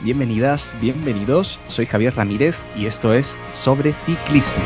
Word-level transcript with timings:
Bienvenidas, 0.00 0.62
bienvenidos. 0.80 1.58
Soy 1.66 1.86
Javier 1.86 2.14
Ramírez 2.14 2.54
y 2.76 2.86
esto 2.86 3.12
es 3.12 3.36
Sobre 3.52 3.92
Ciclismo. 4.06 4.62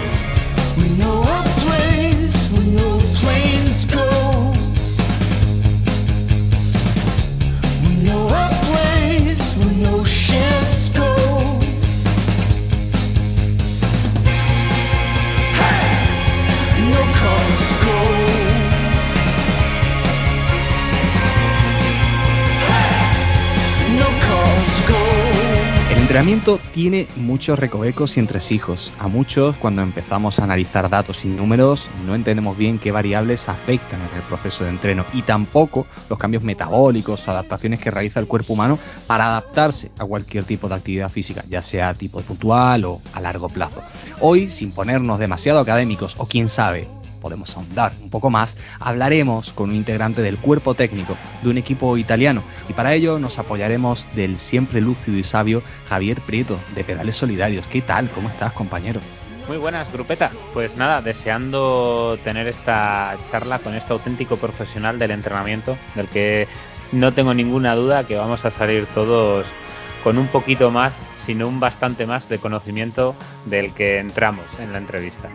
Entrenamiento 26.48 26.72
tiene 26.72 27.08
muchos 27.16 27.58
recovecos 27.58 28.16
y 28.16 28.20
entresijos. 28.20 28.90
A 28.98 29.06
muchos, 29.06 29.54
cuando 29.56 29.82
empezamos 29.82 30.38
a 30.38 30.44
analizar 30.44 30.88
datos 30.88 31.22
y 31.22 31.28
números, 31.28 31.86
no 32.06 32.14
entendemos 32.14 32.56
bien 32.56 32.78
qué 32.78 32.90
variables 32.90 33.46
afectan 33.50 34.00
en 34.00 34.16
el 34.16 34.22
proceso 34.22 34.64
de 34.64 34.70
entreno 34.70 35.04
y 35.12 35.20
tampoco 35.20 35.86
los 36.08 36.18
cambios 36.18 36.42
metabólicos 36.42 37.28
adaptaciones 37.28 37.80
que 37.80 37.90
realiza 37.90 38.20
el 38.20 38.26
cuerpo 38.26 38.54
humano 38.54 38.78
para 39.06 39.26
adaptarse 39.26 39.90
a 39.98 40.06
cualquier 40.06 40.44
tipo 40.44 40.70
de 40.70 40.76
actividad 40.76 41.10
física, 41.10 41.44
ya 41.50 41.60
sea 41.60 41.92
tipo 41.92 42.22
puntual 42.22 42.82
o 42.86 43.02
a 43.12 43.20
largo 43.20 43.50
plazo. 43.50 43.82
Hoy, 44.20 44.48
sin 44.48 44.72
ponernos 44.72 45.18
demasiado 45.18 45.58
académicos 45.58 46.14
o 46.16 46.24
quién 46.24 46.48
sabe, 46.48 46.88
podemos 47.18 47.56
ahondar 47.56 47.92
un 48.02 48.10
poco 48.10 48.30
más, 48.30 48.56
hablaremos 48.80 49.50
con 49.50 49.70
un 49.70 49.76
integrante 49.76 50.22
del 50.22 50.38
cuerpo 50.38 50.74
técnico 50.74 51.16
de 51.42 51.50
un 51.50 51.58
equipo 51.58 51.96
italiano 51.96 52.42
y 52.68 52.72
para 52.72 52.94
ello 52.94 53.18
nos 53.18 53.38
apoyaremos 53.38 54.06
del 54.14 54.38
siempre 54.38 54.80
lúcido 54.80 55.16
y 55.16 55.24
sabio 55.24 55.62
Javier 55.88 56.20
Prieto 56.22 56.58
de 56.74 56.84
Pedales 56.84 57.16
Solidarios. 57.16 57.68
¿Qué 57.68 57.82
tal? 57.82 58.10
¿Cómo 58.10 58.28
estás, 58.28 58.52
compañero? 58.52 59.00
Muy 59.48 59.56
buenas, 59.56 59.90
grupeta. 59.90 60.30
Pues 60.52 60.76
nada, 60.76 61.00
deseando 61.00 62.18
tener 62.22 62.48
esta 62.48 63.16
charla 63.30 63.60
con 63.60 63.74
este 63.74 63.94
auténtico 63.94 64.36
profesional 64.36 64.98
del 64.98 65.10
entrenamiento, 65.10 65.78
del 65.94 66.08
que 66.08 66.46
no 66.92 67.14
tengo 67.14 67.32
ninguna 67.32 67.74
duda 67.74 68.04
que 68.04 68.16
vamos 68.16 68.44
a 68.44 68.50
salir 68.52 68.86
todos 68.94 69.46
con 70.04 70.18
un 70.18 70.28
poquito 70.28 70.70
más, 70.70 70.92
sino 71.24 71.48
un 71.48 71.60
bastante 71.60 72.06
más 72.06 72.28
de 72.28 72.38
conocimiento 72.38 73.14
del 73.46 73.72
que 73.72 73.98
entramos 73.98 74.46
en 74.58 74.72
la 74.72 74.78
entrevista 74.78 75.30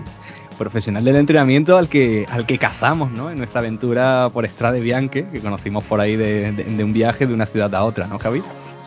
profesional 0.53 1.03
del 1.03 1.15
entrenamiento 1.15 1.77
al 1.77 1.89
que, 1.89 2.25
al 2.29 2.45
que 2.45 2.57
cazamos, 2.57 3.11
¿no? 3.11 3.29
En 3.29 3.37
nuestra 3.37 3.59
aventura 3.59 4.29
por 4.33 4.45
Estrade 4.45 4.79
Bianche, 4.79 5.25
que 5.31 5.41
conocimos 5.41 5.83
por 5.85 5.99
ahí 5.99 6.15
de, 6.15 6.83
un 6.83 6.93
viaje 6.93 7.25
de 7.25 7.33
una 7.33 7.45
ciudad 7.45 7.73
a 7.75 7.83
otra, 7.83 8.07
¿no, 8.07 8.19
Javi? 8.19 8.41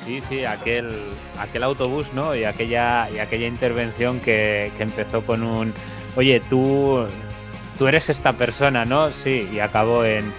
Sí, 0.05 0.23
sí, 0.29 0.45
aquel, 0.45 0.89
aquel 1.39 1.63
autobús, 1.65 2.07
¿no? 2.15 2.35
Y 2.35 2.45
aquella, 2.45 3.11
y 3.11 3.19
aquella 3.19 3.47
intervención 3.47 4.21
que, 4.21 4.71
que 4.77 4.83
empezó 4.83 5.23
con 5.23 5.43
un, 5.43 5.73
oye, 6.17 6.41
tú, 6.49 7.07
tú 7.79 7.89
eres 7.89 8.09
esta 8.09 8.35
persona, 8.35 8.85
¿no? 8.85 9.11
Sí, 9.25 9.49
y 9.53 9.59
acabó 9.59 10.05
en, 10.05 10.33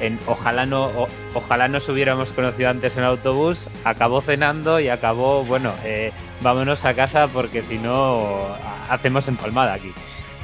en 0.00 0.18
ojalá 0.26 0.66
no 0.66 0.90
ojalá 1.34 1.68
nos 1.68 1.88
hubiéramos 1.88 2.30
conocido 2.30 2.70
antes 2.70 2.96
en 2.96 3.04
autobús 3.04 3.58
acabó 3.84 4.20
cenando 4.22 4.80
y 4.80 4.88
acabó 4.88 5.44
bueno 5.44 5.74
eh, 5.84 6.12
vámonos 6.40 6.84
a 6.84 6.94
casa 6.94 7.28
porque 7.28 7.62
si 7.64 7.78
no 7.78 8.46
hacemos 8.88 9.26
empalmada 9.26 9.74
aquí 9.74 9.92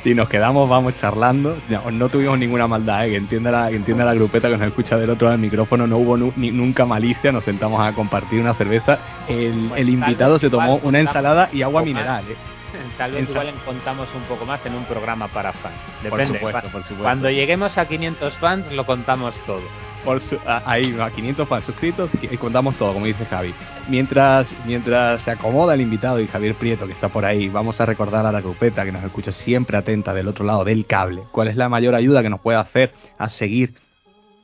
si 0.04 0.14
nos 0.14 0.28
quedamos, 0.28 0.68
vamos 0.68 0.94
charlando. 0.96 1.56
No, 1.90 2.08
tuvimos 2.10 2.38
ninguna 2.38 2.68
maldad, 2.68 3.06
¿eh? 3.06 3.10
que, 3.10 3.16
entienda 3.16 3.50
la, 3.50 3.70
que 3.70 3.76
entienda 3.76 4.04
la 4.04 4.12
grupeta 4.12 4.48
que 4.48 4.58
nos 4.58 4.68
escucha 4.68 4.98
del 4.98 5.08
otro 5.08 5.26
lado 5.26 5.38
del 5.38 5.40
micrófono. 5.40 5.86
No 5.86 5.96
hubo 5.96 6.18
ni, 6.36 6.50
nunca 6.50 6.84
malicia, 6.84 7.32
nos 7.32 7.44
sentamos 7.44 7.80
a 7.80 7.94
compartir 7.94 8.38
una 8.38 8.52
cerveza. 8.52 8.98
El, 9.26 9.88
invitado 9.88 10.38
se 10.38 10.50
tomó 10.50 10.76
una 10.82 10.98
ensalada 10.98 11.48
y 11.52 11.62
agua 11.62 11.82
mineral. 11.82 12.22
¿eh? 12.30 12.36
Tal 12.98 13.12
vez 13.12 13.30
igual 13.30 13.50
contamos 13.64 14.08
un 14.14 14.22
poco 14.24 14.44
más 14.44 14.64
en 14.66 14.74
un 14.74 14.84
programa 14.84 15.26
para 15.28 15.52
fans. 15.52 15.74
Depende. 16.02 16.26
Por 16.26 16.36
supuesto, 16.36 16.60
por 16.60 16.82
supuesto. 16.82 17.02
Cuando 17.02 17.30
lleguemos 17.30 17.76
a 17.78 17.86
500 17.86 18.34
fans 18.34 18.70
lo 18.72 18.84
contamos 18.84 19.34
todo 19.46 19.62
por 20.04 20.20
ahí 20.46 20.96
a 21.00 21.10
500 21.10 21.48
fans 21.48 21.66
suscritos 21.66 22.10
y 22.22 22.36
contamos 22.36 22.76
todo, 22.76 22.92
como 22.92 23.06
dice 23.06 23.24
Javi. 23.24 23.54
Mientras, 23.88 24.48
mientras 24.66 25.22
se 25.22 25.30
acomoda 25.30 25.74
el 25.74 25.80
invitado 25.80 26.20
y 26.20 26.26
Javier 26.26 26.54
Prieto, 26.54 26.86
que 26.86 26.92
está 26.92 27.08
por 27.08 27.24
ahí, 27.24 27.48
vamos 27.48 27.80
a 27.80 27.86
recordar 27.86 28.26
a 28.26 28.32
la 28.32 28.40
grupeta 28.40 28.84
que 28.84 28.92
nos 28.92 29.02
escucha 29.04 29.32
siempre 29.32 29.76
atenta 29.76 30.14
del 30.14 30.28
otro 30.28 30.44
lado 30.44 30.64
del 30.64 30.86
cable, 30.86 31.24
cuál 31.32 31.48
es 31.48 31.56
la 31.56 31.68
mayor 31.68 31.94
ayuda 31.94 32.22
que 32.22 32.30
nos 32.30 32.40
puede 32.40 32.58
hacer 32.58 32.92
a 33.18 33.28
seguir 33.28 33.74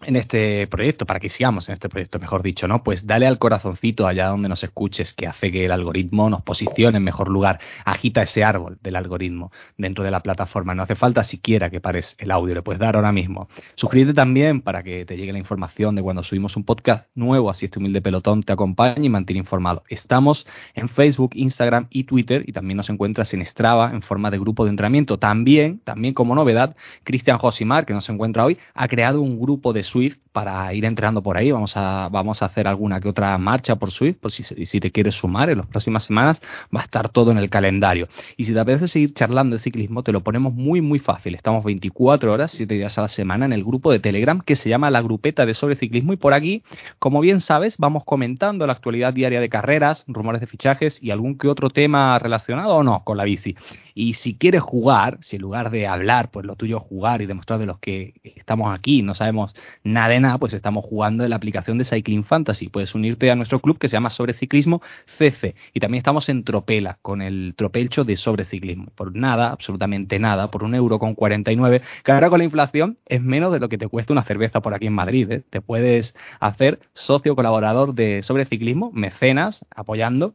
en 0.02 0.16
este 0.16 0.66
proyecto, 0.66 1.04
para 1.04 1.20
que 1.20 1.28
sigamos 1.28 1.68
en 1.68 1.74
este 1.74 1.88
proyecto, 1.88 2.18
mejor 2.18 2.42
dicho, 2.42 2.66
¿no? 2.66 2.82
Pues 2.82 3.06
dale 3.06 3.26
al 3.26 3.38
corazoncito 3.38 4.06
allá 4.06 4.28
donde 4.28 4.48
nos 4.48 4.64
escuches, 4.64 5.12
que 5.12 5.26
hace 5.26 5.52
que 5.52 5.66
el 5.66 5.72
algoritmo 5.72 6.30
nos 6.30 6.42
posicione 6.42 6.96
en 6.96 7.04
mejor 7.04 7.28
lugar. 7.28 7.60
Agita 7.84 8.22
ese 8.22 8.42
árbol 8.42 8.78
del 8.82 8.96
algoritmo 8.96 9.52
dentro 9.76 10.02
de 10.02 10.10
la 10.10 10.20
plataforma. 10.20 10.74
No 10.74 10.82
hace 10.82 10.94
falta 10.94 11.22
siquiera 11.22 11.68
que 11.70 11.80
pares 11.80 12.16
el 12.18 12.30
audio, 12.30 12.54
le 12.54 12.62
puedes 12.62 12.80
dar 12.80 12.96
ahora 12.96 13.12
mismo. 13.12 13.48
Suscríbete 13.74 14.14
también 14.14 14.62
para 14.62 14.82
que 14.82 15.04
te 15.04 15.16
llegue 15.16 15.32
la 15.32 15.38
información 15.38 15.94
de 15.94 16.02
cuando 16.02 16.22
subimos 16.22 16.56
un 16.56 16.64
podcast 16.64 17.08
nuevo, 17.14 17.50
así 17.50 17.66
este 17.66 17.78
humilde 17.78 18.00
pelotón 18.00 18.42
te 18.42 18.52
acompaña 18.52 19.04
y 19.04 19.08
mantiene 19.10 19.40
informado. 19.40 19.84
Estamos 19.88 20.46
en 20.74 20.88
Facebook, 20.88 21.32
Instagram 21.34 21.88
y 21.90 22.04
Twitter 22.04 22.44
y 22.46 22.52
también 22.52 22.78
nos 22.78 22.88
encuentras 22.88 23.34
en 23.34 23.44
Strava 23.44 23.90
en 23.92 24.02
forma 24.02 24.30
de 24.30 24.38
grupo 24.38 24.64
de 24.64 24.70
entrenamiento. 24.70 25.18
También, 25.18 25.80
también 25.80 26.14
como 26.14 26.34
novedad, 26.34 26.74
Cristian 27.04 27.38
Josimar, 27.38 27.84
que 27.84 27.92
nos 27.92 28.08
encuentra 28.08 28.44
hoy, 28.44 28.56
ha 28.74 28.88
creado 28.88 29.20
un 29.20 29.38
grupo 29.38 29.74
de 29.74 29.89
Swift 29.90 30.18
para 30.32 30.72
ir 30.74 30.84
entrenando 30.84 31.22
por 31.22 31.36
ahí. 31.36 31.50
Vamos 31.50 31.76
a, 31.76 32.08
vamos 32.10 32.42
a 32.42 32.46
hacer 32.46 32.68
alguna 32.68 33.00
que 33.00 33.08
otra 33.08 33.36
marcha 33.38 33.76
por 33.76 33.90
Swift, 33.90 34.18
por 34.20 34.32
si, 34.32 34.42
si 34.42 34.80
te 34.80 34.90
quieres 34.90 35.16
sumar 35.16 35.50
en 35.50 35.58
las 35.58 35.66
próximas 35.66 36.04
semanas, 36.04 36.40
va 36.74 36.80
a 36.80 36.84
estar 36.84 37.08
todo 37.08 37.30
en 37.30 37.38
el 37.38 37.50
calendario. 37.50 38.08
Y 38.36 38.44
si 38.44 38.52
te 38.52 38.60
apetece 38.60 38.88
seguir 38.88 39.14
charlando 39.14 39.56
de 39.56 39.62
ciclismo, 39.62 40.02
te 40.02 40.12
lo 40.12 40.22
ponemos 40.22 40.54
muy, 40.54 40.80
muy 40.80 40.98
fácil. 40.98 41.34
Estamos 41.34 41.64
24 41.64 42.32
horas, 42.32 42.52
7 42.52 42.72
días 42.74 42.96
a 42.98 43.02
la 43.02 43.08
semana 43.08 43.44
en 43.44 43.52
el 43.52 43.64
grupo 43.64 43.90
de 43.90 43.98
Telegram 43.98 44.40
que 44.40 44.56
se 44.56 44.68
llama 44.68 44.90
la 44.90 45.02
grupeta 45.02 45.46
de 45.46 45.54
sobre 45.54 45.76
ciclismo. 45.76 46.12
Y 46.12 46.16
por 46.16 46.32
aquí, 46.32 46.62
como 46.98 47.20
bien 47.20 47.40
sabes, 47.40 47.76
vamos 47.78 48.04
comentando 48.04 48.66
la 48.66 48.72
actualidad 48.72 49.12
diaria 49.12 49.40
de 49.40 49.48
carreras, 49.48 50.04
rumores 50.06 50.40
de 50.40 50.46
fichajes 50.46 51.02
y 51.02 51.10
algún 51.10 51.36
que 51.36 51.48
otro 51.48 51.70
tema 51.70 52.18
relacionado 52.18 52.76
o 52.76 52.82
no 52.82 53.02
con 53.04 53.16
la 53.16 53.24
bici. 53.24 53.56
Y 53.94 54.14
si 54.14 54.34
quieres 54.34 54.62
jugar, 54.62 55.18
si 55.22 55.36
en 55.36 55.42
lugar 55.42 55.70
de 55.70 55.86
hablar, 55.86 56.30
pues 56.30 56.46
lo 56.46 56.56
tuyo 56.56 56.78
es 56.78 56.82
jugar 56.82 57.22
y 57.22 57.26
demostrar 57.26 57.58
de 57.58 57.66
los 57.66 57.78
que 57.78 58.14
estamos 58.22 58.72
aquí, 58.72 59.02
no 59.02 59.14
sabemos 59.14 59.54
nada 59.84 60.08
de 60.08 60.20
nada, 60.20 60.38
pues 60.38 60.52
estamos 60.52 60.84
jugando 60.84 61.24
en 61.24 61.30
la 61.30 61.36
aplicación 61.36 61.78
de 61.78 61.84
Cycling 61.84 62.24
Fantasy. 62.24 62.68
Puedes 62.68 62.94
unirte 62.94 63.30
a 63.30 63.36
nuestro 63.36 63.60
club 63.60 63.78
que 63.78 63.88
se 63.88 63.94
llama 63.94 64.10
Sobre 64.10 64.32
Ciclismo 64.32 64.82
CC. 65.18 65.54
Y 65.74 65.80
también 65.80 66.00
estamos 66.00 66.28
en 66.28 66.44
Tropela, 66.44 66.98
con 67.02 67.22
el 67.22 67.54
tropelcho 67.56 68.04
de 68.04 68.16
Sobre 68.16 68.44
Ciclismo. 68.44 68.86
Por 68.94 69.16
nada, 69.16 69.50
absolutamente 69.50 70.18
nada, 70.18 70.50
por 70.50 70.62
un 70.62 70.74
euro 70.74 70.98
con 70.98 71.14
49, 71.14 71.82
que 72.04 72.12
ahora 72.12 72.30
con 72.30 72.38
la 72.38 72.44
inflación 72.44 72.98
es 73.06 73.22
menos 73.22 73.52
de 73.52 73.60
lo 73.60 73.68
que 73.68 73.78
te 73.78 73.88
cuesta 73.88 74.12
una 74.12 74.24
cerveza 74.24 74.60
por 74.60 74.74
aquí 74.74 74.86
en 74.86 74.94
Madrid. 74.94 75.30
¿eh? 75.30 75.42
Te 75.50 75.60
puedes 75.60 76.14
hacer 76.40 76.80
socio 76.94 77.34
colaborador 77.34 77.94
de 77.94 78.22
Sobre 78.22 78.44
Ciclismo, 78.44 78.90
mecenas, 78.92 79.64
apoyando 79.74 80.34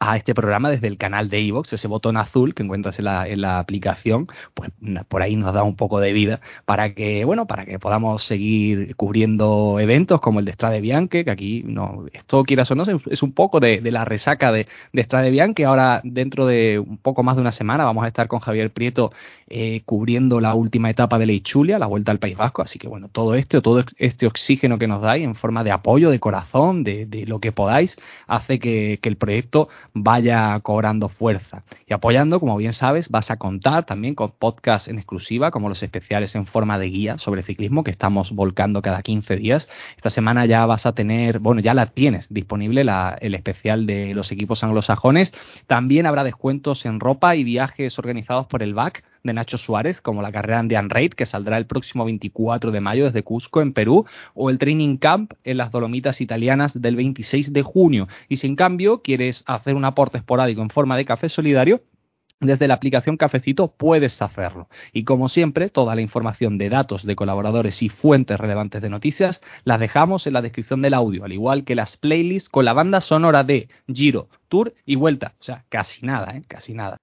a 0.00 0.16
este 0.16 0.34
programa 0.34 0.70
desde 0.70 0.86
el 0.88 0.96
canal 0.96 1.28
de 1.28 1.40
iVoox, 1.42 1.74
ese 1.74 1.86
botón 1.86 2.16
azul 2.16 2.54
que 2.54 2.62
encuentras 2.62 2.98
en 2.98 3.04
la, 3.04 3.58
aplicación, 3.58 4.28
pues 4.54 4.70
por 5.08 5.20
ahí 5.20 5.36
nos 5.36 5.52
da 5.52 5.62
un 5.62 5.76
poco 5.76 6.00
de 6.00 6.14
vida 6.14 6.40
para 6.64 6.94
que, 6.94 7.26
bueno, 7.26 7.46
para 7.46 7.66
que 7.66 7.78
podamos 7.78 8.24
seguir 8.24 8.96
cubriendo 8.96 9.78
eventos 9.78 10.22
como 10.22 10.40
el 10.40 10.46
de 10.46 10.54
Strade 10.54 10.80
Bianche, 10.80 11.24
que 11.24 11.30
aquí, 11.30 11.62
no, 11.66 12.06
esto 12.14 12.44
quieras 12.44 12.70
o 12.70 12.74
no, 12.74 12.84
es 13.10 13.22
un 13.22 13.32
poco 13.32 13.60
de, 13.60 13.82
la 13.90 14.06
resaca 14.06 14.50
de, 14.50 14.66
de 14.94 15.04
Strade. 15.04 15.30
Ahora, 15.66 16.00
dentro 16.02 16.46
de 16.46 16.78
un 16.78 16.96
poco 16.96 17.22
más 17.22 17.36
de 17.36 17.42
una 17.42 17.52
semana, 17.52 17.84
vamos 17.84 18.04
a 18.04 18.08
estar 18.08 18.26
con 18.26 18.40
Javier 18.40 18.70
Prieto 18.70 19.12
eh, 19.48 19.82
cubriendo 19.84 20.40
la 20.40 20.54
última 20.54 20.88
etapa 20.88 21.18
de 21.18 21.26
la 21.26 21.32
Ichulia, 21.32 21.78
la 21.78 21.86
vuelta 21.86 22.10
al 22.10 22.18
País 22.18 22.38
Vasco. 22.38 22.62
Así 22.62 22.78
que, 22.78 22.88
bueno, 22.88 23.08
todo 23.08 23.34
esto, 23.34 23.60
todo 23.60 23.84
este 23.98 24.26
oxígeno 24.26 24.78
que 24.78 24.86
nos 24.86 25.02
dais 25.02 25.24
en 25.24 25.34
forma 25.34 25.62
de 25.62 25.72
apoyo, 25.72 26.08
de 26.10 26.20
corazón, 26.20 26.84
de, 26.84 27.24
lo 27.26 27.38
que 27.38 27.52
podáis, 27.52 27.98
hace 28.26 28.58
que 28.58 28.98
el 29.02 29.16
proyecto 29.16 29.68
vaya 29.94 30.58
cobrando 30.60 31.08
fuerza. 31.08 31.62
Y 31.86 31.92
apoyando, 31.92 32.40
como 32.40 32.56
bien 32.56 32.72
sabes, 32.72 33.08
vas 33.08 33.30
a 33.30 33.36
contar 33.36 33.86
también 33.86 34.14
con 34.14 34.32
podcasts 34.32 34.88
en 34.88 34.98
exclusiva, 34.98 35.50
como 35.50 35.68
los 35.68 35.82
especiales 35.82 36.34
en 36.34 36.46
forma 36.46 36.78
de 36.78 36.86
guía 36.86 37.18
sobre 37.18 37.42
ciclismo 37.42 37.84
que 37.84 37.90
estamos 37.90 38.32
volcando 38.32 38.82
cada 38.82 39.02
15 39.02 39.36
días. 39.36 39.68
Esta 39.96 40.10
semana 40.10 40.46
ya 40.46 40.66
vas 40.66 40.86
a 40.86 40.92
tener, 40.92 41.38
bueno, 41.38 41.60
ya 41.60 41.74
la 41.74 41.86
tienes 41.86 42.26
disponible 42.28 42.84
el 43.20 43.34
especial 43.34 43.86
de 43.86 44.14
los 44.14 44.32
equipos 44.32 44.64
anglosajones. 44.64 45.32
También 45.66 46.06
habrá 46.06 46.24
descuentos 46.24 46.86
en 46.86 47.00
ropa 47.00 47.36
y 47.36 47.44
viajes 47.44 47.98
organizados 47.98 48.46
por 48.46 48.62
el 48.62 48.74
BAC 48.74 49.04
de 49.22 49.32
Nacho 49.32 49.58
Suárez, 49.58 50.00
como 50.00 50.22
la 50.22 50.32
carrera 50.32 50.58
Andean 50.58 50.90
Raid, 50.90 51.12
que 51.12 51.26
saldrá 51.26 51.58
el 51.58 51.66
próximo 51.66 52.04
24 52.04 52.70
de 52.70 52.80
mayo 52.80 53.04
desde 53.04 53.22
Cusco, 53.22 53.60
en 53.60 53.72
Perú, 53.72 54.06
o 54.34 54.50
el 54.50 54.58
Training 54.58 54.96
Camp 54.96 55.32
en 55.44 55.56
las 55.56 55.70
Dolomitas 55.70 56.20
italianas 56.20 56.80
del 56.80 56.96
26 56.96 57.52
de 57.52 57.62
junio. 57.62 58.08
Y 58.28 58.36
si 58.36 58.46
en 58.46 58.56
cambio 58.56 59.02
quieres 59.02 59.44
hacer 59.46 59.74
un 59.74 59.84
aporte 59.84 60.18
esporádico 60.18 60.62
en 60.62 60.70
forma 60.70 60.96
de 60.96 61.04
café 61.04 61.28
solidario, 61.28 61.82
desde 62.40 62.68
la 62.68 62.74
aplicación 62.74 63.18
Cafecito 63.18 63.74
puedes 63.76 64.20
hacerlo. 64.22 64.68
Y 64.92 65.04
como 65.04 65.28
siempre, 65.28 65.68
toda 65.68 65.94
la 65.94 66.00
información 66.00 66.56
de 66.56 66.70
datos 66.70 67.04
de 67.04 67.14
colaboradores 67.14 67.82
y 67.82 67.90
fuentes 67.90 68.40
relevantes 68.40 68.80
de 68.80 68.88
noticias 68.88 69.42
las 69.64 69.78
dejamos 69.78 70.26
en 70.26 70.32
la 70.32 70.42
descripción 70.42 70.80
del 70.80 70.94
audio, 70.94 71.24
al 71.24 71.32
igual 71.32 71.64
que 71.64 71.74
las 71.74 71.98
playlists 71.98 72.48
con 72.48 72.64
la 72.64 72.72
banda 72.72 73.02
sonora 73.02 73.44
de 73.44 73.68
Giro, 73.92 74.28
Tour 74.48 74.74
y 74.86 74.96
Vuelta. 74.96 75.34
O 75.38 75.44
sea, 75.44 75.64
casi 75.68 76.06
nada, 76.06 76.34
¿eh? 76.34 76.42
Casi 76.48 76.72
nada. 76.72 76.96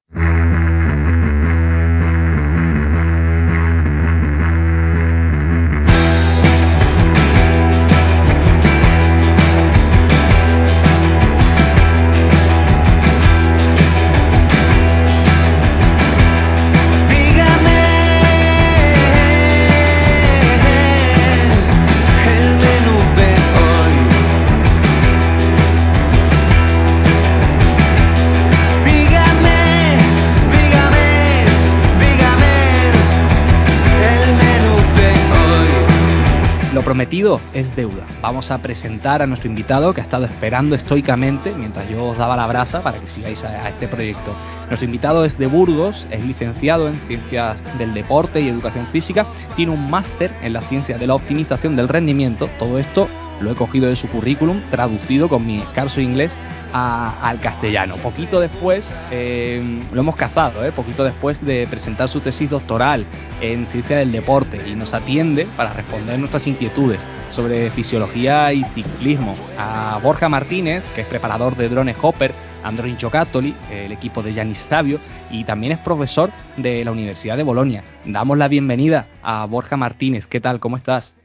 Es 37.57 37.75
deuda. 37.75 38.05
Vamos 38.27 38.51
a 38.51 38.57
presentar 38.57 39.21
a 39.21 39.25
nuestro 39.25 39.47
invitado 39.47 39.93
que 39.93 40.01
ha 40.01 40.03
estado 40.03 40.25
esperando 40.25 40.75
estoicamente 40.75 41.53
mientras 41.55 41.89
yo 41.89 42.07
os 42.07 42.17
daba 42.17 42.35
la 42.35 42.45
brasa 42.45 42.83
para 42.83 42.99
que 42.99 43.07
sigáis 43.07 43.41
a, 43.41 43.69
este 43.69 43.87
proyecto. 43.87 44.35
Nuestro 44.67 44.83
invitado 44.83 45.23
es 45.23 45.37
de 45.37 45.47
Burgos, 45.47 46.05
es 46.11 46.21
licenciado 46.21 46.89
en 46.89 46.99
Ciencias 47.07 47.55
del 47.77 47.93
Deporte 47.93 48.41
y 48.41 48.49
Educación 48.49 48.87
Física, 48.87 49.25
tiene 49.55 49.71
un 49.71 49.89
máster 49.89 50.35
en 50.41 50.51
la 50.51 50.61
ciencia 50.63 50.97
de 50.97 51.07
la 51.07 51.15
optimización 51.15 51.77
del 51.77 51.87
rendimiento. 51.87 52.49
Todo 52.59 52.79
esto 52.79 53.07
lo 53.39 53.49
he 53.49 53.55
cogido 53.55 53.87
de 53.87 53.95
su 53.95 54.09
currículum, 54.09 54.61
traducido 54.71 55.29
con 55.29 55.47
mi 55.47 55.61
escaso 55.61 56.01
inglés 56.01 56.33
al 56.73 57.39
castellano. 57.39 57.95
Poquito 57.97 58.39
después, 58.39 58.85
eh, 59.11 59.83
lo 59.91 60.01
hemos 60.01 60.15
cazado, 60.15 60.65
eh, 60.65 60.71
poquito 60.71 61.03
después 61.03 61.43
de 61.43 61.67
presentar 61.67 62.09
su 62.09 62.19
tesis 62.19 62.49
doctoral 62.49 63.05
en 63.41 63.67
ciencia 63.67 63.97
del 63.97 64.11
deporte 64.11 64.67
y 64.67 64.75
nos 64.75 64.93
atiende 64.93 65.47
para 65.55 65.73
responder 65.73 66.19
nuestras 66.19 66.45
inquietudes 66.47 67.05
sobre 67.29 67.71
fisiología 67.71 68.16
y 68.17 68.63
ciclismo. 68.73 69.35
A 69.59 69.99
Borja 70.01 70.27
Martínez, 70.27 70.83
que 70.95 71.01
es 71.01 71.07
preparador 71.07 71.55
de 71.55 71.69
drones 71.69 71.97
Hopper, 72.01 72.33
Android 72.63 72.97
Giocattoli, 72.97 73.55
el 73.69 73.91
equipo 73.91 74.23
de 74.23 74.33
Yanis 74.33 74.57
Sabio, 74.69 74.99
y 75.29 75.43
también 75.43 75.73
es 75.73 75.79
profesor 75.79 76.31
de 76.57 76.83
la 76.83 76.91
Universidad 76.91 77.37
de 77.37 77.43
Bolonia. 77.43 77.83
Damos 78.05 78.37
la 78.37 78.47
bienvenida 78.47 79.07
a 79.21 79.45
Borja 79.45 79.77
Martínez. 79.77 80.25
¿Qué 80.25 80.41
tal? 80.41 80.59
¿Cómo 80.59 80.77
estás? 80.77 81.15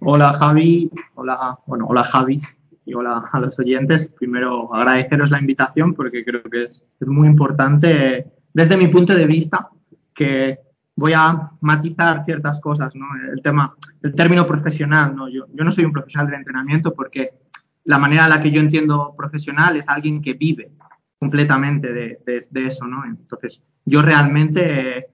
Hola 0.00 0.32
Javi, 0.40 0.90
hola, 1.14 1.58
bueno, 1.66 1.86
hola 1.88 2.02
Javi, 2.02 2.38
y 2.84 2.94
hola 2.94 3.24
a 3.30 3.40
los 3.40 3.56
oyentes. 3.60 4.08
Primero, 4.18 4.74
agradeceros 4.74 5.30
la 5.30 5.38
invitación 5.38 5.94
porque 5.94 6.24
creo 6.24 6.42
que 6.42 6.64
es, 6.64 6.84
muy 7.00 7.28
importante 7.28 8.26
desde 8.52 8.76
mi 8.76 8.88
punto 8.88 9.14
de 9.14 9.26
vista 9.26 9.68
que 10.12 10.58
voy 10.96 11.12
a 11.12 11.50
matizar 11.60 12.24
ciertas 12.24 12.60
cosas, 12.60 12.94
¿no? 12.94 13.06
El 13.32 13.42
tema, 13.42 13.74
el 14.02 14.14
término 14.14 14.46
profesional, 14.46 15.14
¿no? 15.14 15.28
Yo, 15.28 15.46
yo 15.52 15.64
no 15.64 15.72
soy 15.72 15.84
un 15.84 15.92
profesional 15.92 16.26
del 16.26 16.38
entrenamiento 16.38 16.94
porque 16.94 17.30
la 17.84 17.98
manera 17.98 18.24
en 18.24 18.30
la 18.30 18.42
que 18.42 18.50
yo 18.50 18.60
entiendo 18.60 19.14
profesional 19.16 19.76
es 19.76 19.88
alguien 19.88 20.22
que 20.22 20.34
vive 20.34 20.70
completamente 21.18 21.92
de, 21.92 22.18
de, 22.50 22.66
eso, 22.66 22.86
¿no? 22.86 23.04
Entonces, 23.04 23.60
yo 23.84 24.02
realmente, 24.02 25.08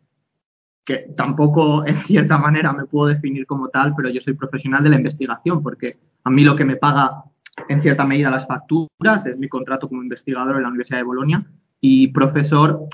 que 0.85 1.07
tampoco 1.17 1.87
en 1.87 1.97
cierta 2.05 2.39
manera 2.39 2.73
me 2.73 2.87
puedo 2.87 3.09
definir 3.09 3.47
como 3.47 3.69
tal, 3.69 3.95
pero 3.97 4.09
yo 4.11 4.21
soy 4.21 4.35
profesional 4.35 4.83
de 4.83 4.91
la 4.91 4.97
investigación 4.97 5.63
porque 5.63 5.99
a 6.25 6.31
mí 6.31 6.45
lo 6.45 6.57
que 6.57 6.65
me 6.65 6.77
paga 6.77 7.25
en 7.69 7.81
cierta 7.81 8.05
medida 8.05 8.31
las 8.31 8.47
facturas, 8.47 9.27
es 9.27 9.39
mi 9.39 9.49
contrato 9.49 9.89
como 9.89 10.03
investigador 10.03 10.57
en 10.57 10.63
la 10.63 10.69
Universidad 10.69 10.99
de 10.99 11.05
Bolonia 11.05 11.45
y 11.81 12.09
profesor, 12.09 12.87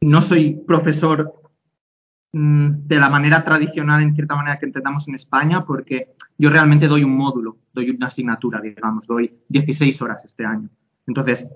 no 0.00 0.22
soy 0.22 0.54
profesor 0.66 1.34
de 2.32 2.96
la 2.96 3.08
manera 3.08 3.42
tradicional, 3.44 4.02
en 4.02 4.14
cierta 4.14 4.36
manera 4.36 4.58
que 4.58 4.66
entendamos 4.66 5.08
en 5.08 5.14
España, 5.14 5.64
porque 5.64 6.14
yo 6.36 6.50
realmente 6.50 6.86
doy 6.86 7.04
un 7.04 7.16
módulo, 7.16 7.56
doy 7.72 7.90
una 7.90 8.08
asignatura, 8.08 8.60
digamos, 8.60 9.06
doy 9.06 9.32
16 9.48 10.00
horas 10.02 10.24
este 10.24 10.44
año. 10.44 10.68
Entonces, 11.06 11.46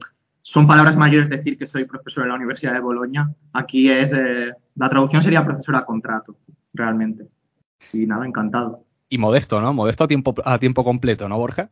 son 0.41 0.67
palabras 0.67 0.97
mayores 0.97 1.29
decir 1.29 1.59
que 1.59 1.67
soy 1.67 1.85
profesor 1.85 2.25
en 2.25 2.31
la 2.31 2.37
Universidad 2.37 2.73
de 2.73 2.81
Bolonia. 2.81 3.31
Aquí 3.53 3.91
es, 3.91 4.13
eh, 4.13 4.53
la 4.77 4.89
traducción 4.89 5.23
sería 5.23 5.45
profesor 5.45 5.77
a 5.77 5.85
contrato, 5.85 6.37
realmente. 6.73 7.29
Y 7.93 8.07
nada, 8.07 8.27
encantado. 8.27 8.85
Y 9.09 9.19
modesto, 9.19 9.61
¿no? 9.61 9.75
Modesto 9.75 10.05
a 10.05 10.09
tiempo, 10.09 10.35
a 10.43 10.59
tiempo 10.59 10.85
completo, 10.85 11.29
¿no, 11.29 11.37
Borja? 11.39 11.69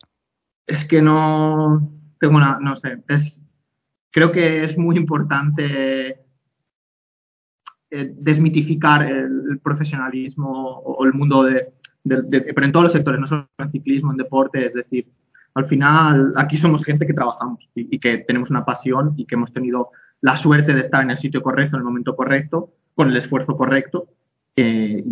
es 0.71 0.85
que 0.87 1.03
no 1.03 1.91
tengo 2.19 2.37
una, 2.37 2.59
no 2.61 2.77
sé, 2.77 2.99
es, 3.09 3.43
creo 4.11 4.31
que 4.31 4.65
es 4.65 4.79
muy 4.79 4.97
importante 4.97 6.21
eh, 7.91 8.13
desmitificar 8.17 9.03
el, 9.03 9.59
profesionalismo 9.63 10.49
o, 10.51 11.05
el 11.05 11.13
mundo 11.13 11.43
de, 11.45 11.73
pero 12.05 12.65
en 12.65 12.73
todos 12.73 12.85
los 12.85 12.93
sectores, 12.93 13.21
no 13.21 13.27
solo 13.27 13.49
en 13.59 13.71
ciclismo, 13.73 14.11
en 14.11 14.17
deporte, 14.17 14.67
es 14.67 14.75
decir, 14.75 15.07
al 15.55 15.67
final 15.67 16.33
aquí 16.37 16.57
somos 16.57 16.85
gente 16.85 17.07
que 17.07 17.15
trabajamos 17.15 17.69
y, 17.75 17.99
que 17.99 18.19
tenemos 18.19 18.51
una 18.51 18.65
pasión 18.65 19.15
y 19.17 19.27
que 19.27 19.35
hemos 19.35 19.53
tenido 19.53 19.91
la 20.21 20.37
suerte 20.37 20.73
de 20.73 20.81
estar 20.81 21.03
en 21.03 21.11
el 21.11 21.19
sitio 21.19 21.43
correcto, 21.43 21.77
en 21.77 21.81
el 21.81 21.85
momento 21.85 22.17
correcto, 22.17 22.71
con 22.95 23.09
el 23.09 23.17
esfuerzo 23.17 23.57
correcto 23.57 24.09
eh, 24.57 25.03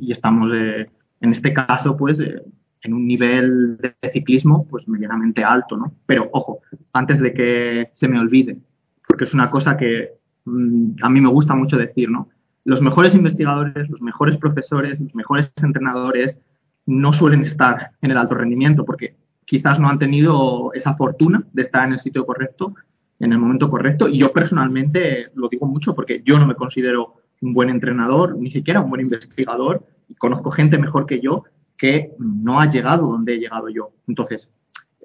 y, 0.00 0.12
estamos, 0.12 0.50
eh, 0.52 0.90
en 1.20 1.30
este 1.30 1.52
caso, 1.52 1.96
pues 1.96 2.18
en 2.18 2.92
un 2.92 3.06
nivel 3.06 3.78
de 3.78 4.10
ciclismo 4.10 4.66
pues 4.68 4.86
medianamente 4.86 5.42
alto, 5.42 5.76
¿no? 5.76 5.94
Pero 6.06 6.28
ojo, 6.32 6.60
antes 6.92 7.18
de 7.20 7.32
que 7.32 7.90
se 7.94 8.08
me 8.08 8.20
olvide, 8.20 8.58
porque 9.08 9.24
es 9.24 9.34
una 9.34 9.50
cosa 9.50 9.76
que 9.76 10.12
mm, 10.44 10.96
a 11.02 11.08
mí 11.08 11.20
me 11.20 11.30
gusta 11.30 11.54
mucho 11.54 11.76
decir, 11.76 12.10
¿no? 12.10 12.28
Los 12.64 12.80
mejores 12.80 13.14
investigadores, 13.14 13.88
los 13.90 14.00
mejores 14.00 14.38
profesores, 14.38 14.98
los 14.98 15.14
mejores 15.14 15.50
entrenadores 15.62 16.38
no 16.86 17.12
suelen 17.12 17.42
estar 17.42 17.90
en 18.00 18.10
el 18.10 18.18
alto 18.18 18.34
rendimiento 18.34 18.84
porque 18.84 19.14
quizás 19.44 19.78
no 19.78 19.88
han 19.88 19.98
tenido 19.98 20.72
esa 20.72 20.94
fortuna 20.96 21.44
de 21.52 21.62
estar 21.62 21.86
en 21.86 21.94
el 21.94 22.00
sitio 22.00 22.24
correcto, 22.24 22.74
en 23.20 23.32
el 23.32 23.38
momento 23.38 23.70
correcto. 23.70 24.08
Y 24.08 24.18
yo 24.18 24.32
personalmente 24.32 25.28
lo 25.34 25.48
digo 25.48 25.66
mucho 25.66 25.94
porque 25.94 26.22
yo 26.24 26.38
no 26.38 26.46
me 26.46 26.54
considero 26.54 27.16
un 27.42 27.52
buen 27.52 27.68
entrenador, 27.68 28.36
ni 28.36 28.50
siquiera 28.50 28.80
un 28.80 28.90
buen 28.90 29.02
investigador, 29.02 29.84
y 30.08 30.14
conozco 30.14 30.50
gente 30.50 30.78
mejor 30.78 31.06
que 31.06 31.20
yo 31.20 31.44
que 31.76 32.12
no 32.18 32.60
ha 32.60 32.70
llegado 32.70 33.08
donde 33.08 33.34
he 33.34 33.38
llegado 33.38 33.68
yo. 33.68 33.90
Entonces, 34.06 34.50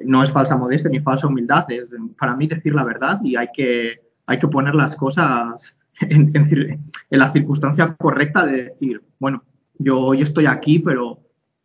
no 0.02 0.24
es 0.24 0.32
falsa 0.32 0.56
modestia 0.56 0.90
ni 0.90 1.00
falsa 1.00 1.28
humildad, 1.28 1.70
es 1.72 1.94
para 2.18 2.36
mí 2.36 2.48
decir 2.48 2.74
la 2.74 2.84
verdad 2.84 3.20
y 3.24 3.36
hay 3.36 3.48
que, 3.54 4.02
hay 4.26 4.40
que 4.40 4.48
poner 4.48 4.76
las 4.76 4.96
cosas 4.96 5.76
en, 6.10 6.82
la 7.10 7.32
circunstancia 7.32 7.96
correcta 7.96 8.46
de 8.46 8.64
decir, 8.66 9.02
bueno, 9.20 9.44
yo 9.78 10.00
hoy 10.00 10.22
estoy 10.22 10.46
aquí, 10.46 10.80
pero 10.80 11.20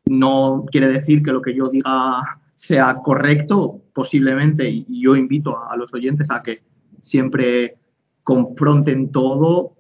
no 0.06 0.64
quiere 0.70 0.88
decir 0.88 1.22
que 1.22 1.32
lo 1.32 1.42
que 1.42 1.54
yo 1.54 1.68
diga 1.68 2.40
sea 2.54 2.96
correcto, 2.96 3.82
posiblemente, 3.92 4.68
y 4.68 5.02
yo 5.02 5.16
invito 5.16 5.56
a 5.58 5.76
los 5.76 5.92
oyentes 5.94 6.30
a 6.30 6.42
que 6.42 6.62
siempre 7.00 7.76
confronten 8.22 9.12
todo, 9.12 9.74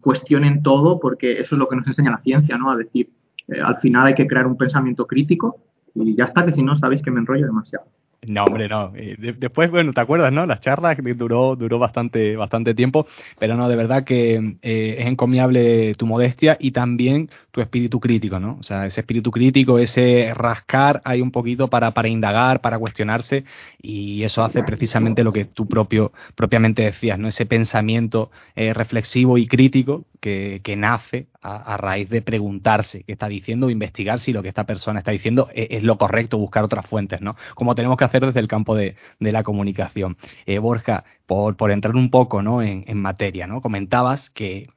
cuestionen 0.00 0.62
todo, 0.62 0.98
porque 0.98 1.32
eso 1.40 1.54
es 1.54 1.58
lo 1.58 1.68
que 1.68 1.76
nos 1.76 1.86
enseña 1.86 2.12
la 2.12 2.22
ciencia, 2.22 2.56
¿no? 2.56 2.70
A 2.70 2.76
decir, 2.76 3.10
eh, 3.48 3.60
al 3.60 3.78
final 3.78 4.06
hay 4.06 4.14
que 4.14 4.26
crear 4.26 4.46
un 4.46 4.56
pensamiento 4.56 5.06
crítico 5.06 5.58
y 5.94 6.16
ya 6.16 6.24
está, 6.24 6.46
que 6.46 6.52
si 6.52 6.62
no 6.62 6.76
sabéis 6.76 7.02
que 7.02 7.10
me 7.10 7.20
enrollo 7.20 7.46
demasiado. 7.46 7.86
No, 8.26 8.44
hombre, 8.44 8.68
no. 8.68 8.92
Eh, 8.96 9.16
después, 9.38 9.70
bueno, 9.70 9.94
¿te 9.94 10.00
acuerdas, 10.02 10.30
no? 10.30 10.44
Las 10.44 10.60
charlas 10.60 10.98
duró, 11.16 11.56
duró 11.56 11.78
bastante, 11.78 12.36
bastante 12.36 12.74
tiempo, 12.74 13.06
pero 13.38 13.56
no, 13.56 13.66
de 13.66 13.76
verdad 13.76 14.04
que 14.04 14.56
eh, 14.60 14.96
es 14.98 15.06
encomiable 15.06 15.94
tu 15.94 16.06
modestia 16.06 16.58
y 16.60 16.72
también 16.72 17.30
tu 17.50 17.62
espíritu 17.62 17.98
crítico, 17.98 18.38
¿no? 18.38 18.58
O 18.60 18.62
sea, 18.62 18.84
ese 18.84 19.00
espíritu 19.00 19.30
crítico, 19.30 19.78
ese 19.78 20.34
rascar 20.34 21.00
ahí 21.04 21.22
un 21.22 21.30
poquito 21.30 21.68
para, 21.68 21.92
para 21.92 22.08
indagar, 22.08 22.60
para 22.60 22.78
cuestionarse, 22.78 23.44
y 23.80 24.22
eso 24.22 24.44
hace 24.44 24.62
precisamente 24.64 25.24
lo 25.24 25.32
que 25.32 25.46
tú 25.46 25.66
propio, 25.66 26.12
propiamente 26.34 26.82
decías, 26.82 27.18
¿no? 27.18 27.26
Ese 27.28 27.46
pensamiento 27.46 28.30
eh, 28.54 28.74
reflexivo 28.74 29.38
y 29.38 29.46
crítico 29.46 30.04
que, 30.20 30.60
que 30.62 30.76
nace 30.76 31.26
a, 31.42 31.76
raíz 31.76 32.08
de 32.10 32.22
preguntarse 32.22 33.02
qué 33.04 33.12
está 33.12 33.28
diciendo 33.28 33.66
o 33.66 33.70
investigar 33.70 34.18
si 34.18 34.32
lo 34.32 34.42
que 34.42 34.48
esta 34.48 34.64
persona 34.64 34.98
está 34.98 35.10
diciendo 35.10 35.48
es, 35.54 35.68
es 35.70 35.82
lo 35.82 35.96
correcto, 35.96 36.38
buscar 36.38 36.64
otras 36.64 36.86
fuentes, 36.86 37.20
¿no? 37.20 37.36
Como 37.54 37.74
tenemos 37.74 37.96
que 37.96 38.04
hacer 38.04 38.24
desde 38.26 38.40
el 38.40 38.48
campo 38.48 38.74
de, 38.74 38.96
la 39.18 39.42
comunicación. 39.42 40.16
Eh, 40.46 40.58
Borja, 40.58 41.04
por, 41.26 41.56
por, 41.56 41.70
entrar 41.70 41.94
un 41.94 42.10
poco 42.10 42.42
¿no? 42.42 42.62
en, 42.62 42.98
materia, 42.98 43.46
¿no? 43.46 43.60
comentabas 43.60 44.30
que 44.30 44.68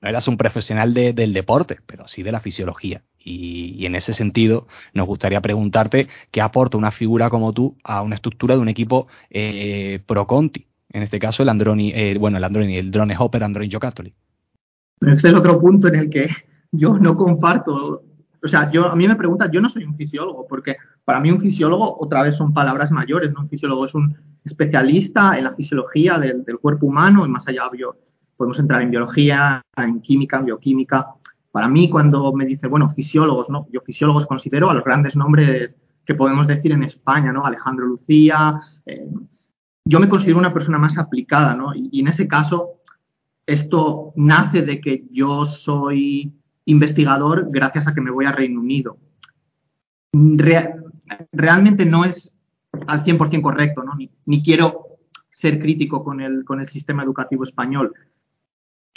no 0.00 0.08
eras 0.08 0.28
un 0.28 0.36
profesional 0.36 0.92
del 0.92 1.32
deporte, 1.32 1.78
pero 1.86 2.06
sí 2.06 2.22
de 2.22 2.32
la 2.32 2.40
fisiología. 2.40 3.02
Y, 3.18 3.86
en 3.86 3.94
ese 3.94 4.12
sentido, 4.12 4.66
nos 4.92 5.06
gustaría 5.06 5.40
preguntarte 5.40 6.08
qué 6.30 6.42
aporta 6.42 6.76
una 6.76 6.90
figura 6.90 7.30
como 7.30 7.54
tú 7.54 7.78
a 7.82 8.02
una 8.02 8.16
estructura 8.16 8.54
de 8.54 8.60
un 8.60 8.68
equipo 8.68 9.06
eh, 9.30 10.00
pro 10.06 10.26
Conti. 10.26 10.66
En 10.90 11.02
este 11.02 11.18
caso, 11.18 11.42
el 11.42 11.48
Androni, 11.48 11.90
eh, 11.94 12.16
bueno, 12.18 12.36
el 12.36 12.44
Androni, 12.44 12.76
el 12.76 12.90
drone 12.90 13.16
Hopper 13.18 13.42
Android 13.42 13.70
Giocattoli. 13.70 14.14
Este 15.00 15.28
es 15.28 15.34
otro 15.34 15.60
punto 15.60 15.88
en 15.88 15.96
el 15.96 16.10
que 16.10 16.28
yo 16.72 16.98
no 16.98 17.16
comparto. 17.16 18.02
O 18.42 18.48
sea, 18.48 18.70
yo, 18.70 18.88
a 18.88 18.96
mí 18.96 19.08
me 19.08 19.16
preguntan, 19.16 19.50
yo 19.50 19.60
no 19.60 19.68
soy 19.68 19.84
un 19.84 19.96
fisiólogo, 19.96 20.46
porque 20.46 20.76
para 21.04 21.20
mí 21.20 21.30
un 21.30 21.40
fisiólogo, 21.40 21.96
otra 22.00 22.22
vez 22.22 22.36
son 22.36 22.52
palabras 22.52 22.90
mayores, 22.90 23.32
¿no? 23.32 23.40
Un 23.40 23.48
fisiólogo 23.48 23.86
es 23.86 23.94
un 23.94 24.16
especialista 24.44 25.38
en 25.38 25.44
la 25.44 25.54
fisiología 25.54 26.18
del, 26.18 26.44
cuerpo 26.60 26.86
humano 26.86 27.24
y 27.24 27.30
más 27.30 27.48
allá 27.48 27.62
podemos 28.36 28.58
entrar 28.58 28.82
en 28.82 28.90
biología, 28.90 29.62
en 29.76 30.00
química, 30.00 30.38
en 30.38 30.46
bioquímica. 30.46 31.08
Para 31.50 31.68
mí, 31.68 31.88
cuando 31.88 32.32
me 32.32 32.44
dice, 32.44 32.66
bueno, 32.66 32.90
fisiólogos, 32.90 33.48
¿no? 33.48 33.66
Yo 33.70 33.80
fisiólogos 33.80 34.26
considero 34.26 34.70
a 34.70 34.74
los 34.74 34.84
grandes 34.84 35.14
nombres 35.16 35.78
que 36.04 36.14
podemos 36.14 36.46
decir 36.46 36.72
en 36.72 36.82
España, 36.82 37.32
¿no? 37.32 37.46
Alejandro 37.46 37.86
Lucía. 37.86 38.60
Eh, 38.84 39.08
yo 39.84 40.00
me 40.00 40.08
considero 40.08 40.38
una 40.38 40.52
persona 40.52 40.78
más 40.78 40.98
aplicada, 40.98 41.54
¿no? 41.54 41.74
Y, 41.74 42.00
en 42.00 42.08
ese 42.08 42.26
caso, 42.26 42.80
esto 43.46 44.12
nace 44.16 44.62
de 44.62 44.80
que 44.80 45.04
yo 45.10 45.44
soy 45.44 46.32
investigador 46.64 47.48
gracias 47.50 47.86
a 47.86 47.94
que 47.94 48.00
me 48.00 48.10
voy 48.10 48.24
a 48.24 48.32
Reino 48.32 48.60
Unido. 48.60 48.96
realmente 51.32 51.84
no 51.84 52.04
es 52.04 52.32
al 52.86 53.04
100% 53.04 53.42
correcto, 53.42 53.82
¿no? 53.82 53.92
Ni, 54.26 54.42
quiero 54.42 54.98
ser 55.30 55.58
crítico 55.58 56.02
con 56.02 56.20
el, 56.20 56.44
con 56.44 56.60
el 56.60 56.68
sistema 56.68 57.02
educativo 57.02 57.44
español. 57.44 57.92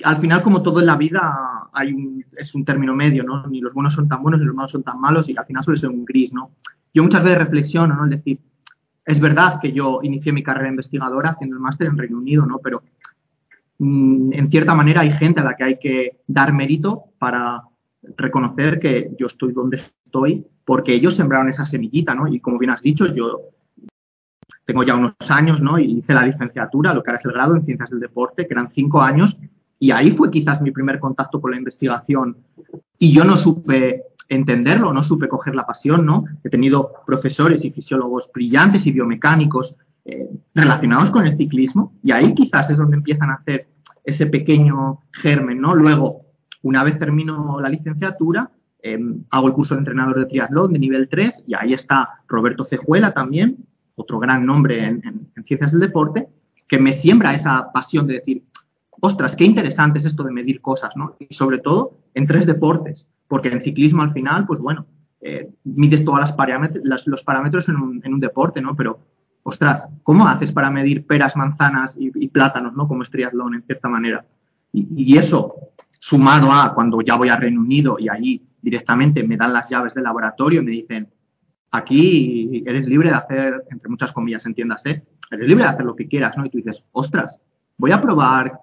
Al 0.04 0.22
final, 0.22 0.44
como 0.44 0.62
todo 0.62 0.80
en 0.80 0.86
la 0.86 0.96
vida, 0.96 1.70
hay 1.74 1.92
un, 1.92 2.24
es 2.38 2.54
un 2.54 2.64
término 2.64 2.96
medio, 2.96 3.24
¿no? 3.24 3.46
Ni 3.48 3.62
los 3.62 3.74
buenos 3.74 3.94
son 3.94 4.08
tan 4.08 4.22
buenos, 4.22 4.40
ni 4.40 4.46
los 4.46 4.56
malos 4.56 4.72
son 4.72 4.84
tan 4.84 5.02
malos, 5.02 5.28
y 5.28 5.36
al 5.36 5.46
final 5.46 5.64
suele 5.64 5.80
ser 5.80 5.90
un 5.90 6.06
gris, 6.06 6.32
¿no? 6.32 6.52
Yo 6.94 7.04
muchas 7.04 7.24
veces 7.24 7.40
reflexiono, 7.40 7.96
¿no? 7.96 8.06
Es 8.06 8.12
decir, 8.12 8.40
es 9.06 9.20
verdad 9.20 9.60
que 9.62 9.72
yo 9.72 10.00
inicié 10.04 10.34
mi 10.34 10.44
carrera 10.44 10.70
investigadora 10.70 11.32
haciendo 11.32 11.56
el 11.56 11.62
máster 11.62 11.88
en 11.88 11.98
Reino 11.98 12.18
Unido, 12.18 12.46
¿no? 12.46 12.60
Pero 12.60 12.84
en 13.80 14.48
cierta 14.50 14.74
manera 14.74 15.02
hay 15.02 15.12
gente 15.14 15.42
a 15.42 15.44
la 15.44 15.56
que 15.56 15.64
hay 15.64 15.78
que 15.78 16.22
dar 16.28 16.54
mérito 16.54 17.06
para 17.20 17.62
reconocer 18.16 18.80
que 18.80 19.12
yo 19.20 19.28
estoy 19.28 19.54
donde 19.54 19.82
estoy 20.06 20.46
porque 20.66 20.94
ellos 20.94 21.16
sembraron 21.16 21.50
esa 21.50 21.66
semillita, 21.66 22.14
¿no? 22.14 22.28
Y 22.28 22.40
como 22.40 22.58
bien 22.58 22.72
has 22.72 22.82
dicho, 22.82 23.06
yo 23.08 23.40
tengo 24.66 24.84
ya 24.84 24.96
unos 24.96 25.14
años, 25.30 25.62
¿no? 25.62 25.80
Y 25.80 26.00
hice 26.00 26.14
la 26.14 26.26
licenciatura, 26.26 26.94
lo 26.94 27.02
que 27.02 27.10
ahora 27.10 27.20
es 27.20 27.26
el 27.26 27.32
grado 27.32 27.56
en 27.56 27.64
Ciencias 27.64 27.90
del 27.90 28.02
Deporte, 28.02 28.46
que 28.46 28.54
eran 28.54 28.70
cinco 28.70 29.02
años, 29.02 29.38
y 29.80 29.92
ahí 29.92 30.12
fue 30.12 30.30
quizás 30.30 30.62
mi 30.62 30.72
primer 30.72 31.00
contacto 31.00 31.40
con 31.40 31.52
la 31.52 31.58
investigación. 31.58 32.36
Y 33.00 33.14
yo 33.14 33.24
no 33.24 33.38
supe 33.38 34.04
entenderlo, 34.28 34.92
no 34.92 35.04
supe 35.04 35.30
coger 35.30 35.56
la 35.56 35.66
pasión, 35.66 36.06
¿no? 36.06 36.26
He 36.44 36.50
tenido 36.50 36.92
profesores 37.06 37.64
y 37.64 37.72
fisiólogos 37.72 38.30
brillantes 38.34 38.86
y 38.88 38.92
biomecánicos 38.92 39.74
relacionados 40.54 41.12
con 41.12 41.28
el 41.28 41.36
ciclismo, 41.36 41.94
y 42.04 42.12
ahí 42.12 42.34
quizás 42.34 42.70
es 42.70 42.78
donde 42.78 42.98
empiezan 42.98 43.30
a 43.30 43.36
hacer 43.36 43.68
ese 44.04 44.26
pequeño 44.26 45.02
germen, 45.12 45.60
¿no? 45.60 45.76
Luego, 45.76 46.22
una 46.64 46.84
vez 46.84 46.98
termino 46.98 47.60
la 47.60 47.70
licenciatura, 47.70 48.50
em, 48.82 49.24
hago 49.32 49.48
el 49.48 49.54
curso 49.54 49.76
de 49.76 49.80
entrenador 49.80 50.20
de 50.20 50.26
triatlón 50.28 50.72
de 50.74 50.80
nivel 50.80 51.10
3, 51.10 51.44
y 51.46 51.54
ahí 51.56 51.74
está 51.74 52.22
Roberto 52.28 52.64
Cejuela 52.64 53.14
también, 53.14 53.58
otro 53.96 54.20
gran 54.20 54.46
nombre 54.46 54.86
en, 54.86 55.02
ciencias 55.46 55.72
del 55.72 55.82
deporte, 55.82 56.28
que 56.68 56.80
me 56.80 56.94
siembra 56.94 57.34
esa 57.34 57.72
pasión 57.74 58.08
de 58.08 58.16
decir, 58.16 58.44
ostras, 59.02 59.36
qué 59.36 59.44
interesante 59.44 60.00
es 60.00 60.06
esto 60.06 60.24
de 60.24 60.32
medir 60.32 60.62
cosas, 60.62 60.92
¿no? 60.96 61.16
Y 61.20 61.34
sobre 61.34 61.60
todo 61.60 62.00
en 62.14 62.28
tres 62.28 62.46
deportes, 62.46 63.08
porque 63.28 63.50
en 63.50 63.62
ciclismo 63.62 64.04
al 64.04 64.14
final, 64.14 64.46
pues 64.46 64.60
bueno, 64.60 64.86
eh, 65.20 65.50
mides 65.64 66.06
todos 66.06 66.20
los 67.06 67.24
parámetros 67.24 67.68
en 67.70 67.76
un, 67.76 68.20
deporte, 68.20 68.62
¿no? 68.62 68.76
Pero, 68.76 69.00
ostras, 69.48 69.88
¿cómo 70.04 70.28
haces 70.28 70.52
para 70.52 70.70
medir 70.70 71.06
peras, 71.06 71.36
manzanas 71.36 71.96
y, 71.98 72.28
plátanos, 72.28 72.74
¿no? 72.74 72.88
Como 72.88 73.04
es 73.04 73.10
triatlón, 73.10 73.56
en 73.56 73.64
cierta 73.64 73.88
manera. 73.90 74.26
Y, 74.74 75.14
y, 75.14 75.18
eso, 75.18 75.56
sumado 76.00 76.52
a 76.52 76.74
cuando 76.74 77.02
ya 77.02 77.16
voy 77.16 77.30
a 77.30 77.38
Reino 77.38 77.62
Unido 77.62 77.98
y 78.00 78.10
allí 78.10 78.46
directamente 78.62 79.24
me 79.24 79.38
dan 79.38 79.54
las 79.54 79.70
llaves 79.70 79.94
del 79.94 80.04
laboratorio 80.04 80.62
y 80.62 80.66
me 80.66 80.72
dicen, 80.72 81.08
Aquí 81.72 82.64
eres 82.66 82.88
libre 82.88 83.10
de 83.10 83.16
hacer, 83.16 83.64
entre 83.70 83.90
muchas 83.90 84.12
comillas, 84.14 84.46
entiéndase, 84.46 85.04
eres 85.30 85.48
libre 85.48 85.64
de 85.66 85.70
hacer 85.70 85.86
lo 85.86 85.96
que 85.96 86.08
quieras, 86.08 86.38
¿no? 86.38 86.46
Y 86.46 86.50
tú 86.50 86.58
dices, 86.58 86.82
ostras, 86.92 87.40
voy 87.78 87.92
a 87.92 88.02
probar 88.02 88.60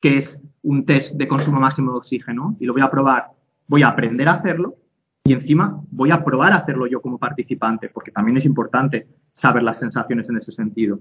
qué 0.00 0.18
es 0.18 0.40
un 0.62 0.86
test 0.86 1.12
de 1.14 1.28
consumo 1.28 1.60
máximo 1.60 1.92
de 1.92 1.98
oxígeno 1.98 2.56
y 2.58 2.64
lo 2.64 2.72
voy 2.72 2.82
a 2.82 2.90
probar, 2.90 3.26
voy 3.66 3.82
a 3.82 3.88
aprender 3.88 4.28
a 4.28 4.34
hacerlo 4.34 4.76
y 5.24 5.32
encima 5.32 5.80
voy 5.90 6.10
a 6.10 6.22
probar 6.24 6.52
a 6.52 6.56
hacerlo 6.56 6.86
yo 6.86 7.00
como 7.00 7.18
participante, 7.18 7.88
porque 7.88 8.10
también 8.10 8.36
es 8.36 8.44
importante 8.44 9.08
saber 9.32 9.62
las 9.62 9.78
sensaciones 9.78 10.28
en 10.28 10.36
ese 10.36 10.52
sentido. 10.52 11.00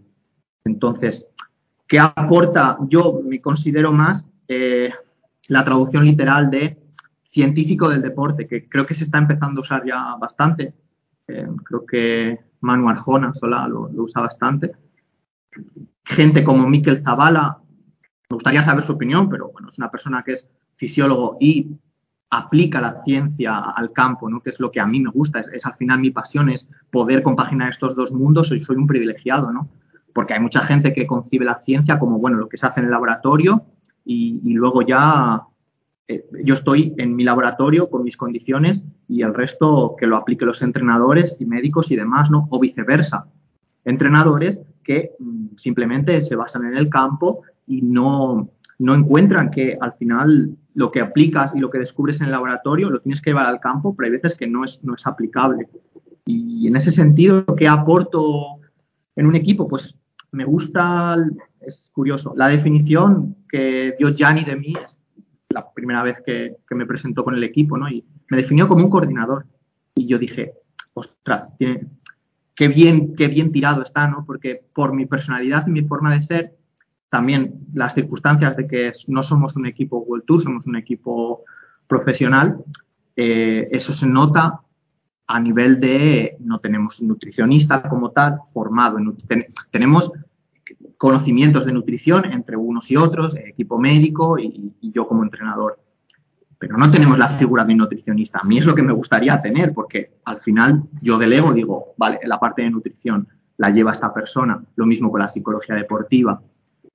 Entonces, 0.63 1.25
¿qué 1.87 1.99
aporta? 1.99 2.77
Yo 2.87 3.21
me 3.23 3.41
considero 3.41 3.91
más 3.91 4.25
eh, 4.47 4.91
la 5.47 5.65
traducción 5.65 6.05
literal 6.05 6.49
de 6.49 6.79
científico 7.29 7.89
del 7.89 8.01
deporte, 8.01 8.47
que 8.47 8.69
creo 8.69 8.85
que 8.85 8.95
se 8.95 9.03
está 9.03 9.17
empezando 9.17 9.59
a 9.59 9.63
usar 9.63 9.85
ya 9.85 10.15
bastante 10.15 10.73
eh, 11.27 11.47
creo 11.63 11.85
que 11.85 12.39
Manu 12.61 12.89
Arjona 12.89 13.33
sola 13.33 13.67
lo, 13.67 13.89
usa 13.93 14.21
bastante. 14.21 14.71
Gente 16.03 16.43
como 16.43 16.67
Miquel 16.67 17.01
Zavala, 17.01 17.59
me 18.29 18.35
gustaría 18.35 18.63
saber 18.63 18.83
su 18.83 18.93
opinión, 18.93 19.29
pero 19.29 19.49
bueno, 19.51 19.69
es 19.69 19.77
una 19.77 19.91
persona 19.91 20.23
que 20.23 20.33
es 20.33 20.47
fisiólogo 20.75 21.37
y 21.39 21.77
aplica 22.35 22.81
la 22.81 23.03
ciencia 23.03 23.59
al 23.59 23.91
campo, 23.91 24.29
¿no? 24.29 24.41
que 24.41 24.49
es 24.49 24.59
lo 24.59 24.71
que 24.71 24.79
a 24.79 24.87
mí 24.87 24.99
me 24.99 25.11
gusta, 25.11 25.39
es, 25.39 25.65
al 25.65 25.75
final 25.75 25.99
mi 25.99 26.09
pasión, 26.09 26.49
es 26.49 26.67
poder 26.89 27.21
compaginar 27.21 27.69
estos 27.69 27.95
dos 27.95 28.11
mundos 28.11 28.51
y 28.51 28.59
soy 28.59 28.75
un 28.77 28.87
privilegiado, 28.87 29.51
¿no? 29.51 29.69
porque 30.13 30.33
hay 30.33 30.39
mucha 30.39 30.61
gente 30.61 30.93
que 30.93 31.05
concibe 31.05 31.45
la 31.45 31.59
ciencia 31.61 31.99
como 31.99 32.17
bueno, 32.17 32.37
lo 32.37 32.49
que 32.49 32.57
se 32.57 32.65
hace 32.65 32.79
en 32.79 32.87
el 32.87 32.91
laboratorio 32.91 33.63
y, 34.03 34.53
luego 34.53 34.81
ya 34.81 35.43
eh, 36.07 36.25
yo 36.43 36.55
estoy 36.55 36.93
en 36.97 37.15
mi 37.15 37.23
laboratorio 37.23 37.89
con 37.89 38.03
mis 38.03 38.17
condiciones 38.17 38.81
y 39.07 39.21
el 39.21 39.33
resto 39.33 39.95
que 39.97 40.07
lo 40.07 40.17
apliquen 40.17 40.47
los 40.47 40.61
entrenadores 40.61 41.35
y 41.39 41.45
médicos 41.45 41.91
y 41.91 41.95
demás, 41.95 42.29
¿no? 42.29 42.47
O 42.49 42.59
viceversa. 42.59 43.27
Entrenadores 43.85 44.59
que 44.83 45.11
mm, 45.19 45.55
simplemente 45.55 46.21
se 46.21 46.35
basan 46.35 46.65
en 46.65 46.77
el 46.77 46.89
campo 46.89 47.43
y 47.65 47.81
no, 47.81 48.49
no 48.79 48.95
encuentran 48.95 49.51
que 49.51 49.77
al 49.79 49.93
final 49.93 50.57
lo 50.75 50.91
que 50.91 51.01
aplicas 51.01 51.55
y 51.55 51.59
lo 51.59 51.69
que 51.69 51.79
descubres 51.79 52.19
en 52.19 52.25
el 52.25 52.31
laboratorio 52.31 52.89
lo 52.89 52.99
tienes 52.99 53.21
que 53.21 53.29
llevar 53.29 53.45
al 53.45 53.59
campo, 53.59 53.95
pero 53.95 54.07
hay 54.07 54.13
veces 54.13 54.35
que 54.35 54.47
no 54.47 54.65
es, 54.65 54.79
no 54.83 54.95
es 54.95 55.05
aplicable. 55.05 55.67
Y 56.25 56.67
en 56.67 56.75
ese 56.75 56.91
sentido, 56.91 57.45
¿qué 57.57 57.67
aporto 57.67 58.59
en 59.15 59.27
un 59.27 59.35
equipo? 59.35 59.67
Pues 59.67 59.95
me 60.31 60.45
gusta, 60.45 61.17
es 61.61 61.91
curioso, 61.93 62.33
la 62.35 62.47
definición 62.47 63.35
que 63.49 63.93
dio 63.97 64.15
Gianni 64.15 64.43
de 64.43 64.55
mí 64.55 64.73
es 64.83 64.99
la 65.49 65.71
primera 65.71 66.01
vez 66.01 66.17
que, 66.25 66.57
me 66.71 66.87
presentó 66.87 67.23
con 67.23 67.35
el 67.35 67.43
equipo, 67.43 67.77
¿no? 67.77 67.87
Y 67.87 68.03
me 68.29 68.37
definió 68.37 68.67
como 68.67 68.83
un 68.83 68.89
coordinador. 68.89 69.45
Y 69.93 70.07
yo 70.07 70.17
dije, 70.17 70.53
ostras, 70.95 71.53
qué 72.55 72.67
bien, 72.67 73.15
qué 73.15 73.27
bien 73.27 73.51
tirado 73.51 73.83
está, 73.83 74.07
¿no? 74.07 74.25
Porque 74.25 74.61
por 74.73 74.93
mi 74.93 75.05
personalidad 75.05 75.67
y 75.67 75.71
mi 75.71 75.83
forma 75.83 76.11
de 76.11 76.23
ser, 76.23 76.55
también 77.13 77.53
las 77.75 77.93
circunstancias 77.93 78.58
de 78.58 78.67
que 78.67 78.91
no 79.08 79.22
somos 79.22 79.55
un 79.55 79.67
equipo 79.67 80.00
World 80.00 80.25
Tour, 80.25 80.41
somos 80.41 80.65
un 80.65 80.77
equipo 80.77 81.43
profesional, 81.88 82.58
eh, 83.15 83.70
eso 83.72 83.93
se 83.93 84.08
nota 84.08 84.62
a 85.27 85.39
nivel 85.39 85.79
de 85.79 86.36
no 86.39 86.58
tenemos 86.58 87.00
un 87.00 87.10
nutricionista 87.10 87.88
como 87.88 88.10
tal 88.10 88.39
formado. 88.51 88.98
En, 88.98 89.46
tenemos 89.70 90.12
conocimientos 90.98 91.67
de 91.67 91.74
nutrición 91.74 92.25
entre 92.25 92.58
unos 92.58 92.89
y 92.89 92.98
otros, 92.98 93.36
equipo 93.36 93.77
médico 93.77 94.39
y, 94.39 94.74
yo 94.82 95.08
como 95.08 95.22
entrenador. 95.22 95.77
Pero 96.58 96.77
no 96.77 96.89
tenemos 96.89 97.20
la 97.20 97.38
figura 97.38 97.63
de 97.63 97.74
un 97.74 97.77
nutricionista. 97.77 98.39
A 98.41 98.43
mí 98.43 98.58
es 98.58 98.65
lo 98.65 98.74
que 98.74 98.82
me 98.82 98.91
gustaría 98.91 99.39
tener, 99.39 99.72
porque 99.72 100.13
al 100.25 100.39
final 100.39 100.82
yo 101.00 101.20
delego, 101.20 101.53
digo, 101.53 101.93
vale, 101.96 102.20
la 102.24 102.39
parte 102.39 102.63
de 102.63 102.72
nutrición 102.72 103.27
la 103.58 103.70
lleva 103.70 103.91
esta 103.91 104.12
persona, 104.12 104.63
lo 104.75 104.88
mismo 104.88 105.12
con 105.12 105.22
la 105.22 105.27
psicología 105.27 105.75
deportiva. 105.75 106.41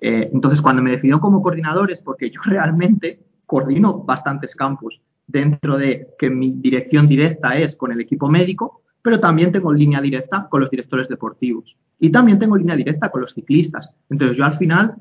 Eh, 0.01 0.31
entonces, 0.33 0.61
cuando 0.61 0.83
me 0.83 0.93
decido 0.93 1.21
como 1.21 1.43
coordinador 1.43 1.91
es 1.91 2.01
porque 2.01 2.31
yo 2.31 2.41
realmente 2.45 3.21
coordino 3.47 4.03
bastantes 4.05 4.55
campos 4.55 5.01
dentro 5.27 5.77
de 5.77 6.09
que 6.19 6.31
mi 6.31 6.53
dirección 6.53 7.09
directa 7.09 7.57
es 7.59 7.77
con 7.77 7.93
el 7.93 8.01
equipo 8.01 8.29
médico, 8.29 8.83
pero 9.03 9.21
también 9.21 9.53
tengo 9.53 9.73
línea 9.73 10.01
directa 10.01 10.49
con 10.51 10.61
los 10.61 10.71
directores 10.71 11.09
deportivos. 11.09 11.77
Y 11.99 12.11
también 12.11 12.39
tengo 12.39 12.57
línea 12.57 12.77
directa 12.77 13.11
con 13.11 13.21
los 13.21 13.33
ciclistas. 13.33 13.91
Entonces 14.09 14.37
yo 14.37 14.45
al 14.45 14.57
final 14.57 14.95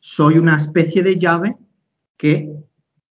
soy 0.00 0.38
una 0.38 0.56
especie 0.56 1.02
de 1.02 1.18
llave 1.18 1.56
que 2.16 2.50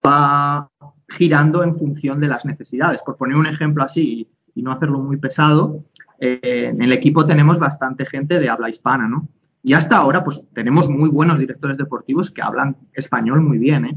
va 0.05 0.71
girando 1.09 1.63
en 1.63 1.77
función 1.77 2.21
de 2.21 2.29
las 2.29 2.45
necesidades. 2.45 3.01
Por 3.05 3.17
poner 3.17 3.37
un 3.37 3.47
ejemplo 3.47 3.83
así 3.83 4.29
y, 4.55 4.63
no 4.63 4.73
hacerlo 4.73 4.99
muy 4.99 5.17
pesado, 5.17 5.79
eh, 6.19 6.69
en 6.73 6.83
el 6.83 6.93
equipo 6.93 7.25
tenemos 7.25 7.59
bastante 7.59 8.05
gente 8.05 8.39
de 8.39 8.51
habla 8.51 8.69
hispana, 8.69 9.09
¿no? 9.09 9.29
Y 9.63 9.75
hasta 9.75 9.97
ahora, 9.97 10.25
pues 10.25 10.41
tenemos 10.55 10.89
muy 10.89 11.09
buenos 11.09 11.39
directores 11.39 11.77
deportivos 11.77 12.31
que 12.31 12.43
hablan 12.43 12.77
español 12.93 13.41
muy 13.43 13.59
bien, 13.59 13.85
¿eh? 13.85 13.97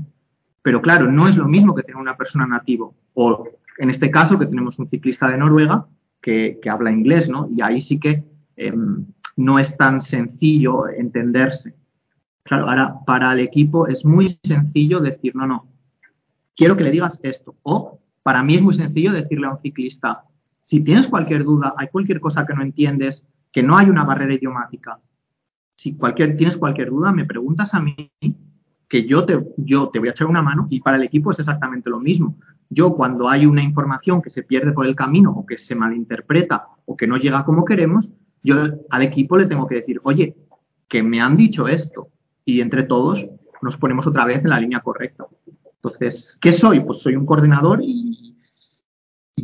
Pero 0.61 0.81
claro, 0.81 1.11
no 1.11 1.27
es 1.27 1.35
lo 1.35 1.47
mismo 1.47 1.75
que 1.75 1.83
tener 1.83 2.01
una 2.01 2.17
persona 2.17 2.45
nativo. 2.45 2.95
O 3.13 3.47
en 3.77 3.89
este 3.89 4.09
caso, 4.11 4.37
que 4.37 4.45
tenemos 4.45 4.79
un 4.79 4.89
ciclista 4.89 5.27
de 5.27 5.37
Noruega 5.37 5.87
que, 6.21 6.59
habla 6.69 6.91
inglés, 6.91 7.29
¿no? 7.29 7.47
Y 7.55 7.61
ahí 7.61 7.81
sí 7.81 7.99
que 7.99 8.23
em, 8.55 9.05
no 9.37 9.59
es 9.59 9.75
tan 9.77 10.01
sencillo 10.01 10.87
entenderse. 10.87 11.75
Claro, 12.43 12.69
ahora 12.69 12.95
para 13.05 13.33
el 13.33 13.39
equipo 13.39 13.87
es 13.87 14.05
muy 14.05 14.39
sencillo 14.43 14.99
decir, 14.99 15.35
no, 15.35 15.45
no, 15.47 15.67
quiero 16.55 16.75
que 16.77 16.83
le 16.83 16.91
digas 16.91 17.19
esto. 17.23 17.55
O 17.63 17.99
para 18.23 18.43
mí 18.43 18.55
es 18.55 18.61
muy 18.61 18.75
sencillo 18.75 19.11
decirle 19.11 19.47
a 19.47 19.51
un 19.51 19.61
ciclista, 19.61 20.23
si 20.63 20.79
tienes 20.79 21.07
cualquier 21.07 21.43
duda, 21.43 21.73
hay 21.77 21.87
cualquier 21.89 22.19
cosa 22.19 22.45
que 22.45 22.55
no 22.55 22.63
entiendes, 22.63 23.23
que 23.51 23.61
no 23.61 23.77
hay 23.77 23.89
una 23.89 24.03
barrera 24.03 24.33
idiomática, 24.33 24.99
si 25.85 25.95
cualquier, 25.95 26.35
tienes 26.35 26.57
cualquier 26.57 26.89
duda, 26.89 27.11
me 27.11 27.25
preguntas 27.25 27.75
a 27.75 27.79
mí, 27.79 28.11
que 28.89 29.05
yo 29.05 29.23
te, 29.23 29.35
voy 29.35 30.07
a 30.07 30.11
echar 30.11 30.25
una 30.25 30.41
mano 30.41 30.65
y 30.71 30.79
para 30.79 30.97
el 30.97 31.03
equipo 31.03 31.29
es 31.29 31.37
exactamente 31.37 31.91
lo 31.91 31.99
mismo. 31.99 32.39
Yo 32.71 32.95
cuando 32.95 33.29
hay 33.29 33.45
una 33.45 33.61
información 33.61 34.19
que 34.19 34.31
se 34.31 34.41
pierde 34.41 34.71
por 34.71 34.87
el 34.87 34.95
camino 34.95 35.31
o 35.31 35.45
que 35.45 35.59
se 35.59 35.75
malinterpreta 35.75 36.65
o 36.85 36.97
que 36.97 37.05
no 37.05 37.17
llega 37.17 37.45
como 37.45 37.65
queremos, 37.65 38.09
yo 38.41 38.55
al 38.89 39.01
equipo 39.03 39.37
le 39.37 39.45
tengo 39.45 39.67
que 39.67 39.75
decir, 39.75 40.01
oye, 40.01 40.35
que 40.87 41.03
me 41.03 41.21
han 41.21 41.37
dicho 41.37 41.67
esto 41.67 42.07
y 42.43 42.61
entre 42.61 42.81
todos 42.81 43.23
nos 43.61 43.77
ponemos 43.77 44.07
otra 44.07 44.25
vez 44.25 44.43
en 44.43 44.49
la 44.49 44.59
línea 44.59 44.79
correcta. 44.79 45.27
Entonces, 45.75 46.35
¿qué 46.41 46.53
soy? 46.53 46.79
Pues 46.79 46.97
soy 46.97 47.15
un 47.15 47.27
coordinador 47.27 47.79
y, 47.83 48.35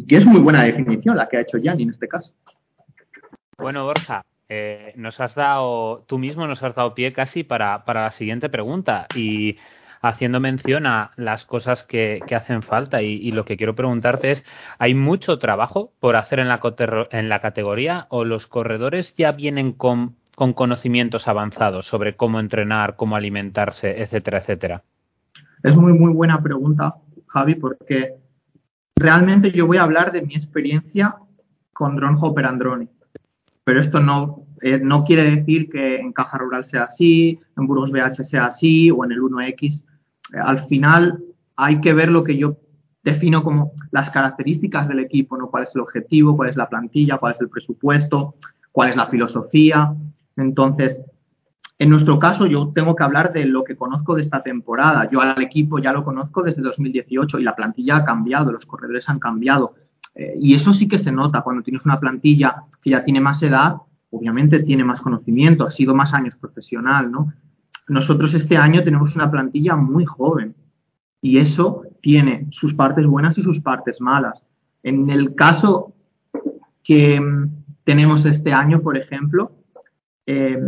que 0.07 0.17
es 0.17 0.25
muy 0.25 0.41
buena 0.41 0.63
definición 0.63 1.15
la 1.15 1.29
que 1.29 1.38
ha 1.38 1.41
hecho 1.41 1.60
Yanni 1.60 1.83
en 1.83 1.91
este 1.91 2.07
caso. 2.07 2.33
Bueno, 3.60 3.86
Borja, 3.86 4.24
eh, 4.53 4.91
nos 4.98 5.17
has 5.22 5.34
dado, 5.34 6.03
tú 6.08 6.17
mismo 6.17 6.46
nos 6.46 6.62
has 6.62 6.75
dado 6.75 6.93
pie 6.93 7.13
casi 7.13 7.46
para, 7.46 7.86
para 7.86 8.03
la 8.03 8.12
siguiente 8.12 8.50
pregunta 8.50 9.08
y 9.15 9.55
haciendo 10.01 10.41
mención 10.41 10.86
a 10.88 11.12
las 11.15 11.46
cosas 11.46 11.84
que, 11.84 12.20
hacen 12.36 12.62
falta 12.62 13.01
y, 13.01 13.31
lo 13.31 13.46
que 13.46 13.55
quiero 13.55 13.75
preguntarte 13.75 14.34
es, 14.34 14.43
¿hay 14.77 14.93
mucho 14.93 15.39
trabajo 15.39 15.93
por 16.01 16.17
hacer 16.17 16.39
en 16.39 16.50
la, 16.50 16.60
en 17.12 17.29
la 17.29 17.39
categoría 17.39 18.08
o 18.10 18.25
los 18.25 18.48
corredores 18.48 19.15
ya 19.15 19.31
vienen 19.31 19.72
con, 19.72 20.17
con 20.36 20.51
conocimientos 20.51 21.29
avanzados 21.29 21.86
sobre 21.86 22.17
cómo 22.17 22.41
entrenar, 22.41 22.98
cómo 22.98 23.15
alimentarse, 23.15 24.01
etcétera, 24.01 24.39
etcétera? 24.39 24.84
Es 25.63 25.77
muy, 25.77 25.93
muy 25.93 26.12
buena 26.12 26.43
pregunta, 26.43 26.96
Javi, 27.27 27.55
porque 27.55 28.15
realmente 28.98 29.51
yo 29.51 29.65
voy 29.65 29.77
a 29.77 29.84
hablar 29.84 30.12
de 30.12 30.24
mi 30.24 30.36
experiencia 30.36 31.15
con 31.72 31.96
Drone 31.96 32.17
Hopper 32.20 32.48
Androni. 32.48 32.89
Pero 33.63 33.81
esto 33.81 34.00
no, 34.00 34.40
eh, 34.62 34.80
no 34.82 35.03
quiere 35.03 35.36
decir 35.36 35.70
que 35.70 35.98
en 35.98 36.13
Caja 36.13 36.38
Rural 36.38 36.65
sea 36.65 36.84
así, 36.84 37.39
en 37.58 37.68
Burgos 37.68 37.91
BH 37.91 38.24
sea 38.24 38.46
así 38.46 38.91
o 38.91 39.03
en 39.06 39.12
el 39.12 39.20
1X 39.20 39.84
al 40.34 40.65
final 40.68 41.24
hay 41.56 41.82
que 41.82 41.94
ver 41.94 42.10
lo 42.10 42.24
que 42.24 42.38
yo 42.38 42.58
defino 43.03 43.44
como 43.44 43.74
las 43.91 44.10
características 44.10 44.88
del 44.88 45.00
equipo, 45.00 45.38
¿no? 45.38 45.50
Cuál 45.50 45.63
es 45.63 45.75
el 45.75 45.82
objetivo, 45.82 46.36
cuál 46.36 46.50
es 46.50 46.56
la 46.56 46.70
plantilla, 46.70 47.18
cuál 47.18 47.34
es 47.34 47.41
el 47.41 47.50
presupuesto, 47.50 48.36
cuál 48.72 48.89
es 48.89 48.96
la 48.96 49.08
filosofía. 49.08 49.94
Entonces, 50.38 51.01
en 51.80 51.89
nuestro 51.89 52.20
caso, 52.20 52.46
yo 52.46 52.72
tengo 52.74 52.96
que 52.96 53.03
hablar 53.03 53.34
de 53.34 53.46
lo 53.46 53.63
que 53.63 53.75
conozco 53.75 54.15
de 54.15 54.22
esta 54.22 54.44
temporada. 54.44 55.10
Yo 55.10 55.20
al 55.20 55.41
equipo 55.41 55.80
ya 55.80 55.94
lo 55.94 56.03
conozco 56.03 56.43
desde 56.43 56.62
2018 56.62 57.39
y 57.39 57.43
la 57.43 57.56
plantilla 57.56 57.97
ha 57.97 58.06
cambiado, 58.06 58.52
los 58.52 58.67
corredores 58.67 59.10
han 59.10 59.19
cambiado. 59.19 59.74
Eh, 60.13 60.36
y 60.39 60.54
eso 60.54 60.74
sí 60.74 60.88
que 60.88 61.00
se 61.00 61.12
nota 61.12 61.41
cuando 61.41 61.63
tienes 61.63 61.86
una 61.86 62.00
plantilla 62.00 62.63
que 62.84 62.91
ya 62.91 63.04
tiene 63.04 63.19
más 63.19 63.41
edad, 63.41 63.78
obviamente 64.12 64.60
tiene 64.62 64.84
más 64.84 65.02
conocimiento, 65.02 65.65
ha 65.65 65.71
sido 65.71 65.95
más 65.95 66.13
años 66.13 66.36
profesional, 66.36 67.12
¿no? 67.12 67.34
Nosotros 67.88 68.34
este 68.34 68.58
año 68.58 68.84
tenemos 68.84 69.15
una 69.15 69.32
plantilla 69.32 69.76
muy 69.76 70.06
joven 70.06 70.56
y 71.21 71.39
eso 71.39 71.84
tiene 72.02 72.47
sus 72.52 72.74
partes 72.74 73.06
buenas 73.06 73.38
y 73.38 73.43
sus 73.43 73.60
partes 73.60 74.00
malas. 74.00 74.41
En 74.84 75.10
el 75.10 75.36
caso 75.36 75.93
que 76.84 77.19
mm, 77.19 77.63
tenemos 77.84 78.26
este 78.26 78.54
año, 78.54 78.82
por 78.82 78.97
ejemplo, 78.97 79.52
eh, 80.26 80.60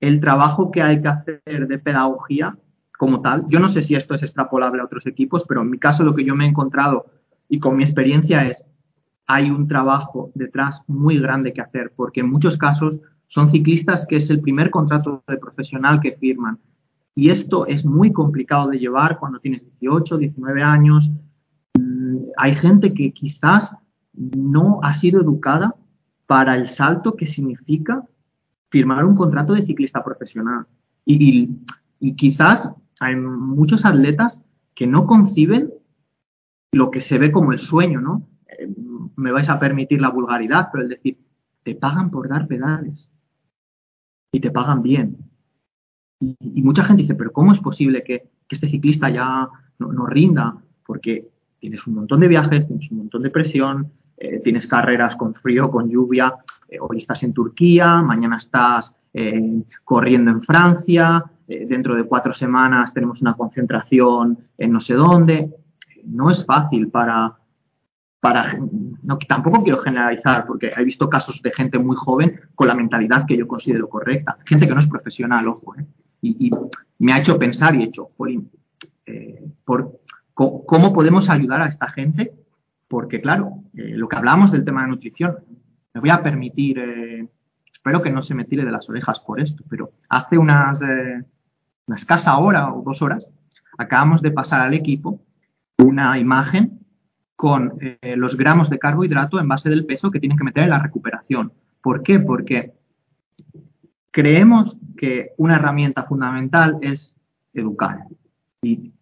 el 0.00 0.20
trabajo 0.20 0.70
que 0.70 0.82
hay 0.82 1.00
que 1.00 1.08
hacer 1.08 1.66
de 1.68 1.78
pedagogía 1.78 2.56
como 2.98 3.20
tal, 3.20 3.44
yo 3.48 3.60
no 3.60 3.70
sé 3.70 3.82
si 3.82 3.94
esto 3.94 4.14
es 4.14 4.22
extrapolable 4.22 4.80
a 4.80 4.84
otros 4.84 5.06
equipos, 5.06 5.44
pero 5.46 5.62
en 5.62 5.70
mi 5.70 5.78
caso 5.78 6.02
lo 6.02 6.14
que 6.14 6.24
yo 6.24 6.34
me 6.34 6.46
he 6.46 6.48
encontrado 6.48 7.06
y 7.48 7.58
con 7.58 7.76
mi 7.76 7.84
experiencia 7.84 8.46
es, 8.46 8.62
hay 9.26 9.50
un 9.50 9.66
trabajo 9.66 10.30
detrás 10.34 10.82
muy 10.86 11.18
grande 11.18 11.52
que 11.52 11.60
hacer, 11.60 11.92
porque 11.96 12.20
en 12.20 12.30
muchos 12.30 12.56
casos 12.56 13.00
son 13.26 13.50
ciclistas 13.50 14.06
que 14.06 14.16
es 14.16 14.30
el 14.30 14.40
primer 14.40 14.70
contrato 14.70 15.22
de 15.26 15.38
profesional 15.38 16.00
que 16.00 16.16
firman. 16.16 16.58
Y 17.14 17.30
esto 17.30 17.66
es 17.66 17.84
muy 17.84 18.12
complicado 18.12 18.68
de 18.68 18.78
llevar 18.78 19.18
cuando 19.18 19.40
tienes 19.40 19.64
18, 19.64 20.18
19 20.18 20.62
años. 20.62 21.10
Mm, 21.74 22.16
hay 22.36 22.54
gente 22.54 22.94
que 22.94 23.12
quizás 23.12 23.74
no 24.12 24.80
ha 24.82 24.94
sido 24.94 25.20
educada 25.20 25.74
para 26.26 26.56
el 26.56 26.68
salto 26.68 27.16
que 27.16 27.26
significa 27.26 28.04
firmar 28.70 29.04
un 29.04 29.16
contrato 29.16 29.54
de 29.54 29.64
ciclista 29.64 30.04
profesional. 30.04 30.66
Y, 31.04 31.50
quizás 32.16 32.70
hay 33.00 33.16
muchos 33.16 33.84
atletas 33.84 34.38
que 34.74 34.86
no 34.86 35.06
conciben 35.06 35.72
lo 36.72 36.90
que 36.90 37.00
se 37.00 37.18
ve 37.18 37.32
como 37.32 37.52
el 37.52 37.58
sueño, 37.58 38.00
¿no? 38.00 38.28
Me 39.16 39.32
vais 39.32 39.48
a 39.48 39.58
permitir 39.58 40.00
la 40.00 40.10
vulgaridad, 40.10 40.68
pero 40.70 40.84
el 40.84 40.90
decir, 40.90 41.16
te 41.62 41.74
pagan 41.74 42.10
por 42.10 42.28
dar 42.28 42.46
pedales 42.46 43.10
y 44.30 44.40
te 44.40 44.50
pagan 44.50 44.82
bien. 44.82 45.16
Y, 46.20 46.62
mucha 46.62 46.84
gente 46.84 47.02
dice, 47.02 47.14
pero 47.14 47.32
¿cómo 47.32 47.52
es 47.52 47.58
posible 47.58 48.02
que, 48.02 48.30
este 48.48 48.68
ciclista 48.68 49.10
ya 49.10 49.48
no, 49.78 50.06
rinda? 50.06 50.56
Porque 50.86 51.28
tienes 51.58 51.84
un 51.86 51.94
montón 51.94 52.20
de 52.20 52.28
viajes, 52.28 52.66
tienes 52.66 52.90
un 52.92 52.98
montón 52.98 53.22
de 53.22 53.30
presión, 53.30 53.90
eh, 54.16 54.40
tienes 54.44 54.66
carreras 54.66 55.16
con 55.16 55.34
frío, 55.34 55.70
con 55.70 55.90
lluvia, 55.90 56.34
eh, 56.68 56.78
hoy 56.80 56.98
estás 56.98 57.22
en 57.24 57.32
Turquía, 57.32 58.02
mañana 58.02 58.38
estás 58.38 58.94
eh, 59.12 59.62
corriendo 59.84 60.30
en 60.30 60.42
Francia, 60.42 61.24
dentro 61.48 61.94
de 61.94 62.02
cuatro 62.02 62.34
semanas 62.34 62.92
tenemos 62.92 63.22
una 63.22 63.34
concentración 63.34 64.36
en 64.58 64.72
no 64.72 64.80
sé 64.80 64.94
dónde. 64.94 65.54
No 66.04 66.28
es 66.28 66.44
fácil 66.44 66.88
para, 66.88 67.36
no, 69.02 69.18
tampoco 69.28 69.62
quiero 69.62 69.78
generalizar, 69.82 70.46
porque 70.46 70.72
he 70.76 70.84
visto 70.84 71.08
casos 71.08 71.40
de 71.42 71.52
gente 71.52 71.78
muy 71.78 71.96
joven 71.96 72.40
con 72.54 72.68
la 72.68 72.74
mentalidad 72.74 73.26
que 73.26 73.36
yo 73.36 73.46
considero 73.46 73.88
correcta, 73.88 74.36
gente 74.44 74.66
que 74.66 74.74
no 74.74 74.80
es 74.80 74.86
profesional, 74.86 75.46
ojo, 75.48 75.74
¿eh? 75.76 75.86
y, 76.22 76.50
me 76.98 77.12
ha 77.12 77.18
hecho 77.18 77.38
pensar 77.38 77.74
y 77.74 77.82
he 77.82 77.84
hecho, 77.84 78.10
eh, 79.04 79.44
por, 79.64 80.00
¿cómo 80.34 80.92
podemos 80.92 81.28
ayudar 81.28 81.60
a 81.60 81.66
esta 81.66 81.88
gente? 81.88 82.32
Porque, 82.88 83.20
claro, 83.20 83.62
eh, 83.74 83.92
lo 83.96 84.08
que 84.08 84.16
hablamos 84.16 84.50
del 84.50 84.64
tema 84.64 84.82
de 84.82 84.88
nutrición, 84.88 85.36
me 85.92 86.00
voy 86.00 86.10
a 86.10 86.22
permitir, 86.22 86.78
espero 87.72 88.02
que 88.02 88.10
no 88.10 88.22
se 88.22 88.34
me 88.34 88.44
tire 88.44 88.64
de 88.64 88.70
las 88.70 88.88
orejas 88.88 89.20
por 89.20 89.40
esto, 89.40 89.62
pero 89.68 89.92
hace 90.08 90.38
unas, 90.38 90.80
una 90.80 91.96
escasa 91.96 92.36
hora 92.38 92.72
o 92.72 92.82
dos 92.82 93.02
horas 93.02 93.28
acabamos 93.78 94.22
de 94.22 94.30
pasar 94.30 94.60
al 94.60 94.74
equipo 94.74 95.20
una 95.78 96.18
imagen 96.18 96.75
con 97.36 97.78
eh, 97.80 98.16
los 98.16 98.36
gramos 98.36 98.70
de 98.70 98.78
carbohidrato 98.78 99.38
en 99.38 99.46
base 99.46 99.68
del 99.68 99.84
peso 99.84 100.10
que 100.10 100.18
tienen 100.18 100.38
que 100.38 100.44
meter 100.44 100.64
en 100.64 100.70
la 100.70 100.78
recuperación. 100.78 101.52
¿Por 101.82 102.02
qué? 102.02 102.18
Porque 102.18 102.72
creemos 104.10 104.76
que 104.96 105.32
una 105.36 105.56
herramienta 105.56 106.04
fundamental 106.04 106.78
es 106.80 107.14
educar. 107.52 108.04
Y 108.62 108.92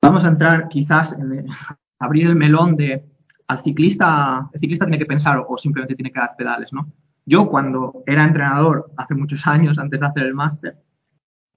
vamos 0.00 0.24
a 0.24 0.28
entrar 0.28 0.68
quizás 0.68 1.12
en 1.12 1.46
abrir 1.98 2.26
el 2.26 2.36
melón 2.36 2.76
de 2.76 3.04
al 3.48 3.62
ciclista, 3.64 4.48
el 4.52 4.60
ciclista 4.60 4.84
tiene 4.84 4.98
que 4.98 5.06
pensar 5.06 5.44
o 5.46 5.58
simplemente 5.58 5.96
tiene 5.96 6.12
que 6.12 6.20
dar 6.20 6.36
pedales, 6.36 6.72
¿no? 6.72 6.92
Yo 7.26 7.48
cuando 7.48 8.04
era 8.06 8.24
entrenador 8.24 8.92
hace 8.96 9.14
muchos 9.14 9.40
años, 9.46 9.78
antes 9.78 9.98
de 9.98 10.06
hacer 10.06 10.24
el 10.24 10.34
máster, 10.34 10.76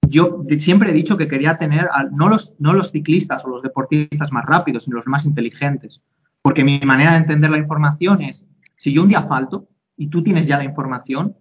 yo 0.08 0.44
siempre 0.58 0.90
he 0.90 0.94
dicho 0.94 1.16
que 1.16 1.28
quería 1.28 1.58
tener 1.58 1.88
no, 2.12 2.28
los, 2.28 2.54
no 2.58 2.72
los 2.72 2.90
ciclistas 2.90 3.44
o 3.44 3.48
los 3.48 3.62
deportistas 3.62 4.32
más 4.32 4.44
rápidos, 4.44 4.84
sino 4.84 4.96
los 4.96 5.06
más 5.06 5.24
inteligentes. 5.24 6.02
Porque 6.42 6.64
mi 6.64 6.80
manera 6.80 7.12
de 7.12 7.18
entender 7.18 7.50
la 7.50 7.58
información 7.58 8.22
es, 8.22 8.44
si 8.76 8.92
yo 8.92 9.02
un 9.02 9.08
día 9.08 9.22
falto 9.22 9.68
y 9.96 10.08
tú 10.08 10.22
tienes 10.22 10.46
ya 10.46 10.58
la 10.58 10.64
información, 10.64 11.36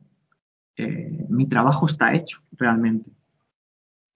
eh, 0.78 1.26
mi 1.30 1.48
trabajo 1.48 1.88
está 1.88 2.14
hecho 2.14 2.40
realmente. 2.54 3.12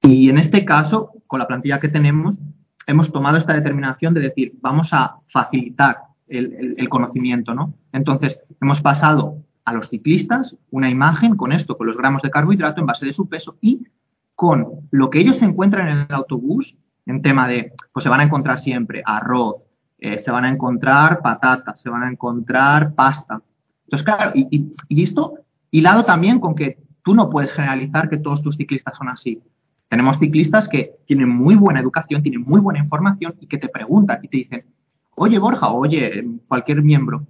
Y 0.01 0.29
en 0.29 0.37
este 0.37 0.63
caso, 0.63 1.11
con 1.27 1.39
la 1.39 1.47
plantilla 1.47 1.79
que 1.79 1.89
tenemos, 1.89 2.39
hemos 2.85 3.11
tomado 3.11 3.37
esta 3.37 3.53
determinación 3.53 4.13
de 4.13 4.21
decir, 4.21 4.53
vamos 4.61 4.89
a 4.93 5.17
facilitar 5.27 5.97
el, 6.27 6.75
el 6.77 6.89
conocimiento, 6.89 7.53
¿no? 7.53 7.73
Entonces, 7.91 8.39
hemos 8.61 8.81
pasado 8.81 9.43
a 9.65 9.73
los 9.73 9.89
ciclistas 9.89 10.57
una 10.71 10.89
imagen 10.89 11.35
con 11.35 11.51
esto, 11.51 11.77
con 11.77 11.87
los 11.87 11.97
gramos 11.97 12.21
de 12.21 12.31
carbohidrato 12.31 12.79
en 12.79 12.87
base 12.87 13.05
de 13.05 13.13
su 13.13 13.27
peso 13.27 13.57
y 13.59 13.85
con 14.37 14.87
lo 14.91 15.09
que 15.09 15.19
ellos 15.19 15.37
se 15.37 15.45
encuentran 15.45 15.87
en 15.87 15.97
el 15.97 16.13
autobús, 16.13 16.75
en 17.07 17.23
tema 17.23 17.47
de, 17.47 17.73
pues 17.91 18.03
se 18.03 18.09
van 18.09 18.19
a 18.19 18.23
encontrar 18.23 18.59
siempre 18.59 19.01
arroz, 19.03 19.55
eh, 19.97 20.19
se 20.19 20.29
van 20.29 20.45
a 20.45 20.51
encontrar 20.51 21.23
patatas, 21.23 21.81
se 21.81 21.89
van 21.89 22.03
a 22.03 22.11
encontrar 22.11 22.93
pasta. 22.93 23.41
Entonces, 23.85 24.05
claro, 24.05 24.33
y, 24.35 24.71
y, 24.89 25.01
esto 25.03 25.39
hilado 25.71 26.05
también 26.05 26.39
con 26.39 26.53
que 26.53 26.77
tú 27.01 27.15
no 27.15 27.31
puedes 27.31 27.51
generalizar 27.51 28.09
que 28.09 28.19
todos 28.19 28.43
tus 28.43 28.57
ciclistas 28.57 28.95
son 28.95 29.09
así. 29.09 29.41
Tenemos 29.89 30.19
ciclistas 30.19 30.67
que 30.67 30.97
tienen 31.07 31.29
muy 31.29 31.55
buena 31.55 31.79
educación, 31.79 32.21
tienen 32.21 32.43
muy 32.43 32.61
buena 32.61 32.79
información 32.79 33.33
y 33.39 33.47
que 33.47 33.57
te 33.57 33.69
preguntan 33.69 34.19
y 34.21 34.27
te 34.27 34.37
dicen, 34.37 34.65
oye 35.15 35.39
Borja, 35.39 35.71
oye 35.71 36.23
cualquier 36.47 36.83
miembro, 36.83 37.25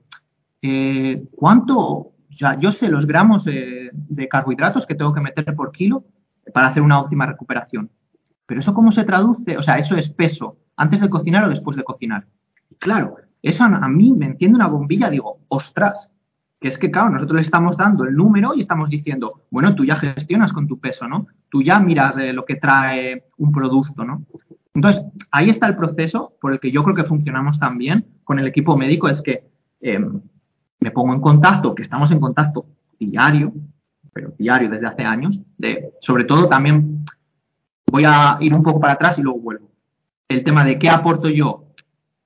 eh, 0.61 1.23
¿cuánto, 1.31 2.11
ya, 2.31 2.59
yo 2.59 2.73
sé 2.73 2.89
los 2.89 3.07
gramos 3.07 3.45
de 3.45 4.27
carbohidratos 4.29 4.85
que 4.85 4.95
tengo 4.95 5.13
que 5.13 5.21
meter 5.21 5.55
por 5.55 5.71
kilo, 5.71 6.03
para 6.53 6.67
hacer 6.67 6.81
una 6.83 6.99
óptima 6.99 7.25
recuperación. 7.25 7.89
Pero 8.45 8.60
eso 8.60 8.73
cómo 8.73 8.91
se 8.91 9.03
traduce, 9.03 9.57
o 9.57 9.63
sea, 9.63 9.77
eso 9.77 9.95
es 9.95 10.10
peso, 10.10 10.57
antes 10.75 11.01
de 11.01 11.10
cocinar 11.10 11.45
o 11.45 11.49
después 11.49 11.75
de 11.77 11.83
cocinar. 11.83 12.25
claro, 12.79 13.15
eso 13.41 13.63
a 13.63 13.88
mí 13.88 14.12
me 14.13 14.25
enciende 14.25 14.55
una 14.55 14.67
bombilla, 14.67 15.10
digo, 15.10 15.39
ostras, 15.47 16.10
que 16.60 16.67
es 16.67 16.77
que, 16.77 16.89
claro, 16.89 17.12
nosotros 17.12 17.36
le 17.36 17.41
estamos 17.43 17.77
dando 17.77 18.03
el 18.03 18.15
número 18.15 18.53
y 18.55 18.62
estamos 18.62 18.89
diciendo, 18.89 19.43
bueno, 19.51 19.75
tú 19.75 19.86
ya 19.86 19.95
gestionas 19.95 20.51
con 20.51 20.67
tu 20.67 20.79
peso, 20.79 21.07
¿no? 21.07 21.27
Tú 21.49 21.62
ya 21.62 21.79
miras 21.79 22.17
eh, 22.17 22.33
lo 22.33 22.45
que 22.45 22.55
trae 22.55 23.25
un 23.38 23.51
producto, 23.51 24.03
¿no? 24.03 24.25
Entonces, 24.73 25.03
ahí 25.31 25.49
está 25.49 25.67
el 25.67 25.75
proceso 25.75 26.33
por 26.41 26.53
el 26.53 26.60
que 26.60 26.71
yo 26.71 26.83
creo 26.83 26.95
que 26.95 27.03
funcionamos 27.03 27.60
también 27.60 28.05
con 28.23 28.39
el 28.39 28.47
equipo 28.47 28.75
médico, 28.75 29.07
es 29.07 29.21
que 29.21 29.43
em, 29.81 30.21
me 30.79 30.91
pongo 30.91 31.13
en 31.13 31.21
contacto, 31.21 31.75
que 31.75 31.83
estamos 31.83 32.12
en 32.12 32.19
contacto 32.19 32.65
diario, 32.99 33.53
pero 34.17 34.34
diario 34.39 34.67
desde 34.67 34.88
hace 34.88 35.03
años, 35.03 35.39
sobre 36.01 36.23
todo 36.23 36.47
también 36.47 37.06
voy 37.86 38.03
a 38.03 38.39
ir 38.41 38.51
un 38.51 38.63
poco 38.63 38.80
para 38.80 38.93
atrás 38.93 39.19
y 39.19 39.21
luego 39.21 39.39
vuelvo. 39.39 39.69
El 40.27 40.43
tema 40.43 40.65
de 40.65 40.80
qué 40.80 40.89
aporto 40.89 41.30
yo. 41.30 41.65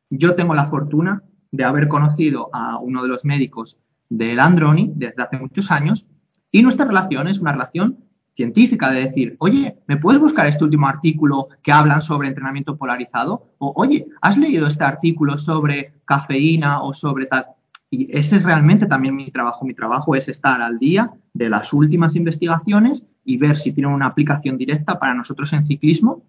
Yo 0.10 0.34
tengo 0.36 0.56
la 0.56 0.68
fortuna 0.68 1.22
de 1.52 1.66
haber 1.66 1.90
conocido 1.90 2.50
a 2.54 2.80
uno 2.80 3.04
de 3.04 3.10
los 3.10 3.26
médicos 3.26 3.78
del 4.08 4.40
Androni 4.40 4.94
desde 4.96 5.22
hace 5.22 5.38
muchos 5.38 5.70
años 5.70 6.06
y 6.50 6.62
nuestra 6.62 6.86
relación 6.86 7.28
es 7.28 7.40
una 7.40 7.52
relación 7.52 7.98
científica 8.36 8.90
de 8.90 9.02
decir, 9.02 9.36
oye, 9.40 9.76
¿me 9.88 9.98
puedes 9.98 10.22
buscar 10.22 10.48
este 10.48 10.64
último 10.64 10.88
artículo 10.88 11.50
que 11.62 11.74
hablan 11.74 12.02
sobre 12.02 12.30
entrenamiento 12.30 12.78
polarizado? 12.78 13.48
O, 13.58 13.74
oye, 13.76 14.08
¿has 14.22 14.38
leído 14.38 14.66
este 14.66 14.86
artículo 14.86 15.38
sobre 15.38 15.92
cafeína 16.06 16.84
o 16.84 16.94
sobre 16.94 17.26
tal? 17.26 17.48
Y 17.90 18.08
ese 18.18 18.38
es 18.38 18.44
realmente 18.44 18.86
también 18.86 19.14
mi 19.14 19.30
trabajo. 19.30 19.66
Mi 19.66 19.74
trabajo 19.74 20.16
es 20.16 20.30
estar 20.30 20.62
al 20.62 20.80
día 20.80 21.12
de 21.34 21.50
las 21.50 21.74
últimas 21.74 22.16
investigaciones 22.16 23.06
y 23.24 23.38
ver 23.38 23.58
si 23.58 23.72
tienen 23.72 23.94
una 23.94 24.08
aplicación 24.08 24.58
directa 24.58 25.00
para 25.00 25.14
nosotros 25.14 25.52
en 25.54 25.66
ciclismo. 25.66 26.24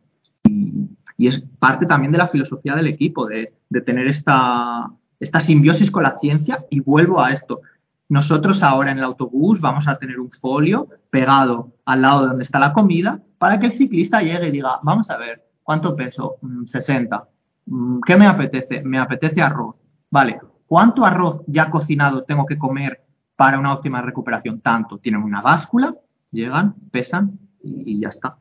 Y, 0.44 0.88
es 1.18 1.40
parte 1.58 1.86
también 1.86 2.10
de 2.10 2.18
la 2.18 2.26
filosofía 2.28 2.74
del 2.74 2.88
equipo, 2.88 3.26
de, 3.26 3.52
de 3.68 3.80
tener 3.80 4.08
esta, 4.08 4.90
esta 5.20 5.38
simbiosis 5.38 5.90
con 5.90 6.02
la 6.02 6.18
ciencia. 6.18 6.64
Y 6.68 6.80
vuelvo 6.80 7.20
a 7.20 7.32
esto. 7.32 7.60
Nosotros 8.08 8.62
ahora 8.62 8.92
en 8.92 8.98
el 8.98 9.04
autobús 9.04 9.60
vamos 9.60 9.88
a 9.88 9.96
tener 9.98 10.20
un 10.20 10.30
folio 10.30 10.88
pegado 11.10 11.72
al 11.84 12.02
lado 12.02 12.22
de 12.22 12.28
donde 12.28 12.44
está 12.44 12.58
la 12.58 12.72
comida 12.72 13.22
para 13.38 13.58
que 13.58 13.66
el 13.66 13.78
ciclista 13.78 14.20
llegue 14.20 14.48
y 14.48 14.50
diga, 14.50 14.80
vamos 14.82 15.08
a 15.10 15.16
ver, 15.16 15.42
¿cuánto 15.62 15.96
peso? 15.96 16.36
60. 16.66 17.28
Mm, 17.66 17.74
mm, 17.74 18.00
¿Qué 18.06 18.16
me 18.16 18.26
apetece? 18.26 18.82
Me 18.82 18.98
apetece 18.98 19.40
arroz. 19.40 19.76
Vale, 20.10 20.40
¿cuánto 20.66 21.06
arroz 21.06 21.40
ya 21.46 21.70
cocinado 21.70 22.24
tengo 22.24 22.44
que 22.44 22.58
comer 22.58 23.00
para 23.42 23.58
una 23.58 23.72
óptima 23.72 24.00
recuperación? 24.00 24.60
Tanto. 24.60 24.98
Tienen 24.98 25.20
una 25.20 25.40
báscula, 25.40 25.96
llegan, 26.30 26.76
pesan 26.92 27.40
y, 27.60 27.98
ya 28.00 28.10
está. 28.10 28.36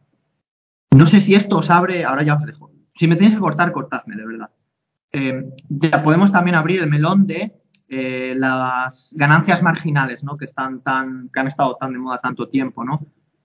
No 0.92 1.08
sé 1.08 1.22
si 1.22 1.34
esto 1.34 1.58
os 1.58 1.72
abre, 1.72 2.06
ahora 2.06 2.22
ya 2.22 2.36
os 2.36 2.46
dejo. 2.46 2.70
Si 2.94 3.08
me 3.08 3.16
tenéis 3.16 3.34
que 3.34 3.40
cortar, 3.40 3.72
cortadme, 3.72 4.16
de 4.16 4.28
verdad. 4.28 4.52
Eh, 5.12 5.50
ya 5.70 6.04
podemos 6.04 6.32
también 6.32 6.54
abrir 6.54 6.82
el 6.82 6.88
melón 6.88 7.26
de 7.26 7.52
eh, 7.90 8.36
las 8.38 9.12
ganancias 9.18 9.64
marginales, 9.64 10.24
¿no? 10.24 10.38
Que 10.38 10.46
están 10.46 10.82
tan, 10.82 11.32
que 11.34 11.40
han 11.40 11.48
estado 11.48 11.78
tan 11.82 11.94
de 11.94 11.98
moda 11.98 12.20
tanto 12.22 12.48
tiempo, 12.48 12.86
¿no? 12.86 13.00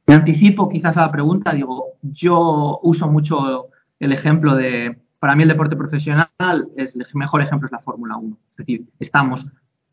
Me 0.07 0.13
anticipo 0.13 0.69
quizás 0.69 0.99
a 0.99 1.07
la 1.07 1.11
pregunta, 1.11 1.55
digo, 1.55 1.95
yo 2.03 2.81
uso 2.83 3.09
mucho 3.09 3.69
el 3.99 4.13
ejemplo 4.13 4.55
de, 4.55 5.01
para 5.19 5.35
mí 5.35 5.45
el 5.45 5.49
deporte 5.49 5.75
profesional 5.75 6.29
es 6.77 6.95
el 6.95 7.07
mejor 7.15 7.41
ejemplo 7.41 7.65
es 7.65 7.73
la 7.73 7.79
Fórmula 7.79 8.19
1. 8.19 8.37
Es 8.51 8.57
decir, 8.59 8.85
estamos 9.01 9.47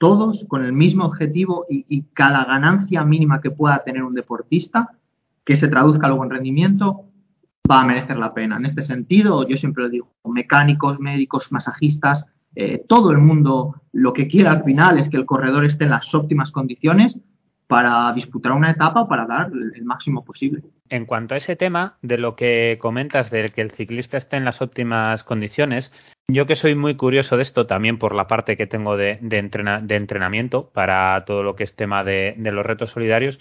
todos 0.03 0.43
con 0.49 0.65
el 0.65 0.73
mismo 0.73 1.05
objetivo 1.05 1.65
y, 1.69 2.01
cada 2.13 2.43
ganancia 2.43 3.05
mínima 3.05 3.39
que 3.39 3.51
pueda 3.51 3.85
tener 3.85 4.03
un 4.03 4.13
deportista, 4.13 4.97
que 5.45 5.55
se 5.55 5.69
traduzca 5.69 6.09
luego 6.09 6.25
en 6.25 6.29
rendimiento, 6.29 7.05
va 7.71 7.79
a 7.79 7.85
merecer 7.85 8.17
la 8.17 8.33
pena. 8.33 8.57
En 8.57 8.65
este 8.65 8.81
sentido, 8.81 9.47
yo 9.47 9.55
siempre 9.55 9.85
lo 9.85 9.89
digo, 9.89 10.11
mecánicos, 10.25 10.99
médicos, 10.99 11.53
masajistas, 11.53 12.25
eh, 12.53 12.83
todo 12.85 13.11
el 13.11 13.19
mundo 13.19 13.81
lo 13.93 14.11
que 14.11 14.27
quiere 14.27 14.49
al 14.49 14.63
final 14.63 14.97
es 14.97 15.07
que 15.07 15.15
el 15.15 15.25
corredor 15.25 15.63
esté 15.63 15.85
en 15.85 15.91
las 15.91 16.13
óptimas 16.13 16.51
condiciones 16.51 17.17
para 17.67 18.11
disputar 18.13 18.51
una 18.51 18.71
etapa 18.71 19.07
para 19.07 19.25
dar 19.25 19.51
el 19.51 19.83
máximo 19.83 20.23
posible. 20.23 20.61
En 20.89 21.05
cuanto 21.05 21.33
a 21.33 21.37
ese 21.37 21.55
tema 21.55 21.97
de 22.01 22.17
lo 22.17 22.35
que 22.35 22.77
comentas 22.81 23.31
de 23.31 23.51
que 23.51 23.61
el 23.61 23.71
ciclista 23.71 24.17
esté 24.17 24.37
en 24.37 24.45
las 24.45 24.61
óptimas 24.61 25.23
condiciones, 25.23 25.91
yo 26.27 26.45
que 26.45 26.55
soy 26.55 26.75
muy 26.75 26.95
curioso 26.95 27.37
de 27.37 27.43
esto 27.43 27.65
también 27.65 27.97
por 27.97 28.15
la 28.15 28.27
parte 28.27 28.57
que 28.57 28.67
tengo 28.67 28.95
de, 28.95 29.17
de, 29.21 29.95
entrenamiento 29.95 30.69
para 30.69 31.23
todo 31.25 31.43
lo 31.43 31.55
que 31.55 31.63
es 31.63 31.75
tema 31.75 32.03
de 32.03 32.35
los 32.37 32.65
retos 32.65 32.91
solidarios, 32.91 33.39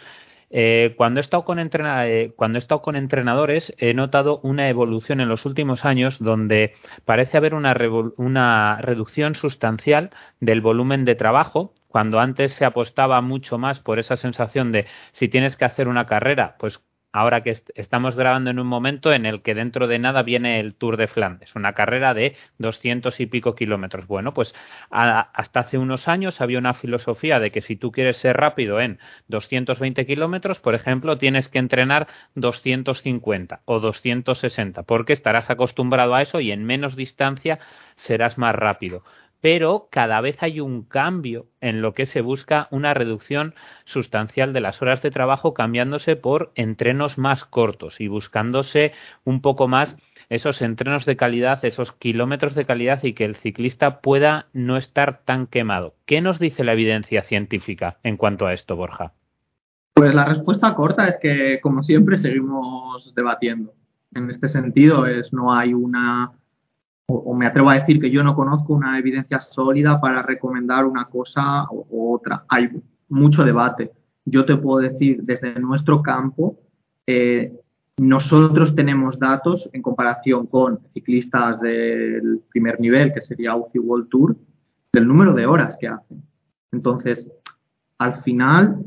eh, 0.55 0.93
cuando, 0.99 1.19
he 1.21 1.23
estado 1.23 1.45
con 1.45 1.59
eh, 1.59 2.33
cuando 2.37 2.59
he 2.59 2.61
estado 2.61 2.83
con 2.83 2.95
entrenadores 2.95 3.73
he 3.79 3.95
notado 3.95 4.39
una 4.43 4.69
evolución 4.69 5.21
en 5.21 5.29
los 5.31 5.47
últimos 5.47 5.87
años 5.87 6.19
donde 6.19 6.75
parece 7.07 7.39
haber 7.39 7.55
una, 7.55 7.75
una 8.19 8.79
reducción 8.83 9.35
sustancial 9.35 10.11
del 10.41 10.61
volumen 10.61 11.07
de 11.07 11.15
trabajo. 11.15 11.73
Cuando 11.89 12.21
antes 12.21 12.53
se 12.55 12.67
apostaba 12.67 13.21
mucho 13.23 13.57
más 13.59 13.81
por 13.81 13.99
esa 13.99 14.17
sensación 14.17 14.73
de 14.73 14.87
si 15.13 15.29
tienes 15.29 15.57
que 15.57 15.65
hacer 15.65 15.89
una 15.89 16.07
carrera, 16.07 16.57
pues 16.59 16.81
ahora 17.13 17.43
que 17.43 17.63
estamos 17.75 18.17
grabando 18.17 18.51
en 18.51 18.59
un 18.59 18.67
momento 18.67 19.13
en 19.13 19.27
el 19.27 19.43
que 19.43 19.55
dentro 19.55 19.87
de 19.87 19.99
nada 19.99 20.23
viene 20.23 20.59
el 20.61 20.75
Tour 20.75 20.97
de 20.97 21.09
Flandes, 21.09 21.55
una 21.55 21.75
carrera 21.75 22.15
de 22.15 22.35
200 22.59 23.21
y 23.21 23.27
pico 23.27 23.55
kilómetros. 23.55 24.07
Bueno, 24.07 24.33
pues 24.35 24.55
hasta 24.91 25.61
hace 25.61 25.79
unos 25.79 26.09
años 26.09 26.41
había 26.41 26.59
una 26.59 26.75
filosofía 26.75 27.39
de 27.39 27.51
que 27.51 27.61
si 27.61 27.77
tú 27.77 27.93
quieres 27.93 28.17
ser 28.17 28.37
rápido 28.37 28.81
en 28.81 28.99
220 29.29 30.07
kilómetros, 30.07 30.59
por 30.61 30.75
ejemplo, 30.75 31.19
tienes 31.19 31.49
que 31.49 31.59
entrenar 31.59 32.09
250 32.35 33.61
o 33.67 33.81
260, 33.81 34.83
porque 34.85 35.13
estarás 35.13 35.51
acostumbrado 35.51 36.15
a 36.15 36.23
eso 36.23 36.41
y 36.41 36.51
en 36.51 36.65
menos 36.65 36.97
distancia 36.97 37.59
serás 37.97 38.39
más 38.39 38.55
rápido 38.55 39.05
pero 39.43 39.89
cada 39.91 40.21
vez 40.21 40.41
hay 40.41 40.61
un 40.61 40.85
cambio 40.85 41.49
en 41.61 41.83
lo 41.83 41.95
que 41.95 42.07
se 42.07 42.21
busca 42.21 42.69
una 42.71 42.95
reducción 42.95 43.55
sustancial 43.85 44.53
de 44.53 44.61
las 44.61 44.81
horas 44.81 45.03
de 45.03 45.11
trabajo 45.11 45.53
cambiándose 45.53 46.15
por 46.15 46.53
entrenos 46.55 47.19
más 47.19 47.45
cortos 47.45 48.01
y 48.01 48.07
buscándose 48.07 48.93
un 49.25 49.43
poco 49.43 49.67
más 49.67 49.97
esos 50.31 50.63
entrenos 50.63 51.05
de 51.07 51.17
calidad, 51.17 51.63
esos 51.65 51.93
kilómetros 51.93 52.55
de 52.55 52.65
calidad 52.65 53.03
y 53.03 53.15
que 53.15 53.25
el 53.25 53.35
ciclista 53.35 54.01
pueda 54.01 54.47
no 54.53 54.77
estar 54.77 55.23
tan 55.25 55.49
quemado. 55.49 55.95
¿Qué 56.07 56.21
nos 56.21 56.39
dice 56.39 56.63
la 56.63 56.75
evidencia 56.75 57.23
científica 57.23 57.99
en 58.05 58.17
cuanto 58.17 58.47
a 58.47 58.55
esto, 58.55 58.77
Borja? 58.77 59.13
Pues 59.93 60.15
la 60.15 60.25
respuesta 60.25 60.73
corta 60.75 61.09
es 61.09 61.19
que, 61.21 61.61
como 61.61 61.83
siempre, 61.83 62.17
seguimos 62.17 63.13
debatiendo. 63.15 63.75
En 64.15 64.31
este 64.31 64.49
sentido, 64.49 65.07
es 65.07 65.33
no 65.33 65.53
hay 65.53 65.75
una 65.75 66.33
o, 67.15 67.35
me 67.35 67.47
atrevo 67.47 67.71
a 67.71 67.75
decir 67.75 68.01
que 68.01 68.11
yo 68.11 68.23
no 68.23 68.35
conozco 68.35 68.75
una 68.75 68.99
evidencia 68.99 69.41
sólida 69.41 70.01
para 70.01 70.23
recomendar 70.23 70.85
una 70.85 71.05
cosa 71.05 71.67
u 71.71 72.15
otra. 72.15 72.45
Hay 72.49 72.71
mucho 73.09 73.45
debate. 73.45 73.93
Yo 74.25 74.45
te 74.45 74.57
puedo 74.57 74.89
decir, 74.89 75.23
desde 75.23 75.59
nuestro 75.59 76.03
campo, 76.03 76.59
eh, 77.07 77.53
nosotros 77.99 78.75
tenemos 78.75 79.19
datos 79.19 79.69
en 79.73 79.83
comparación 79.83 80.47
con 80.47 80.81
ciclistas 80.93 81.61
del 81.61 82.43
primer 82.49 82.81
nivel, 82.81 83.13
que 83.13 83.21
sería 83.21 83.55
UCI 83.55 83.79
World 83.79 84.09
Tour, 84.09 84.37
del 84.93 85.07
número 85.07 85.35
de 85.35 85.47
horas 85.47 85.77
que 85.79 85.89
hacen. 85.89 86.23
Entonces, 86.71 87.29
al 87.99 88.23
final, 88.23 88.85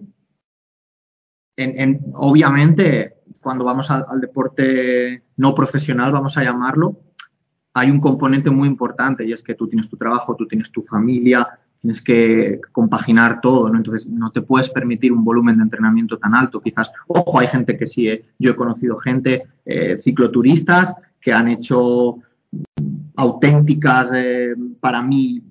en, 1.55 2.01
obviamente, 2.15 3.15
cuando 3.41 3.63
vamos 3.63 3.89
al 3.91 4.19
deporte 4.19 5.23
no 5.37 5.53
profesional, 5.53 6.11
vamos 6.11 6.35
a 6.37 6.43
llamarlo, 6.43 7.04
hay 7.77 7.91
un 7.91 7.99
componente 7.99 8.49
muy 8.49 8.69
importante 8.69 9.25
y 9.25 9.33
es 9.33 9.43
que 9.43 9.53
tú 9.53 9.67
tienes 9.67 9.89
tu 9.89 9.97
trabajo, 9.97 10.33
tú 10.33 10.47
tienes 10.47 10.71
tu 10.71 10.81
familia, 10.81 11.59
tienes 11.81 12.01
que 12.01 12.61
compaginar 12.71 13.41
todo, 13.41 13.69
¿no? 13.69 13.77
Entonces 13.77 14.07
no 14.07 14.31
te 14.31 14.41
puedes 14.41 14.69
permitir 14.69 15.11
un 15.11 15.25
volumen 15.25 15.57
de 15.57 15.63
entrenamiento 15.63 16.17
tan 16.17 16.33
alto. 16.35 16.61
Quizás, 16.61 16.89
ojo, 17.07 17.37
hay 17.37 17.47
gente 17.47 17.77
que 17.77 17.85
sí, 17.85 18.07
¿eh? 18.07 18.25
yo 18.39 18.51
he 18.51 18.55
conocido 18.55 18.97
gente, 18.97 19.43
eh, 19.65 19.97
cicloturistas, 20.01 20.95
que 21.19 21.33
han 21.33 21.49
hecho 21.49 22.19
auténticas, 23.17 24.09
eh, 24.13 24.55
para 24.79 25.01
mí, 25.01 25.43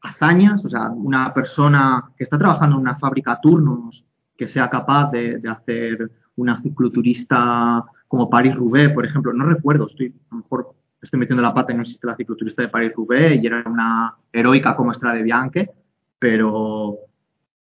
hazañas, 0.00 0.64
o 0.64 0.70
sea, 0.70 0.88
una 0.88 1.34
persona 1.34 2.12
que 2.16 2.24
está 2.24 2.38
trabajando 2.38 2.76
en 2.76 2.82
una 2.82 2.96
fábrica 2.96 3.32
a 3.32 3.40
turnos, 3.42 4.06
que 4.38 4.46
sea 4.46 4.70
capaz 4.70 5.10
de 5.10 5.42
hacer 5.46 6.10
una 6.36 6.60
cicloturista 6.60 7.84
como 8.12 8.28
Paris-Roubaix, 8.28 8.92
por 8.92 9.06
ejemplo. 9.06 9.32
No 9.32 9.46
recuerdo, 9.46 9.86
estoy, 9.86 10.08
a 10.08 10.34
lo 10.34 10.42
mejor 10.42 10.74
estoy 11.00 11.18
metiendo 11.18 11.42
la 11.42 11.54
pata 11.54 11.72
y 11.72 11.76
no 11.76 11.80
existe 11.80 12.06
la 12.06 12.14
cicloturista 12.14 12.60
de 12.60 12.68
Paris-Roubaix 12.68 13.42
y 13.42 13.46
era 13.46 13.64
una 13.64 14.14
heroica 14.30 14.76
como 14.76 14.92
de 14.92 15.22
Bianche, 15.22 15.70
pero, 16.18 16.98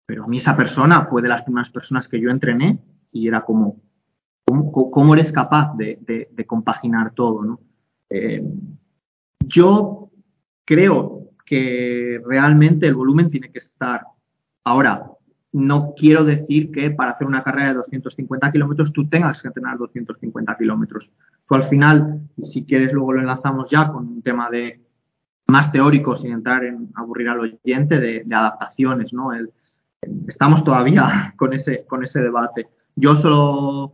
pero 0.06 0.26
a 0.26 0.28
mí 0.28 0.38
esa 0.38 0.56
persona 0.56 1.06
fue 1.06 1.24
de 1.24 1.30
las 1.30 1.42
primeras 1.42 1.72
personas 1.72 2.08
que 2.08 2.22
yo 2.22 2.30
entrené 2.30 2.78
y 3.12 3.28
era 3.28 3.42
como, 3.42 3.82
¿cómo, 4.46 5.16
eres 5.16 5.32
capaz 5.32 5.76
de, 5.76 6.46
compaginar 6.46 7.16
todo? 7.16 7.44
¿no? 7.44 7.60
Eh, 8.08 8.44
yo 9.40 10.12
creo 10.66 11.32
que 11.48 12.22
realmente 12.24 12.86
el 12.86 12.94
volumen 12.94 13.32
tiene 13.32 13.52
que 13.52 13.58
estar. 13.58 14.06
Ahora, 14.64 15.04
no 15.54 15.94
quiero 15.96 16.24
decir 16.24 16.72
que 16.72 16.92
para 16.92 17.12
hacer 17.12 17.28
una 17.28 17.44
carrera 17.44 17.70
de 17.70 17.76
250 17.76 18.52
kilómetros 18.52 18.92
tú 18.92 19.08
tengas 19.08 19.42
que 19.42 19.48
entrenar 19.48 19.78
250 19.78 20.58
kilómetros. 20.58 21.10
Tú 21.48 21.56
al 21.56 21.64
final, 21.64 22.22
si 22.42 22.66
quieres, 22.66 22.92
luego 22.92 23.14
lo 23.14 23.22
enlazamos 23.22 23.70
ya 23.70 23.92
con 23.92 24.08
un 24.08 24.22
tema 24.22 24.50
de 24.50 24.82
más 25.48 25.72
teórico, 25.72 26.16
sin 26.16 26.34
entrar 26.34 26.66
en 26.66 26.90
aburrir 26.96 27.30
al 27.30 27.40
oyente, 27.40 28.00
de, 28.00 28.26
adaptaciones, 28.30 29.14
¿no? 29.14 29.30
estamos 30.28 30.64
todavía 30.64 31.34
con 31.38 31.54
ese, 31.54 31.86
con 31.86 32.04
ese 32.04 32.22
debate. 32.22 32.68
Yo 32.96 33.16
solo, 33.16 33.94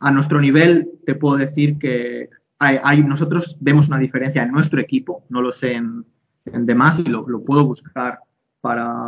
a 0.00 0.10
nuestro 0.10 0.40
nivel, 0.40 0.90
te 1.04 1.14
puedo 1.14 1.36
decir 1.36 1.78
que 1.78 2.30
hay, 2.58 3.02
nosotros 3.02 3.58
vemos 3.60 3.88
una 3.88 3.98
diferencia 3.98 4.42
en 4.42 4.50
nuestro 4.50 4.80
equipo, 4.80 5.26
no 5.28 5.42
lo 5.42 5.52
sé 5.52 5.74
en, 5.74 6.06
demás 6.44 6.98
y 6.98 7.04
lo 7.04 7.42
puedo 7.44 7.64
buscar 7.64 8.20
para 8.60 9.02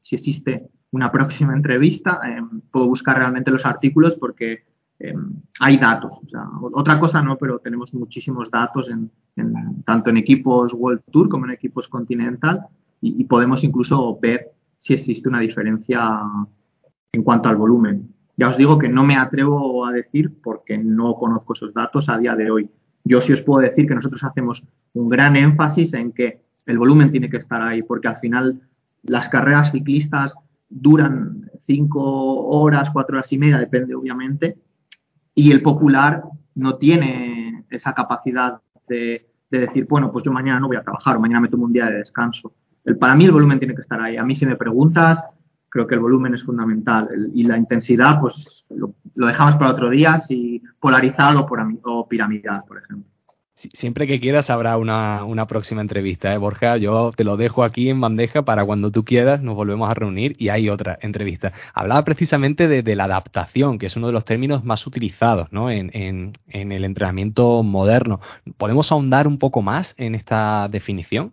si 0.00 0.14
existe 0.14 0.68
una 0.92 1.10
próxima 1.10 1.54
entrevista, 1.54 2.20
em, 2.24 2.60
puedo 2.70 2.86
buscar 2.86 3.18
realmente 3.18 3.50
los 3.50 3.66
artículos 3.66 4.14
porque 4.14 4.64
em, 4.98 5.42
hay 5.60 5.76
datos. 5.76 6.18
otra 6.72 6.98
cosa 6.98 7.20
no, 7.22 7.36
pero 7.36 7.58
tenemos 7.58 7.92
muchísimos 7.92 8.50
datos 8.50 8.88
en, 8.88 9.10
tanto 9.84 10.08
en 10.10 10.16
equipos 10.16 10.72
World 10.72 11.02
Tour 11.10 11.28
como 11.28 11.44
en 11.44 11.52
equipos 11.52 11.86
Continental 11.86 12.66
y, 13.02 13.24
podemos 13.24 13.62
incluso 13.62 14.18
ver 14.20 14.52
si 14.78 14.94
existe 14.94 15.28
una 15.28 15.40
diferencia 15.40 16.22
en 17.12 17.22
cuanto 17.22 17.48
al 17.50 17.56
volumen. 17.56 18.14
Ya 18.38 18.48
os 18.48 18.56
digo 18.56 18.78
que 18.78 18.88
no 18.88 19.04
me 19.04 19.16
atrevo 19.16 19.84
a 19.84 19.92
decir 19.92 20.32
porque 20.42 20.78
no 20.78 21.14
conozco 21.14 21.52
esos 21.52 21.74
datos 21.74 22.08
a 22.08 22.18
día 22.18 22.34
de 22.34 22.50
hoy. 22.50 22.70
Yo 23.04 23.20
sí 23.20 23.32
os 23.32 23.42
puedo 23.42 23.60
decir 23.60 23.86
que 23.86 23.94
nosotros 23.94 24.24
hacemos 24.24 24.66
un 24.94 25.08
gran 25.08 25.36
énfasis 25.36 25.92
en 25.94 26.12
que 26.12 26.40
el 26.64 26.78
volumen 26.78 27.10
tiene 27.10 27.30
que 27.30 27.36
estar 27.36 27.62
ahí, 27.62 27.82
porque 27.82 28.08
al 28.08 28.16
final 28.16 28.60
las 29.02 29.28
carreras 29.28 29.72
ciclistas 29.72 30.34
duran 30.68 31.50
cinco 31.66 32.02
horas, 32.46 32.90
cuatro 32.92 33.16
horas 33.16 33.32
y 33.32 33.38
media, 33.38 33.58
depende 33.58 33.94
obviamente, 33.94 34.56
y 35.34 35.52
el 35.52 35.62
popular 35.62 36.22
no 36.54 36.76
tiene 36.76 37.64
esa 37.70 37.92
capacidad 37.92 38.60
de, 38.88 39.26
decir, 39.50 39.86
bueno, 39.88 40.12
pues 40.12 40.24
yo 40.24 40.32
mañana 40.32 40.60
no 40.60 40.68
voy 40.68 40.76
a 40.76 40.82
trabajar 40.82 41.16
o 41.16 41.20
mañana 41.20 41.40
me 41.40 41.48
tomo 41.48 41.64
un 41.64 41.72
día 41.72 41.86
de 41.86 41.98
descanso. 41.98 42.52
El, 42.84 42.96
para 42.98 43.14
mí 43.14 43.24
el 43.24 43.32
volumen 43.32 43.58
tiene 43.58 43.74
que 43.74 43.80
estar 43.80 44.00
ahí. 44.00 44.16
A 44.16 44.24
mí 44.24 44.34
si 44.34 44.46
me 44.46 44.56
preguntas, 44.56 45.22
creo 45.68 45.86
que 45.86 45.94
el 45.94 46.00
volumen 46.00 46.34
es 46.34 46.44
fundamental 46.44 47.08
y 47.34 47.44
la 47.44 47.56
intensidad, 47.58 48.20
pues 48.20 48.64
lo, 48.70 48.94
dejamos 49.14 49.56
para 49.56 49.70
otro 49.70 49.90
día, 49.90 50.18
si 50.18 50.62
polarizado 50.80 51.46
por, 51.46 51.60
o 51.84 52.08
piramidal, 52.08 52.64
por 52.66 52.78
ejemplo. 52.78 53.10
Siempre 53.56 54.06
que 54.06 54.20
quieras 54.20 54.50
habrá 54.50 54.76
una, 54.76 55.24
una, 55.24 55.46
próxima 55.46 55.80
entrevista, 55.80 56.32
¿eh, 56.34 56.36
Borja? 56.36 56.76
Yo 56.76 57.10
te 57.16 57.24
lo 57.24 57.38
dejo 57.38 57.64
aquí 57.64 57.88
en 57.88 58.02
bandeja 58.02 58.42
para 58.42 58.66
cuando 58.66 58.90
tú 58.90 59.02
quieras 59.02 59.40
nos 59.40 59.54
volvemos 59.54 59.88
a 59.88 59.94
reunir 59.94 60.36
y 60.38 60.50
hay 60.50 60.68
otra 60.68 60.98
entrevista. 61.00 61.54
Hablaba 61.72 62.04
precisamente 62.04 62.68
de, 62.68 62.96
la 62.96 63.04
adaptación, 63.04 63.78
que 63.78 63.86
es 63.86 63.96
uno 63.96 64.08
de 64.08 64.12
los 64.12 64.26
términos 64.26 64.62
más 64.62 64.86
utilizados 64.86 65.50
¿no? 65.52 65.70
en, 65.70 65.90
en, 65.94 66.36
en, 66.48 66.70
el 66.70 66.84
entrenamiento 66.84 67.62
moderno. 67.62 68.20
¿Podemos 68.58 68.92
ahondar 68.92 69.26
un 69.26 69.38
poco 69.38 69.62
más 69.62 69.94
en 69.96 70.14
esta 70.14 70.68
definición? 70.68 71.32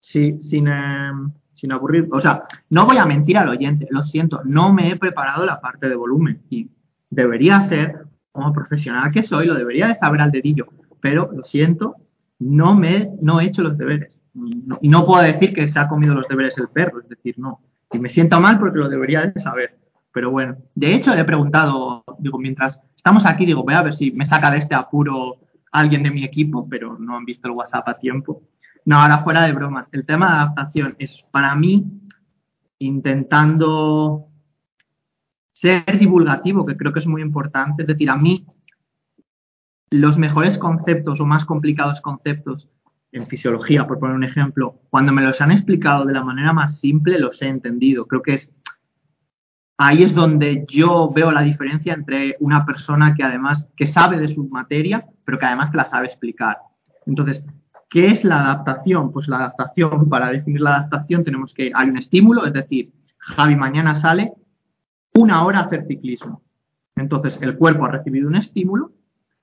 Sí, 0.00 0.38
sin, 0.42 0.68
em, 0.68 1.32
sin 1.54 1.72
aburrir. 1.72 2.06
O 2.12 2.20
sea, 2.20 2.42
no 2.68 2.84
voy 2.84 2.98
a 2.98 3.06
mentir 3.06 3.38
al 3.38 3.48
oyente, 3.48 3.88
lo 3.90 4.04
siento, 4.04 4.42
no 4.44 4.74
me 4.74 4.90
he 4.90 4.96
preparado 4.96 5.46
la 5.46 5.62
parte 5.62 5.88
de 5.88 5.96
volumen 5.96 6.42
y 6.50 6.68
debería 7.08 7.62
ser, 7.62 8.04
como 8.30 8.52
profesional 8.52 9.10
que 9.10 9.22
soy, 9.22 9.46
lo 9.46 9.54
debería 9.54 9.88
de 9.88 9.94
saber 9.94 10.20
al 10.20 10.30
dedillo 10.30 10.66
pero 11.02 11.30
lo 11.32 11.44
siento, 11.44 11.96
no 12.38 12.74
me 12.74 13.10
no 13.20 13.40
he 13.40 13.46
hecho 13.46 13.62
los 13.62 13.76
deberes. 13.76 14.22
y 14.80 14.88
no 14.88 15.04
puedo 15.04 15.22
decir 15.22 15.52
que 15.52 15.68
se 15.68 15.78
ha 15.78 15.88
comido 15.88 16.14
los 16.14 16.28
deberes 16.28 16.56
el 16.56 16.68
perro, 16.68 17.00
es 17.00 17.08
decir, 17.08 17.34
no. 17.38 17.60
Y 17.90 17.98
me 17.98 18.08
siento 18.08 18.40
mal 18.40 18.58
porque 18.58 18.78
lo 18.78 18.88
debería 18.88 19.26
de 19.26 19.38
saber. 19.38 19.76
Pero 20.12 20.30
bueno, 20.30 20.56
de 20.74 20.94
hecho 20.94 21.14
le 21.14 21.22
he 21.22 21.24
preguntado, 21.24 22.04
digo, 22.18 22.38
mientras 22.38 22.80
estamos 22.96 23.26
aquí, 23.26 23.44
digo, 23.44 23.64
voy 23.64 23.74
a 23.74 23.82
ver 23.82 23.94
si 23.94 24.12
me 24.12 24.24
saca 24.24 24.50
de 24.50 24.58
este 24.58 24.74
apuro 24.74 25.38
alguien 25.72 26.02
de 26.02 26.10
mi 26.10 26.24
equipo, 26.24 26.68
pero 26.68 26.96
no 26.98 27.16
han 27.16 27.24
visto 27.24 27.48
el 27.48 27.54
WhatsApp 27.54 27.88
a 27.88 27.98
tiempo. 27.98 28.42
No, 28.84 28.98
ahora 28.98 29.18
fuera 29.18 29.42
de 29.42 29.52
bromas. 29.52 29.88
El 29.92 30.06
tema 30.06 30.26
de 30.26 30.32
adaptación 30.34 30.96
es 30.98 31.22
para 31.32 31.54
mí 31.56 31.86
intentando 32.78 34.26
ser 35.52 35.98
divulgativo, 35.98 36.64
que 36.64 36.76
creo 36.76 36.92
que 36.92 37.00
es 37.00 37.06
muy 37.06 37.22
importante. 37.22 37.82
Es 37.82 37.88
decir, 37.88 38.10
a 38.10 38.16
mí 38.16 38.46
los 39.92 40.18
mejores 40.18 40.58
conceptos 40.58 41.20
o 41.20 41.26
más 41.26 41.44
complicados 41.44 42.00
conceptos 42.00 42.68
en 43.12 43.26
fisiología, 43.26 43.86
por 43.86 43.98
poner 43.98 44.16
un 44.16 44.24
ejemplo, 44.24 44.80
cuando 44.88 45.12
me 45.12 45.22
los 45.22 45.40
han 45.42 45.52
explicado 45.52 46.06
de 46.06 46.14
la 46.14 46.24
manera 46.24 46.54
más 46.54 46.80
simple, 46.80 47.18
los 47.18 47.40
he 47.42 47.46
entendido. 47.46 48.06
Creo 48.06 48.22
que 48.22 48.34
es 48.34 48.50
ahí 49.76 50.02
es 50.02 50.14
donde 50.14 50.64
yo 50.68 51.10
veo 51.14 51.30
la 51.30 51.42
diferencia 51.42 51.92
entre 51.92 52.36
una 52.40 52.64
persona 52.64 53.14
que 53.14 53.22
además 53.22 53.68
que 53.76 53.84
sabe 53.84 54.18
de 54.18 54.28
su 54.28 54.48
materia, 54.48 55.04
pero 55.24 55.38
que 55.38 55.46
además 55.46 55.70
te 55.70 55.76
la 55.76 55.84
sabe 55.84 56.06
explicar. 56.06 56.56
Entonces, 57.04 57.44
¿qué 57.90 58.06
es 58.06 58.24
la 58.24 58.40
adaptación? 58.40 59.12
Pues 59.12 59.28
la 59.28 59.36
adaptación, 59.36 60.08
para 60.08 60.30
definir 60.30 60.62
la 60.62 60.76
adaptación 60.76 61.22
tenemos 61.22 61.52
que 61.52 61.70
hay 61.74 61.88
un 61.88 61.98
estímulo, 61.98 62.46
es 62.46 62.52
decir, 62.54 62.92
Javi 63.18 63.56
mañana 63.56 63.96
sale 63.96 64.32
una 65.14 65.44
hora 65.44 65.58
a 65.58 65.62
hacer 65.64 65.84
ciclismo. 65.86 66.42
Entonces, 66.96 67.38
el 67.42 67.56
cuerpo 67.58 67.84
ha 67.84 67.90
recibido 67.90 68.28
un 68.28 68.36
estímulo 68.36 68.92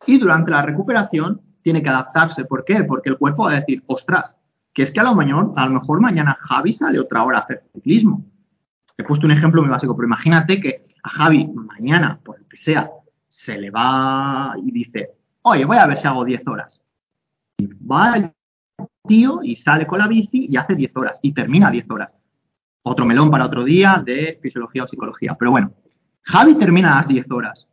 y 0.09 0.17
durante 0.17 0.49
la 0.49 0.63
recuperación 0.63 1.39
tiene 1.61 1.83
que 1.83 1.89
adaptarse. 1.89 2.45
¿Por 2.45 2.65
qué? 2.65 2.83
Porque 2.83 3.09
el 3.09 3.17
cuerpo 3.17 3.43
va 3.43 3.51
a 3.51 3.59
decir, 3.59 3.83
ostras, 3.85 4.35
que 4.73 4.81
es 4.81 4.91
que 4.91 4.99
a 4.99 5.03
lo, 5.03 5.13
mejor, 5.13 5.53
a 5.55 5.65
lo 5.67 5.79
mejor 5.79 6.01
mañana 6.01 6.35
Javi 6.41 6.73
sale 6.73 6.99
otra 6.99 7.23
hora 7.23 7.37
a 7.37 7.41
hacer 7.41 7.63
ciclismo. 7.73 8.25
He 8.97 9.03
puesto 9.03 9.27
un 9.27 9.31
ejemplo 9.31 9.61
muy 9.61 9.69
básico, 9.69 9.95
pero 9.95 10.07
imagínate 10.07 10.59
que 10.59 10.81
a 11.03 11.09
Javi 11.09 11.47
mañana, 11.47 12.19
por 12.23 12.39
el 12.39 12.47
que 12.47 12.57
sea, 12.57 12.89
se 13.27 13.57
le 13.57 13.69
va 13.69 14.55
y 14.57 14.71
dice, 14.71 15.11
oye, 15.43 15.63
voy 15.63 15.77
a 15.77 15.85
ver 15.85 15.97
si 15.97 16.07
hago 16.07 16.25
10 16.25 16.47
horas. 16.47 16.81
Y 17.59 17.67
va 17.67 18.15
el 18.15 18.31
tío 19.07 19.41
y 19.43 19.55
sale 19.55 19.85
con 19.85 19.99
la 19.99 20.07
bici 20.07 20.47
y 20.49 20.57
hace 20.57 20.73
10 20.73 20.95
horas 20.97 21.19
y 21.21 21.33
termina 21.33 21.69
10 21.69 21.89
horas. 21.91 22.13
Otro 22.81 23.05
melón 23.05 23.29
para 23.29 23.45
otro 23.45 23.63
día 23.63 24.01
de 24.03 24.39
fisiología 24.41 24.85
o 24.85 24.87
psicología. 24.87 25.35
Pero 25.37 25.51
bueno, 25.51 25.71
Javi 26.23 26.55
termina 26.55 26.95
las 26.95 27.07
10 27.07 27.29
horas. 27.31 27.67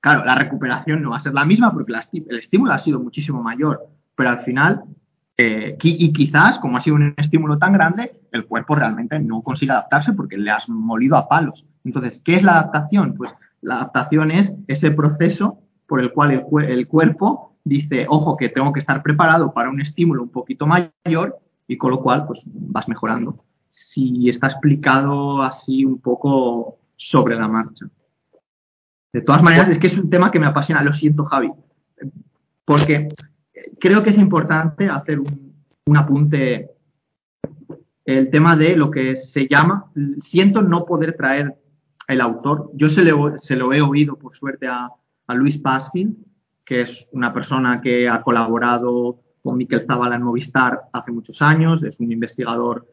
Claro, 0.00 0.24
la 0.24 0.34
recuperación 0.34 1.02
no 1.02 1.10
va 1.10 1.16
a 1.16 1.20
ser 1.20 1.34
la 1.34 1.44
misma 1.44 1.72
porque 1.72 1.92
el 2.12 2.38
estímulo 2.38 2.72
ha 2.72 2.78
sido 2.78 3.00
muchísimo 3.00 3.42
mayor, 3.42 3.86
pero 4.14 4.30
al 4.30 4.44
final, 4.44 4.84
eh, 5.36 5.76
y 5.82 6.12
quizás, 6.12 6.58
como 6.58 6.76
ha 6.76 6.80
sido 6.80 6.96
un 6.96 7.14
estímulo 7.16 7.58
tan 7.58 7.72
grande, 7.72 8.20
el 8.32 8.46
cuerpo 8.46 8.74
realmente 8.74 9.18
no 9.18 9.42
consigue 9.42 9.72
adaptarse 9.72 10.12
porque 10.12 10.38
le 10.38 10.50
has 10.50 10.68
molido 10.68 11.16
a 11.16 11.28
palos. 11.28 11.64
Entonces, 11.84 12.20
¿qué 12.24 12.36
es 12.36 12.42
la 12.42 12.52
adaptación? 12.52 13.14
Pues 13.14 13.32
la 13.62 13.76
adaptación 13.76 14.30
es 14.30 14.52
ese 14.68 14.90
proceso 14.90 15.58
por 15.86 16.00
el 16.00 16.12
cual 16.12 16.44
el, 16.68 16.86
cuerpo 16.86 17.56
dice, 17.64 18.06
ojo, 18.08 18.36
que 18.36 18.48
tengo 18.48 18.72
que 18.72 18.80
estar 18.80 19.02
preparado 19.02 19.52
para 19.52 19.70
un 19.70 19.80
estímulo 19.80 20.22
un 20.22 20.30
poquito 20.30 20.66
mayor 20.66 21.38
y 21.68 21.76
con 21.76 21.90
lo 21.90 22.00
cual, 22.00 22.26
pues 22.26 22.42
vas 22.44 22.88
mejorando. 22.88 23.44
Si 23.70 24.28
está 24.28 24.48
explicado 24.48 25.42
así 25.42 25.84
un 25.84 25.98
poco 26.00 26.78
sobre 26.96 27.36
la 27.36 27.48
marcha. 27.48 27.86
De 29.16 29.22
todas 29.22 29.42
maneras, 29.42 29.70
es 29.70 29.78
que 29.78 29.86
es 29.86 29.96
un 29.96 30.10
tema 30.10 30.30
que 30.30 30.38
me 30.38 30.44
apasiona, 30.44 30.82
lo 30.82 30.92
siento, 30.92 31.24
Javi, 31.24 31.50
porque 32.66 33.08
creo 33.80 34.02
que 34.02 34.10
es 34.10 34.18
importante 34.18 34.90
hacer 34.90 35.20
un, 35.20 35.96
apunte, 35.96 36.68
el 38.04 38.28
tema 38.28 38.56
de 38.56 38.76
lo 38.76 38.90
que 38.90 39.16
se 39.16 39.48
llama, 39.48 39.90
siento 40.18 40.60
no 40.60 40.84
poder 40.84 41.16
traer 41.16 41.54
el 42.06 42.20
autor, 42.20 42.70
yo 42.74 42.90
se, 42.90 43.10
se 43.38 43.56
lo 43.56 43.72
he 43.72 43.80
oído 43.80 44.18
por 44.18 44.34
suerte 44.34 44.66
a, 44.66 44.90
Luis 45.28 45.56
Paskin, 45.56 46.22
que 46.62 46.82
es 46.82 47.08
una 47.12 47.32
persona 47.32 47.80
que 47.80 48.10
ha 48.10 48.20
colaborado 48.20 49.20
con 49.42 49.56
Miquel 49.56 49.86
Zavala 49.86 50.16
en 50.16 50.24
Movistar 50.24 50.78
hace 50.92 51.10
muchos 51.10 51.40
años, 51.40 51.82
es 51.82 51.98
un 52.00 52.12
investigador, 52.12 52.86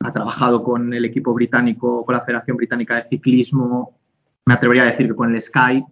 ha 0.00 0.12
trabajado 0.12 0.64
con 0.64 0.92
el 0.92 1.04
equipo 1.04 1.32
británico, 1.32 2.04
con 2.04 2.12
la 2.12 2.22
Federación 2.22 2.56
Británica 2.56 2.96
de 2.96 3.08
Ciclismo 3.08 4.00
me 4.46 4.54
atrevería 4.54 4.82
a 4.84 4.86
decir 4.86 5.08
que 5.08 5.14
con 5.14 5.34
el 5.34 5.40
Sky. 5.40 5.84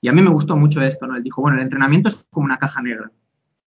Y 0.00 0.08
a 0.08 0.12
mí 0.12 0.20
me 0.20 0.30
gustó 0.30 0.56
mucho 0.56 0.82
esto, 0.82 1.06
¿no? 1.06 1.16
Él 1.16 1.22
dijo, 1.22 1.40
bueno, 1.40 1.56
el 1.56 1.62
entrenamiento 1.62 2.08
es 2.08 2.16
como 2.30 2.44
una 2.44 2.58
caja 2.58 2.82
negra. 2.82 3.10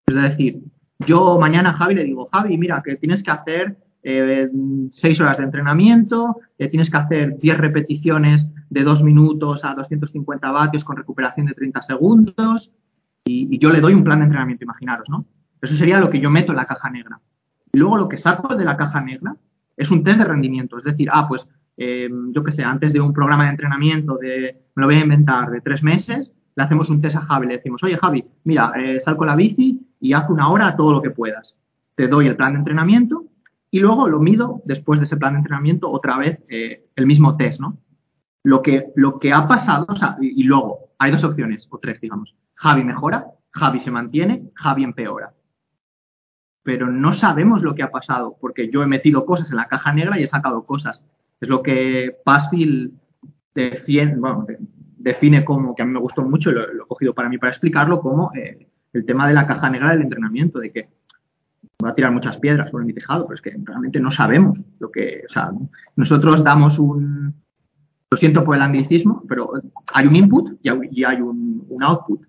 Es 0.07 0.15
decir, 0.15 0.63
yo 1.01 1.39
mañana 1.39 1.71
a 1.71 1.75
Javi 1.75 1.95
le 1.95 2.05
digo, 2.05 2.29
Javi, 2.33 2.57
mira, 2.57 2.83
que 2.83 2.97
tienes 2.97 3.23
que 3.23 3.31
hacer 3.31 3.77
eh, 4.03 4.49
seis 4.91 5.21
horas 5.21 5.39
de 5.39 5.45
entrenamiento, 5.45 6.37
que 6.59 6.69
tienes 6.69 6.91
que 6.91 6.97
hacer 6.97 7.39
10 7.39 7.59
repeticiones 7.59 8.49
de 8.69 8.83
dos 8.83 9.03
minutos 9.03 9.65
a 9.65 9.75
250 9.75 10.51
vatios 10.51 10.85
con 10.85 10.97
recuperación 10.97 11.47
de 11.47 11.55
30 11.55 11.83
segundos, 11.83 12.73
y, 13.25 13.55
y, 13.55 13.59
yo 13.59 13.71
le 13.71 13.81
doy 13.81 13.95
un 13.95 14.03
plan 14.03 14.19
de 14.19 14.25
entrenamiento, 14.25 14.65
imaginaros, 14.65 15.09
¿no? 15.09 15.25
Eso 15.61 15.77
sería 15.77 16.01
lo 16.01 16.11
que 16.11 16.19
yo 16.19 16.29
meto 16.29 16.51
en 16.51 16.57
la 16.57 16.65
caja 16.65 16.91
negra. 16.91 17.21
Y 17.73 17.79
luego 17.79 17.97
lo 17.97 18.09
que 18.09 18.17
saco 18.17 18.57
de 18.57 18.65
la 18.65 18.77
caja 18.77 19.01
negra 19.01 19.37
es 19.77 19.91
un 19.93 20.03
test 20.03 20.19
de 20.19 20.25
rendimiento, 20.25 20.79
es 20.79 20.85
decir, 20.85 21.09
ah, 21.13 21.29
pues 21.29 21.47
eh, 21.77 22.09
yo 22.31 22.43
qué 22.45 22.53
sé, 22.53 22.65
antes 22.65 22.93
de 22.93 23.01
un 23.01 23.13
programa 23.13 23.45
de 23.45 23.51
entrenamiento 23.51 24.17
de, 24.17 24.63
me 24.75 24.81
lo 24.81 24.87
voy 24.87 24.97
a 24.97 25.01
inventar, 25.01 25.51
de 25.51 25.61
tres 25.61 25.83
meses, 25.83 26.33
le 26.55 26.63
hacemos 26.63 26.91
un 26.91 27.01
test 27.01 27.17
a 27.17 27.23
Javi, 27.23 27.47
le 27.47 27.57
decimos, 27.57 27.83
oye 27.83 27.97
Javi, 27.97 28.25
mira, 28.45 28.73
eh, 28.77 29.01
sal 29.01 29.17
con 29.17 29.27
la 29.27 29.37
bici 29.37 29.81
y 30.01 30.13
haz 30.13 30.29
una 30.29 30.49
hora 30.49 30.77
todo 30.77 30.93
lo 30.93 31.03
que 31.03 31.11
puedas. 31.11 31.57
Te 31.95 32.09
doy 32.09 32.27
el 32.27 32.37
plan 32.37 32.53
de 32.53 32.59
entrenamiento 32.59 33.25
y 33.71 33.81
luego 33.81 34.09
lo 34.09 34.21
mido 34.21 34.63
después 34.65 35.01
de 35.01 35.07
ese 35.07 35.17
plan 35.17 35.33
de 35.33 35.39
entrenamiento 35.39 35.91
otra 35.91 36.19
vez 36.19 36.41
eh, 36.49 36.87
el 36.95 37.07
mismo 37.07 37.37
test, 37.37 37.61
¿no? 37.61 37.79
lo 38.43 38.63
que, 38.63 38.93
lo 38.97 39.19
que 39.19 39.33
ha 39.33 39.47
pasado, 39.47 39.87
o 39.89 39.97
sea, 39.97 40.17
y, 40.21 40.41
y 40.41 40.45
luego 40.45 40.91
hay 40.99 41.13
dos 41.13 41.25
opciones, 41.25 41.67
o 41.71 41.79
tres, 41.79 42.01
digamos. 42.01 42.35
Javi 42.55 42.85
mejora, 42.85 43.27
Javi 43.51 43.81
se 43.81 43.91
mantiene, 43.91 44.51
Javi 44.55 44.85
empeora. 44.85 45.33
Pero 46.63 46.89
no 46.91 47.13
sabemos 47.13 47.63
lo 47.63 47.75
que 47.75 47.83
ha 47.83 47.91
pasado, 47.91 48.37
porque 48.41 48.71
yo 48.71 48.83
he 48.83 48.87
metido 48.87 49.27
cosas 49.27 49.51
en 49.51 49.57
la 49.57 49.67
caja 49.67 49.93
negra 49.93 50.19
y 50.19 50.25
he 50.25 50.29
sacado 50.29 50.65
cosas. 50.65 51.05
Es 51.43 51.49
lo 51.49 51.61
que 51.61 52.19
Pasfield 52.25 52.93
define, 53.53 55.45
como, 55.45 55.75
que 55.75 55.83
a 55.83 55.85
mí 55.85 55.93
me 55.93 55.99
gustó 55.99 56.23
mucho, 56.23 56.53
lo, 56.53 56.63
he 56.63 56.87
cogido 56.87 57.13
para 57.15 57.29
mí 57.29 57.37
para 57.37 57.51
explicarlo, 57.51 58.01
como 58.01 58.33
eh, 58.33 58.69
el 58.93 59.05
tema 59.05 59.27
de 59.27 59.35
la 59.35 59.45
caja 59.45 59.69
negra 59.69 59.91
del 59.91 60.03
entrenamiento, 60.03 60.61
de 60.61 60.71
que 60.71 60.89
va 61.85 61.89
a 61.89 61.95
tirar 61.97 62.13
muchas 62.13 62.37
piedras 62.37 62.71
sobre 62.71 62.85
mi 62.85 62.93
tejado, 62.93 63.27
pero 63.27 63.35
es 63.35 63.43
que 63.43 63.57
realmente 63.65 63.99
no 63.99 64.13
sabemos 64.13 64.63
lo 64.79 64.93
que, 64.93 65.25
o 65.29 65.33
sea, 65.33 65.51
nosotros 65.97 66.45
damos 66.45 66.79
un, 66.79 67.35
lo 68.09 68.17
siento 68.17 68.45
por 68.45 68.55
el 68.55 68.63
anglicismo, 68.63 69.25
pero 69.29 69.51
hay 69.93 70.07
un 70.07 70.15
input 70.15 70.61
y 70.63 70.69
hay, 71.03 71.21
un, 71.21 71.67
output, 71.81 72.21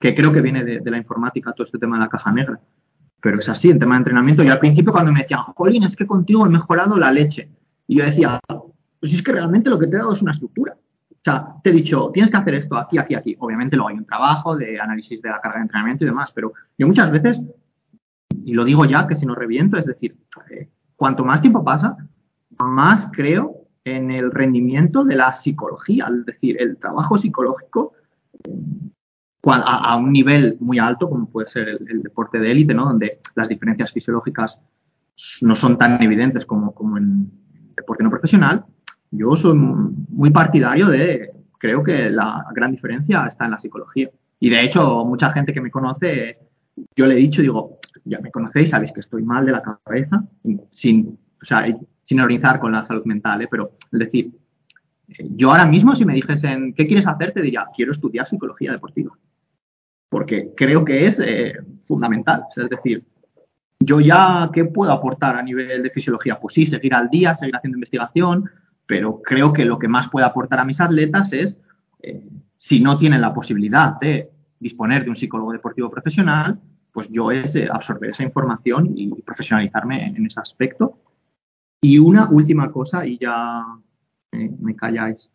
que 0.00 0.12
creo 0.12 0.32
que 0.32 0.40
viene 0.40 0.64
de, 0.64 0.80
de, 0.80 0.90
la 0.90 0.98
informática, 0.98 1.52
todo 1.52 1.66
este 1.66 1.78
tema 1.78 1.98
de 1.98 2.02
la 2.02 2.08
caja 2.08 2.32
negra. 2.32 2.58
Pero 3.20 3.38
es 3.38 3.48
así, 3.48 3.70
en 3.70 3.78
tema 3.78 3.94
de 3.94 3.98
entrenamiento. 3.98 4.42
Y 4.42 4.48
al 4.48 4.58
principio 4.58 4.90
cuando 4.90 5.12
me 5.12 5.20
decían, 5.20 5.40
Jolín, 5.54 5.84
es 5.84 5.94
que 5.94 6.06
contigo 6.06 6.46
he 6.46 6.48
mejorado 6.48 6.98
la 6.98 7.12
leche. 7.12 7.48
Y 7.90 7.96
yo 7.96 8.04
decía, 8.04 8.38
pues 9.00 9.12
es 9.12 9.20
que 9.20 9.32
realmente 9.32 9.68
lo 9.68 9.76
que 9.76 9.88
te 9.88 9.96
he 9.96 9.98
dado 9.98 10.12
es 10.12 10.22
una 10.22 10.30
estructura. 10.30 10.76
O 11.10 11.22
sea, 11.24 11.56
te 11.60 11.70
he 11.70 11.72
dicho, 11.72 12.12
tienes 12.14 12.30
que 12.30 12.36
hacer 12.36 12.54
esto 12.54 12.76
aquí, 12.76 12.98
aquí, 12.98 13.16
aquí. 13.16 13.36
Obviamente 13.40 13.74
luego 13.74 13.88
hay 13.88 13.96
un 13.96 14.06
trabajo 14.06 14.56
de 14.56 14.78
análisis 14.78 15.20
de 15.20 15.28
la 15.28 15.40
carga 15.40 15.58
de 15.58 15.62
entrenamiento 15.62 16.04
y 16.04 16.06
demás, 16.06 16.30
pero 16.32 16.52
yo 16.78 16.86
muchas 16.86 17.10
veces, 17.10 17.40
y 18.44 18.54
lo 18.54 18.64
digo 18.64 18.84
ya, 18.84 19.08
que 19.08 19.16
si 19.16 19.26
no 19.26 19.34
reviento, 19.34 19.76
es 19.76 19.86
decir, 19.86 20.16
eh, 20.52 20.68
cuanto 20.94 21.24
más 21.24 21.40
tiempo 21.40 21.64
pasa, 21.64 21.96
más 22.60 23.10
creo 23.12 23.56
en 23.82 24.12
el 24.12 24.30
rendimiento 24.30 25.04
de 25.04 25.16
la 25.16 25.32
psicología, 25.32 26.08
es 26.16 26.26
decir, 26.26 26.62
el 26.62 26.76
trabajo 26.76 27.18
psicológico 27.18 27.94
a, 29.46 29.92
a 29.94 29.96
un 29.96 30.12
nivel 30.12 30.58
muy 30.60 30.78
alto, 30.78 31.10
como 31.10 31.28
puede 31.28 31.48
ser 31.48 31.66
el, 31.70 32.04
deporte 32.04 32.38
de 32.38 32.52
élite, 32.52 32.72
¿no? 32.72 32.84
donde 32.84 33.18
las 33.34 33.48
diferencias 33.48 33.90
fisiológicas 33.90 34.60
no 35.40 35.56
son 35.56 35.76
tan 35.76 36.00
evidentes 36.00 36.46
como, 36.46 36.72
como 36.72 36.96
en 36.96 37.39
deporte 37.76 38.02
no 38.02 38.10
profesional, 38.10 38.64
yo 39.10 39.34
soy 39.36 39.56
muy 39.56 40.30
partidario 40.30 40.88
de, 40.88 41.30
creo 41.58 41.82
que 41.82 42.10
la 42.10 42.46
gran 42.54 42.70
diferencia 42.70 43.26
está 43.26 43.44
en 43.46 43.52
la 43.52 43.58
psicología. 43.58 44.10
Y 44.38 44.50
de 44.50 44.64
hecho, 44.64 45.04
mucha 45.04 45.32
gente 45.32 45.52
que 45.52 45.60
me 45.60 45.70
conoce, 45.70 46.38
yo 46.96 47.06
le 47.06 47.14
he 47.14 47.18
dicho, 47.18 47.42
digo, 47.42 47.78
ya 48.04 48.20
me 48.20 48.30
conocéis, 48.30 48.70
sabéis 48.70 48.92
que 48.92 49.00
estoy 49.00 49.22
mal 49.22 49.44
de 49.44 49.52
la 49.52 49.62
cabeza, 49.62 50.24
sin, 50.70 51.18
o 51.42 51.44
sea, 51.44 51.66
sin 52.02 52.20
organizar 52.20 52.60
con 52.60 52.72
la 52.72 52.84
salud 52.84 53.04
mental, 53.04 53.42
¿eh? 53.42 53.48
pero 53.50 53.72
es 53.92 53.98
decir, 53.98 54.32
yo 55.36 55.50
ahora 55.50 55.66
mismo 55.66 55.94
si 55.94 56.04
me 56.04 56.14
dijesen, 56.14 56.72
¿qué 56.74 56.86
quieres 56.86 57.06
hacer? 57.06 57.32
Te 57.32 57.42
diría, 57.42 57.66
quiero 57.74 57.92
estudiar 57.92 58.28
psicología 58.28 58.72
deportiva. 58.72 59.16
Porque 60.08 60.52
creo 60.56 60.84
que 60.84 61.06
es 61.06 61.18
eh, 61.20 61.54
fundamental. 61.84 62.44
Es 62.56 62.68
decir, 62.68 63.04
yo 63.80 64.00
ya, 64.00 64.50
¿qué 64.52 64.66
puedo 64.66 64.92
aportar 64.92 65.36
a 65.36 65.42
nivel 65.42 65.82
de 65.82 65.90
fisiología? 65.90 66.38
Pues 66.38 66.54
sí, 66.54 66.66
seguir 66.66 66.94
al 66.94 67.08
día, 67.08 67.34
seguir 67.34 67.56
haciendo 67.56 67.76
investigación, 67.76 68.44
pero 68.86 69.20
creo 69.22 69.52
que 69.52 69.64
lo 69.64 69.78
que 69.78 69.88
más 69.88 70.08
puede 70.10 70.26
aportar 70.26 70.60
a 70.60 70.64
mis 70.64 70.80
atletas 70.80 71.32
es, 71.32 71.58
eh, 72.02 72.28
si 72.56 72.80
no 72.80 72.98
tienen 72.98 73.20
la 73.20 73.32
posibilidad 73.32 73.98
de 73.98 74.30
disponer 74.58 75.04
de 75.04 75.10
un 75.10 75.16
psicólogo 75.16 75.52
deportivo 75.52 75.90
profesional, 75.90 76.60
pues 76.92 77.08
yo 77.10 77.30
es 77.30 77.54
eh, 77.56 77.68
absorber 77.70 78.10
esa 78.10 78.22
información 78.22 78.92
y 78.94 79.08
profesionalizarme 79.22 80.06
en, 80.06 80.26
ese 80.26 80.40
aspecto. 80.40 80.98
Y 81.80 81.98
una 81.98 82.28
última 82.28 82.70
cosa, 82.70 83.06
y 83.06 83.16
ya 83.16 83.64
eh, 84.32 84.50
me 84.60 84.76
calláis. 84.76 85.30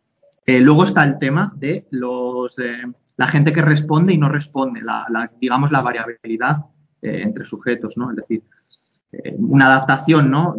Eh, 0.45 0.62
luego 0.62 0.84
está 0.84 1.03
el 1.03 1.17
tema 1.17 1.53
de 1.55 1.88
los, 1.89 2.58
eh, 2.60 2.84
la 3.17 3.27
gente 3.27 3.51
que 3.51 3.62
responde 3.62 4.13
y 4.13 4.17
no 4.17 4.29
responde, 4.29 4.81
digamos 5.41 5.71
la 5.71 5.81
variabilidad 5.81 6.65
entre 7.05 7.45
sujetos, 7.45 7.97
¿no? 7.97 8.09
Es 8.11 8.17
decir, 8.17 8.43
una 9.37 9.67
adaptación, 9.67 10.29
¿no? 10.29 10.55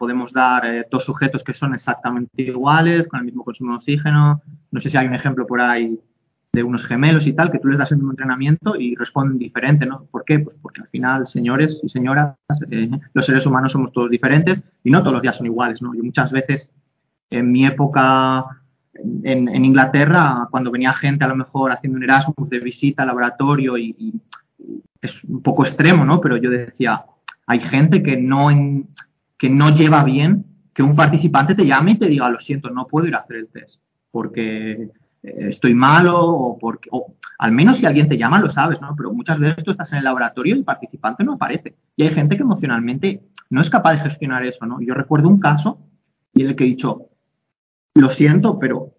podemos 0.00 0.32
dar 0.32 0.64
eh, 0.64 0.86
dos 0.90 1.04
sujetos 1.04 1.44
que 1.44 1.52
son 1.52 1.74
exactamente 1.74 2.40
iguales, 2.40 3.06
con 3.06 3.20
el 3.20 3.26
mismo 3.26 3.44
consumo 3.44 3.72
de 3.72 3.76
oxígeno. 3.76 4.40
No 4.70 4.80
sé 4.80 4.88
si 4.88 4.96
hay 4.96 5.06
un 5.06 5.14
ejemplo 5.14 5.46
por 5.46 5.60
ahí 5.60 6.00
de 6.52 6.62
unos 6.62 6.86
gemelos 6.86 7.26
y 7.26 7.34
tal, 7.34 7.52
que 7.52 7.58
tú 7.58 7.68
les 7.68 7.76
das 7.76 7.92
el 7.92 7.98
mismo 7.98 8.12
entrenamiento 8.12 8.76
y 8.76 8.96
responden 8.96 9.36
diferente, 9.36 9.84
¿no? 9.84 10.06
¿Por 10.10 10.24
qué? 10.24 10.38
Pues 10.38 10.56
porque 10.62 10.80
al 10.80 10.88
final, 10.88 11.26
señores 11.26 11.80
y 11.82 11.90
señoras, 11.90 12.34
eh, 12.70 12.90
los 13.12 13.26
seres 13.26 13.44
humanos 13.44 13.72
somos 13.72 13.92
todos 13.92 14.08
diferentes 14.08 14.62
y 14.82 14.90
no 14.90 15.00
todos 15.00 15.12
los 15.12 15.22
días 15.22 15.36
son 15.36 15.46
iguales, 15.46 15.82
¿no? 15.82 15.94
Yo 15.94 16.02
muchas 16.02 16.32
veces, 16.32 16.72
en 17.28 17.52
mi 17.52 17.66
época 17.66 18.46
en, 18.94 19.48
en 19.50 19.64
Inglaterra, 19.66 20.48
cuando 20.50 20.70
venía 20.70 20.94
gente 20.94 21.26
a 21.26 21.28
lo 21.28 21.36
mejor 21.36 21.72
haciendo 21.72 21.98
un 21.98 22.04
Erasmus 22.04 22.48
de 22.48 22.58
visita 22.58 23.02
al 23.02 23.08
laboratorio 23.08 23.76
y, 23.76 23.94
y 23.98 24.20
es 25.00 25.24
un 25.24 25.42
poco 25.42 25.64
extremo, 25.64 26.04
¿no? 26.04 26.20
Pero 26.20 26.36
yo 26.36 26.50
decía, 26.50 27.04
hay 27.46 27.60
gente 27.60 28.02
que 28.02 28.16
no, 28.16 28.48
que 29.38 29.50
no 29.50 29.74
lleva 29.74 30.04
bien 30.04 30.44
que 30.74 30.82
un 30.82 30.94
participante 30.94 31.54
te 31.54 31.66
llame 31.66 31.92
y 31.92 31.98
te 31.98 32.06
diga, 32.06 32.28
lo 32.30 32.38
siento, 32.40 32.70
no 32.70 32.86
puedo 32.86 33.06
ir 33.06 33.14
a 33.14 33.18
hacer 33.18 33.36
el 33.36 33.48
test 33.48 33.80
porque 34.10 34.72
eh, 34.72 34.88
estoy 35.22 35.74
malo 35.74 36.18
o 36.20 36.58
porque, 36.58 36.88
o 36.92 37.14
al 37.38 37.52
menos 37.52 37.78
si 37.78 37.86
alguien 37.86 38.08
te 38.08 38.18
llama 38.18 38.40
lo 38.40 38.50
sabes, 38.50 38.80
¿no? 38.80 38.94
Pero 38.96 39.12
muchas 39.12 39.38
veces 39.38 39.64
tú 39.64 39.70
estás 39.70 39.92
en 39.92 39.98
el 39.98 40.04
laboratorio 40.04 40.54
y 40.54 40.58
el 40.58 40.64
participante 40.64 41.24
no 41.24 41.34
aparece. 41.34 41.74
Y 41.96 42.02
hay 42.02 42.10
gente 42.10 42.36
que 42.36 42.42
emocionalmente 42.42 43.22
no 43.48 43.60
es 43.60 43.70
capaz 43.70 43.92
de 43.92 44.10
gestionar 44.10 44.44
eso, 44.44 44.64
¿no? 44.66 44.80
Yo 44.80 44.94
recuerdo 44.94 45.28
un 45.28 45.40
caso 45.40 45.78
y 46.32 46.42
en 46.42 46.48
el 46.48 46.56
que 46.56 46.64
he 46.64 46.68
dicho, 46.68 47.06
lo 47.94 48.08
siento, 48.10 48.58
pero 48.58 48.94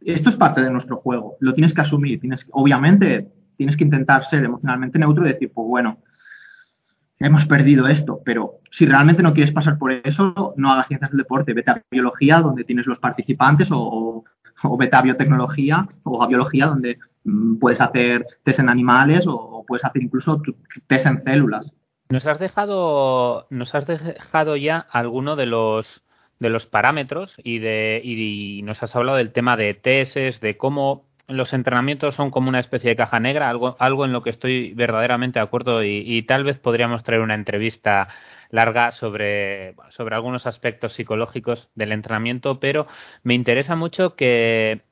esto 0.00 0.28
es 0.28 0.36
parte 0.36 0.60
de 0.60 0.70
nuestro 0.70 0.96
juego, 0.96 1.36
lo 1.40 1.54
tienes 1.54 1.72
que 1.72 1.80
asumir, 1.80 2.20
tienes, 2.20 2.48
obviamente 2.52 3.32
tienes 3.56 3.76
que 3.76 3.84
intentar 3.84 4.24
ser 4.26 4.44
emocionalmente 4.44 4.98
neutro 4.98 5.24
y 5.26 5.32
decir, 5.32 5.50
pues 5.54 5.66
bueno, 5.68 5.98
hemos 7.18 7.46
perdido 7.46 7.86
esto, 7.86 8.20
pero 8.24 8.60
si 8.70 8.86
realmente 8.86 9.22
no 9.22 9.34
quieres 9.34 9.52
pasar 9.52 9.78
por 9.78 9.92
eso, 9.92 10.54
no 10.56 10.72
hagas 10.72 10.88
ciencias 10.88 11.10
del 11.10 11.18
deporte, 11.18 11.54
vete 11.54 11.70
a 11.70 11.82
biología 11.90 12.40
donde 12.40 12.64
tienes 12.64 12.86
los 12.86 12.98
participantes 12.98 13.68
o, 13.70 14.24
o 14.62 14.76
vete 14.76 14.96
a 14.96 15.02
biotecnología 15.02 15.86
o 16.04 16.22
a 16.22 16.26
biología 16.26 16.66
donde 16.66 16.98
mm, 17.24 17.58
puedes 17.58 17.80
hacer 17.80 18.26
test 18.44 18.60
en 18.60 18.68
animales 18.68 19.24
o, 19.26 19.64
puedes 19.66 19.84
hacer 19.84 20.02
incluso 20.02 20.42
test 20.86 21.06
en 21.06 21.20
células. 21.20 21.72
Nos 22.08 22.26
has 22.26 22.38
dejado, 22.38 23.46
nos 23.50 23.74
has 23.74 23.86
dejado 23.86 24.56
ya 24.56 24.78
alguno 24.78 25.36
de 25.36 25.46
los 25.46 26.02
de 26.40 26.50
los 26.50 26.66
parámetros 26.66 27.36
y 27.44 27.60
de 27.60 28.00
y 28.02 28.62
nos 28.62 28.82
has 28.82 28.94
hablado 28.96 29.18
del 29.18 29.32
tema 29.32 29.56
de 29.56 29.74
tests, 29.74 30.40
de 30.40 30.56
cómo 30.56 31.06
los 31.32 31.52
entrenamientos 31.52 32.14
son 32.14 32.30
como 32.30 32.48
una 32.48 32.60
especie 32.60 32.90
de 32.90 32.96
caja 32.96 33.20
negra, 33.20 33.48
algo, 33.48 33.76
algo 33.78 34.04
en 34.04 34.12
lo 34.12 34.22
que 34.22 34.30
estoy 34.30 34.72
verdaderamente 34.74 35.38
de 35.38 35.44
acuerdo 35.44 35.82
y, 35.84 36.22
tal 36.22 36.44
vez 36.44 36.58
podríamos 36.58 37.02
traer 37.02 37.20
una 37.20 37.34
entrevista 37.34 38.08
larga 38.50 38.92
sobre, 38.92 39.74
sobre 39.90 40.14
algunos 40.14 40.46
aspectos 40.46 40.92
psicológicos 40.92 41.68
del 41.74 41.92
entrenamiento, 41.92 42.60
pero 42.60 42.86
me 43.22 43.34
interesa 43.34 43.76
mucho 43.76 44.14
que, 44.14 44.82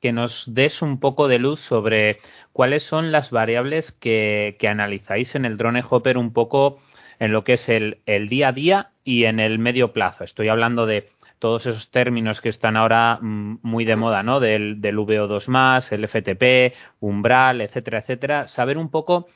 que 0.00 0.12
nos 0.12 0.44
des 0.46 0.82
un 0.82 1.00
poco 1.00 1.28
de 1.28 1.38
luz 1.38 1.60
sobre 1.60 2.18
cuáles 2.52 2.82
son 2.82 3.12
las 3.12 3.30
variables 3.30 3.92
que, 3.92 4.56
que 4.58 4.68
analizáis 4.68 5.34
en 5.34 5.44
el 5.44 5.56
drone 5.56 5.82
Hopper 5.88 6.18
un 6.18 6.32
poco 6.32 6.78
en 7.18 7.32
lo 7.32 7.44
que 7.44 7.54
es 7.54 7.68
el, 7.68 7.98
el 8.06 8.28
día 8.28 8.48
a 8.48 8.52
día 8.52 8.90
y 9.04 9.24
en 9.24 9.40
el 9.40 9.58
medio 9.58 9.92
plazo. 9.92 10.24
Estoy 10.24 10.48
hablando 10.48 10.86
de 10.86 11.08
todos 11.38 11.66
esos 11.66 11.90
términos 11.90 12.40
que 12.40 12.48
están 12.48 12.76
ahora 12.76 13.18
muy 13.20 13.84
de 13.84 13.96
moda, 13.96 14.22
¿no? 14.22 14.40
Del, 14.40 14.80
del 14.80 14.96
VO2+, 14.96 15.92
el 15.92 16.08
FTP, 16.08 16.76
umbral, 17.00 17.60
etcétera, 17.60 17.98
etcétera. 17.98 18.48
Saber 18.48 18.78
un 18.78 18.90
poco 18.90 19.26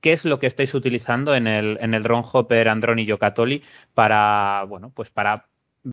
qué 0.00 0.12
es 0.12 0.24
lo 0.24 0.38
que 0.38 0.46
estáis 0.46 0.74
utilizando 0.74 1.34
en 1.34 1.46
el, 1.46 1.78
en 1.80 1.94
el 1.94 2.02
drone 2.02 2.26
hopper 2.30 2.68
Andron 2.68 2.98
y 2.98 3.06
Yocatoli 3.06 3.62
para, 3.94 4.64
bueno, 4.68 4.90
pues 4.94 5.10
para 5.10 5.46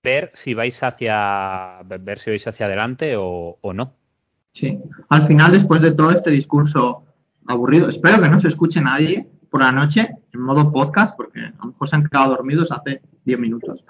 ver 0.04 0.32
si 0.44 0.54
vais 0.54 0.82
hacia, 0.82 1.82
ver 1.84 2.20
si 2.20 2.30
vais 2.30 2.48
hacia 2.48 2.66
adelante 2.66 3.16
o, 3.18 3.58
o 3.62 3.74
no. 3.74 3.94
Sí, 4.54 4.80
al 5.10 5.28
final, 5.28 5.54
después 5.54 5.82
de 5.82 5.92
todo 5.92 6.12
este 6.12 6.30
discurso 6.30 7.06
aburrido, 7.48 7.90
espero 7.90 8.22
que 8.22 8.30
no 8.30 8.40
se 8.40 8.50
escuche 8.50 8.82
nadie 8.82 9.28
por 9.50 9.62
la 9.62 9.72
noche 9.72 10.10
en 10.34 10.42
modo 10.42 10.72
podcast, 10.72 11.16
porque 11.16 11.40
a 11.40 11.54
lo 11.60 11.72
mejor 11.72 11.90
se 11.90 11.96
han 11.96 12.08
quedado 12.08 12.32
dormidos 12.32 12.72
hace 12.72 13.02
10 13.26 13.40
minutos. 13.40 13.84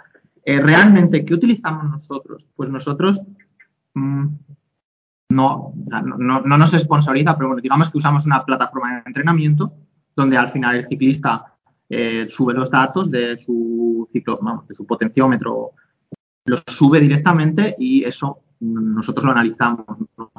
Eh, 0.43 0.59
realmente, 0.59 1.23
¿qué 1.23 1.33
utilizamos 1.33 1.85
nosotros? 1.85 2.47
Pues 2.55 2.69
nosotros 2.69 3.21
mmm, 3.93 4.27
no, 5.29 5.73
no, 5.85 6.41
no, 6.41 6.57
nos 6.57 6.71
sponsoriza, 6.71 7.35
pero 7.37 7.49
bueno, 7.49 7.61
digamos 7.61 7.89
que 7.89 7.97
usamos 7.97 8.25
una 8.25 8.43
plataforma 8.43 8.95
de 8.95 9.03
entrenamiento 9.05 9.73
donde 10.15 10.37
al 10.37 10.51
final 10.51 10.75
el 10.75 10.87
ciclista 10.87 11.53
eh, 11.89 12.27
sube 12.29 12.53
los 12.53 12.69
datos 12.69 13.09
de 13.09 13.37
su 13.37 14.09
ciclo, 14.11 14.39
vamos, 14.41 14.67
de 14.67 14.73
su 14.73 14.85
potenciómetro, 14.85 15.71
los 16.45 16.63
sube 16.67 16.99
directamente 16.99 17.75
y 17.79 18.03
eso 18.03 18.39
nosotros 18.59 19.25
lo 19.25 19.31
analizamos. 19.31 19.85
¿no? 20.17 20.31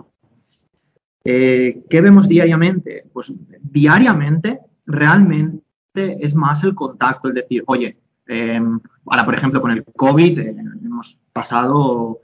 Eh, 1.25 1.85
¿Qué 1.89 2.01
vemos 2.01 2.29
diariamente? 2.29 3.05
Pues 3.13 3.33
diariamente 3.61 4.61
realmente 4.87 5.63
es 5.97 6.35
más 6.35 6.63
el 6.65 6.75
contacto, 6.75 7.29
el 7.29 7.35
decir, 7.35 7.63
oye, 7.67 7.97
eh, 8.33 8.61
ahora 9.07 9.25
por 9.25 9.35
ejemplo 9.35 9.61
con 9.61 9.71
el 9.71 9.85
COVID 9.85 10.39
eh, 10.39 10.57
hemos 10.85 11.19
pasado 11.33 12.21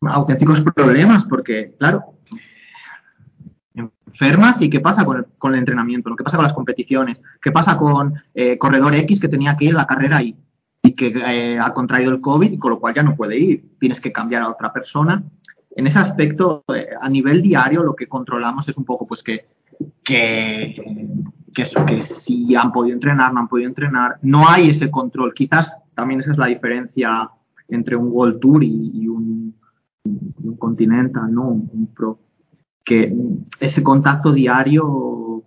auténticos 0.00 0.60
problemas 0.60 1.24
porque, 1.24 1.74
claro, 1.78 2.14
enfermas 3.74 4.60
y 4.60 4.68
qué 4.68 4.80
pasa 4.80 5.04
con 5.04 5.52
el, 5.54 5.58
entrenamiento, 5.58 6.14
qué 6.16 6.24
pasa 6.24 6.36
con 6.36 6.44
las 6.44 6.52
competiciones, 6.52 7.20
qué 7.40 7.50
pasa 7.50 7.76
con 7.76 8.14
eh, 8.34 8.58
corredor 8.58 8.94
X 8.94 9.20
que 9.20 9.28
tenía 9.28 9.56
que 9.56 9.66
ir 9.66 9.74
a 9.74 9.78
la 9.78 9.86
carrera 9.86 10.22
y, 10.22 10.36
y 10.82 10.92
que 10.92 11.08
eh, 11.08 11.58
ha 11.58 11.72
contraído 11.72 12.10
el 12.10 12.20
COVID 12.20 12.52
y 12.52 12.58
con 12.58 12.70
lo 12.70 12.80
cual 12.80 12.94
ya 12.94 13.02
no 13.02 13.16
puede 13.16 13.38
ir, 13.38 13.64
tienes 13.78 14.00
que 14.00 14.12
cambiar 14.12 14.42
a 14.42 14.50
otra 14.50 14.72
persona. 14.72 15.22
En 15.74 15.86
ese 15.86 15.98
aspecto, 15.98 16.64
eh, 16.74 16.88
a 17.00 17.08
nivel 17.08 17.40
diario, 17.40 17.82
lo 17.82 17.96
que 17.96 18.08
controlamos 18.08 18.68
es 18.68 18.76
un 18.76 18.84
poco 18.84 19.06
pues 19.06 19.22
que, 19.22 19.46
que, 20.04 20.76
que, 21.54 21.64
que 21.86 22.02
si 22.02 22.54
han 22.54 22.72
podido 22.72 22.94
entrenar, 22.94 23.32
no 23.32 23.40
han 23.40 23.48
podido 23.48 23.68
entrenar, 23.68 24.18
no 24.22 24.48
hay 24.48 24.70
ese 24.70 24.90
control. 24.90 25.34
Quizás 25.34 25.76
también 25.94 26.20
esa 26.20 26.32
es 26.32 26.38
la 26.38 26.46
diferencia 26.46 27.30
entre 27.68 27.96
un 27.96 28.08
World 28.10 28.40
Tour 28.40 28.64
y, 28.64 29.08
un, 29.08 29.54
un, 30.04 30.56
Continental, 30.56 31.32
¿no? 31.32 31.48
Un, 31.48 31.88
Pro. 31.94 32.18
Que 32.84 33.14
ese 33.60 33.82
contacto 33.82 34.32
diario 34.32 35.44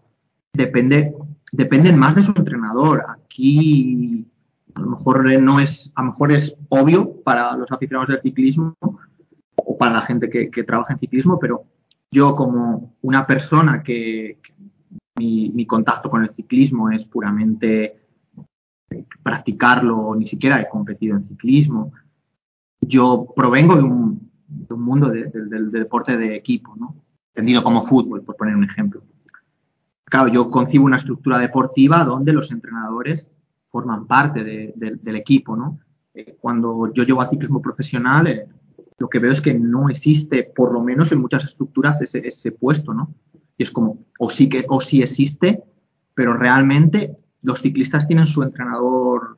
depende, 0.54 1.14
depende 1.52 1.92
más 1.92 2.16
de 2.16 2.24
su 2.24 2.34
entrenador. 2.36 3.04
Aquí 3.08 4.26
a 4.74 4.80
lo 4.80 4.88
mejor 4.88 5.42
no 5.42 5.60
es, 5.60 5.92
a 5.96 6.02
lo 6.02 6.12
mejor 6.12 6.32
es 6.32 6.56
obvio 6.70 7.22
para 7.24 7.56
los 7.56 7.72
aficionados 7.72 8.10
del 8.10 8.22
ciclismo 8.22 8.76
o 9.56 9.78
para 9.78 9.96
la 9.96 10.02
gente 10.02 10.30
que, 10.30 10.64
trabaja 10.64 10.94
en 10.94 11.00
ciclismo, 11.00 11.40
pero 11.40 11.64
yo 12.12 12.36
como 12.36 12.96
una 13.02 13.26
persona 13.26 13.84
que, 13.84 14.40
mi, 15.16 15.50
mi, 15.52 15.66
contacto 15.66 16.10
con 16.10 16.24
el 16.24 16.30
ciclismo 16.30 16.90
es 16.90 17.06
puramente 17.06 17.96
practicarlo, 19.24 20.16
ni 20.16 20.28
siquiera 20.28 20.62
he 20.62 20.70
competido 20.70 21.18
en 21.18 21.24
ciclismo. 21.24 21.92
Yo 22.82 23.28
provengo 23.36 23.76
de 23.76 23.84
un, 23.84 24.32
mundo 24.70 25.10
del 25.10 25.72
deporte 25.72 26.18
de 26.18 26.36
equipo, 26.36 26.76
¿no? 26.76 26.96
entendido 27.36 27.64
como 27.64 27.86
fútbol, 27.86 28.24
por 28.24 28.36
poner 28.36 28.56
un 28.56 28.64
ejemplo. 28.64 29.04
Claro, 30.06 30.30
yo 30.30 30.50
concibo 30.50 30.86
una 30.86 30.98
estructura 30.98 31.38
deportiva 31.40 32.04
donde 32.04 32.32
los 32.32 32.52
entrenadores 32.52 33.28
forman 33.70 34.08
parte 34.08 34.44
del 34.44 35.16
equipo, 35.16 35.56
¿no? 35.58 35.80
Eh, 36.14 36.38
cuando 36.40 36.94
yo 36.94 37.04
llevo 37.04 37.22
a 37.22 37.28
ciclismo 37.28 37.62
profesional, 37.62 38.28
eh, 38.28 38.48
lo 38.98 39.10
que 39.10 39.20
veo 39.20 39.34
es 39.34 39.42
que 39.42 39.54
no 39.54 39.90
existe, 39.90 40.50
por 40.56 40.72
lo 40.72 40.82
menos 40.82 41.12
en 41.12 41.20
muchas 41.20 41.44
estructuras, 41.44 42.00
ese, 42.02 42.26
ese 42.26 42.54
puesto, 42.54 42.94
¿no? 42.94 43.14
Y 43.58 43.64
es 43.64 43.72
como, 43.72 44.00
o 44.20 44.30
sí 44.30 44.50
que, 44.50 44.66
o 44.68 44.82
sí 44.82 45.02
existe, 45.02 45.64
pero 46.14 46.36
realmente 46.36 47.16
los 47.42 47.62
ciclistas 47.62 48.08
tienen 48.08 48.28
su 48.28 48.44
entrenador 48.44 49.38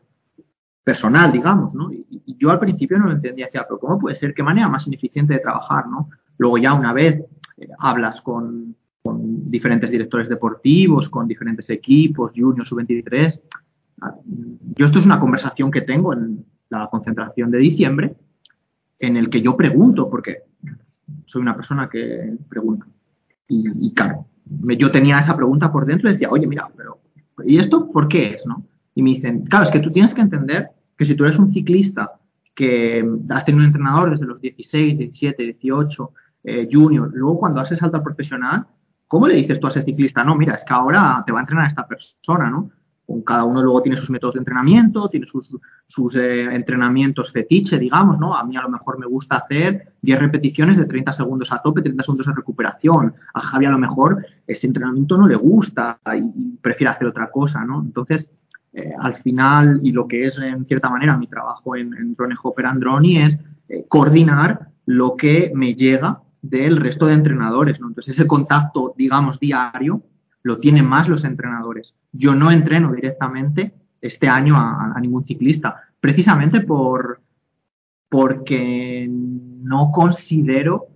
personal, 0.84 1.32
digamos, 1.32 1.76
¿no? 1.76 1.92
Y, 1.92 2.06
yo 2.40 2.52
al 2.52 2.60
principio 2.60 3.00
no 3.00 3.08
lo 3.08 3.14
entendía, 3.14 3.48
decía, 3.48 3.66
pero 3.68 3.80
¿cómo 3.80 3.98
puede 3.98 4.16
ser? 4.16 4.34
¿Qué 4.34 4.44
manera 4.44 4.70
más 4.70 4.86
ineficiente 4.86 5.34
de 5.34 5.40
trabajar, 5.40 5.88
¿no? 5.88 6.10
Luego 6.38 6.60
ya 6.60 6.74
una 6.74 6.94
vez 6.94 7.26
eh, 7.58 7.68
hablas 7.80 8.22
con, 8.22 8.76
diferentes 9.04 9.90
directores 9.90 10.28
deportivos, 10.28 11.08
con 11.08 11.28
diferentes 11.28 11.70
equipos, 11.70 12.34
Junior, 12.36 12.66
Sub-23. 12.68 13.42
Yo 14.76 14.86
esto 14.86 15.00
es 15.00 15.06
una 15.06 15.20
conversación 15.20 15.72
que 15.72 15.82
tengo 15.82 16.14
en 16.14 16.46
la 16.70 16.90
concentración 16.90 17.50
de 17.50 17.58
diciembre, 17.58 18.16
en 19.00 19.16
el 19.16 19.30
que 19.30 19.42
yo 19.42 19.56
pregunto, 19.56 20.10
porque 20.10 20.44
soy 21.26 21.42
una 21.42 21.56
persona 21.56 21.90
que 21.90 22.36
pregunta. 22.50 22.86
Y, 23.48 23.94
claro, 23.94 24.26
yo 24.46 24.92
tenía 24.92 25.20
esa 25.20 25.36
pregunta 25.36 25.72
por 25.72 25.86
dentro 25.86 26.10
y 26.10 26.14
decía, 26.14 26.30
oye, 26.30 26.48
mira, 26.48 26.70
pero 26.76 27.00
¿y 27.46 27.58
esto 27.58 27.90
por 27.92 28.08
qué 28.08 28.34
es? 28.34 28.46
¿no? 28.46 28.66
Y 28.94 29.02
me 29.04 29.12
dicen, 29.12 29.46
claro, 29.46 29.66
es 29.66 29.72
que 29.72 29.80
tú 29.80 29.92
tienes 29.92 30.14
que 30.14 30.22
entender 30.22 30.70
que 30.98 31.06
si 31.06 31.16
tú 31.16 31.24
eres 31.24 31.40
un 31.40 31.52
ciclista 31.52 32.12
que 32.54 33.08
has 33.30 33.46
tenido 33.46 33.62
un 33.62 33.68
entrenador 33.68 34.10
desde 34.10 34.26
los 34.26 34.42
16, 34.42 34.98
17, 34.98 35.44
18, 35.44 36.12
junior, 36.72 37.12
luego 37.14 37.40
cuando 37.40 37.62
haces 37.62 37.80
salto 37.80 38.02
profesional, 38.04 38.66
¿cómo 39.08 39.28
le 39.28 39.36
dices 39.36 39.60
tú 39.60 39.68
a 39.68 39.70
ese 39.70 39.84
ciclista? 39.84 40.24
No, 40.24 40.36
mira, 40.36 40.56
es 40.56 40.66
que 40.66 40.74
ahora 40.74 41.24
te 41.26 41.32
va 41.32 41.40
a 41.40 41.42
entrenar 41.42 41.68
esta 41.68 41.88
persona, 41.88 42.50
¿no? 42.50 42.72
Cada 43.26 43.46
uno 43.46 43.64
luego 43.64 43.82
tiene 43.82 43.98
sus 43.98 44.10
métodos 44.10 44.36
de 44.36 44.40
entrenamiento, 44.40 45.10
tiene 45.10 45.28
sus, 45.28 46.16
eh, 46.16 46.44
entrenamientos 46.54 47.32
fetiche, 47.32 47.80
digamos, 47.80 48.20
¿no? 48.20 48.36
A 48.36 48.44
mí 48.44 48.58
a 48.58 48.62
lo 48.62 48.70
mejor 48.70 49.00
me 49.00 49.06
gusta 49.06 49.38
hacer 49.38 49.88
10 50.02 50.20
repeticiones 50.20 50.78
de 50.78 50.86
30 50.86 51.14
segundos 51.14 51.52
a 51.52 51.62
tope, 51.62 51.82
30 51.82 52.04
segundos 52.04 52.28
de 52.28 52.34
recuperación. 52.34 53.14
A 53.34 53.40
Javi 53.40 53.66
a 53.66 53.72
lo 53.72 53.78
mejor 53.78 54.26
ese 54.46 54.68
entrenamiento 54.68 55.18
no 55.18 55.28
le 55.28 55.36
gusta 55.36 56.00
y, 56.16 56.58
prefiere 56.62 56.92
hacer 56.92 57.08
otra 57.08 57.32
cosa, 57.32 57.64
¿no? 57.64 57.82
Entonces, 57.82 58.30
eh, 58.74 58.94
al 59.00 59.16
final, 59.16 59.80
y 59.84 59.92
lo 59.92 60.08
que 60.08 60.26
es 60.26 60.38
en 60.38 60.66
cierta 60.66 60.90
manera 60.90 61.18
mi 61.18 61.28
trabajo 61.28 61.76
en, 61.78 61.94
en 61.94 62.14
Drone 62.14 62.36
Hopper 62.44 62.66
Androni 62.66 63.22
es 63.22 63.40
eh, 63.70 63.86
coordinar 63.88 64.68
lo 64.86 65.16
que 65.16 65.52
me 65.56 65.76
llega 65.76 66.22
del 66.42 66.78
resto 66.78 67.06
de 67.06 67.14
entrenadores, 67.14 67.80
¿no? 67.80 67.88
Entonces, 67.88 68.16
ese 68.16 68.28
contacto, 68.28 68.94
digamos, 68.98 69.40
diario, 69.40 70.02
lo 70.48 70.60
tienen 70.60 70.86
más 70.86 71.10
los 71.10 71.26
entrenadores. 71.26 71.94
Yo 72.14 72.34
no 72.34 72.52
entreno 72.52 72.94
directamente 72.94 73.74
este 74.00 74.30
año 74.30 74.56
a, 74.56 74.98
ningún 75.02 75.26
ciclista, 75.26 75.82
precisamente 76.00 76.62
por 76.62 77.20
porque 78.10 79.06
no 79.10 79.92
considero, 79.92 80.88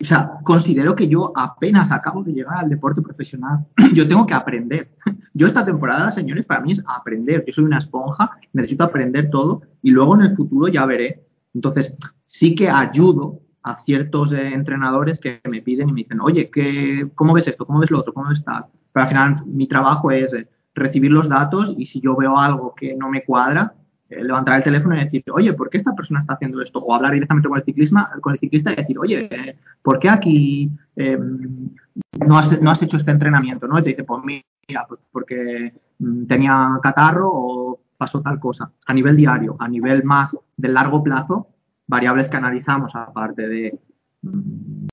o 0.00 0.04
sea, 0.04 0.38
considero 0.42 0.96
que 0.96 1.06
yo 1.06 1.32
apenas 1.36 1.92
acabo 1.92 2.24
de 2.24 2.32
llegar 2.32 2.56
al 2.56 2.70
deporte 2.70 3.02
profesional. 3.02 3.66
yo 3.94 4.08
tengo 4.08 4.26
que 4.26 4.34
aprender. 4.34 4.96
Yo 5.38 5.46
esta 5.46 5.66
temporada, 5.66 6.10
señores, 6.12 6.46
para 6.46 6.62
mí 6.62 6.72
es 6.72 6.82
aprender. 6.86 7.44
Yo 7.46 7.52
soy 7.52 7.64
una 7.64 7.76
esponja, 7.76 8.38
necesito 8.54 8.84
aprender 8.84 9.28
todo 9.28 9.60
y 9.82 9.90
luego 9.90 10.14
en 10.14 10.22
el 10.22 10.34
futuro 10.34 10.68
ya 10.68 10.86
veré. 10.86 11.26
Entonces, 11.52 11.94
sí 12.24 12.54
que 12.54 12.70
ayudo 12.70 13.42
a 13.66 13.82
ciertos 13.84 14.32
eh, 14.32 14.54
entrenadores 14.54 15.18
que 15.18 15.40
me 15.50 15.60
piden 15.60 15.88
y 15.88 15.92
me 15.92 16.02
dicen, 16.02 16.20
oye, 16.20 16.50
¿qué, 16.50 17.08
¿cómo 17.16 17.34
ves 17.34 17.48
esto? 17.48 17.66
¿Cómo 17.66 17.80
ves 17.80 17.90
lo 17.90 17.98
otro? 17.98 18.14
¿Cómo 18.14 18.28
ves 18.28 18.44
tal? 18.44 18.66
Pero 18.92 19.02
al 19.02 19.08
final 19.08 19.42
mi 19.44 19.66
trabajo 19.66 20.12
es 20.12 20.32
eh, 20.32 20.46
recibir 20.72 21.10
los 21.10 21.28
datos 21.28 21.74
y 21.76 21.84
si 21.86 22.00
yo 22.00 22.14
veo 22.14 22.38
algo 22.38 22.76
que 22.76 22.94
no 22.94 23.08
me 23.08 23.24
cuadra, 23.24 23.74
eh, 24.08 24.22
levantar 24.22 24.58
el 24.58 24.62
teléfono 24.62 24.94
y 24.94 25.00
decir, 25.00 25.24
oye, 25.32 25.52
¿por 25.52 25.68
qué 25.68 25.78
esta 25.78 25.96
persona 25.96 26.20
está 26.20 26.34
haciendo 26.34 26.62
esto? 26.62 26.78
O 26.78 26.94
hablar 26.94 27.12
directamente 27.12 27.48
con 27.48 27.58
el, 27.58 27.64
ciclista, 27.64 28.08
con 28.20 28.34
el 28.34 28.38
ciclista 28.38 28.72
y 28.72 28.76
decir, 28.76 28.98
oye, 29.00 29.56
¿por 29.82 29.98
qué 29.98 30.10
aquí 30.10 30.70
em, 30.94 31.70
no, 32.24 32.38
has, 32.38 32.62
no 32.62 32.70
has 32.70 32.80
hecho 32.82 32.98
este 32.98 33.10
entrenamiento? 33.10 33.66
¿no? 33.66 33.80
Y 33.80 33.82
te 33.82 33.90
dice, 33.90 34.04
pues 34.04 34.22
mira, 34.24 34.86
pues 34.86 35.00
porque 35.10 35.74
mm, 35.98 36.26
tenía 36.26 36.78
catarro 36.80 37.28
o 37.32 37.80
pasó 37.98 38.20
tal 38.22 38.38
cosa. 38.38 38.70
A 38.86 38.94
nivel 38.94 39.16
diario, 39.16 39.56
a 39.58 39.66
nivel 39.66 40.04
más 40.04 40.36
de 40.56 40.68
largo 40.68 41.02
plazo, 41.02 41.48
variables 41.86 42.28
que 42.28 42.36
analizamos, 42.36 42.94
aparte 42.94 43.48
de, 43.48 43.78
mm, 44.22 44.86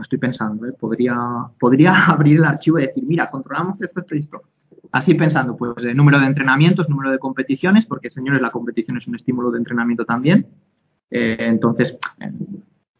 estoy 0.00 0.18
pensando, 0.18 0.66
¿eh? 0.66 0.72
podría, 0.78 1.16
podría 1.58 1.92
abrir 2.06 2.38
el 2.38 2.44
archivo 2.44 2.78
y 2.78 2.86
decir, 2.86 3.04
mira, 3.06 3.30
controlamos 3.30 3.80
esto, 3.80 4.00
esto 4.00 4.14
y 4.14 4.20
esto. 4.20 4.42
Así 4.92 5.14
pensando, 5.14 5.56
pues, 5.56 5.84
el 5.84 5.96
número 5.96 6.18
de 6.18 6.26
entrenamientos, 6.26 6.88
número 6.88 7.10
de 7.10 7.18
competiciones, 7.18 7.84
porque, 7.86 8.08
señores, 8.08 8.40
la 8.40 8.50
competición 8.50 8.96
es 8.96 9.06
un 9.06 9.16
estímulo 9.16 9.50
de 9.50 9.58
entrenamiento 9.58 10.04
también. 10.04 10.46
Eh, 11.10 11.36
entonces, 11.40 11.98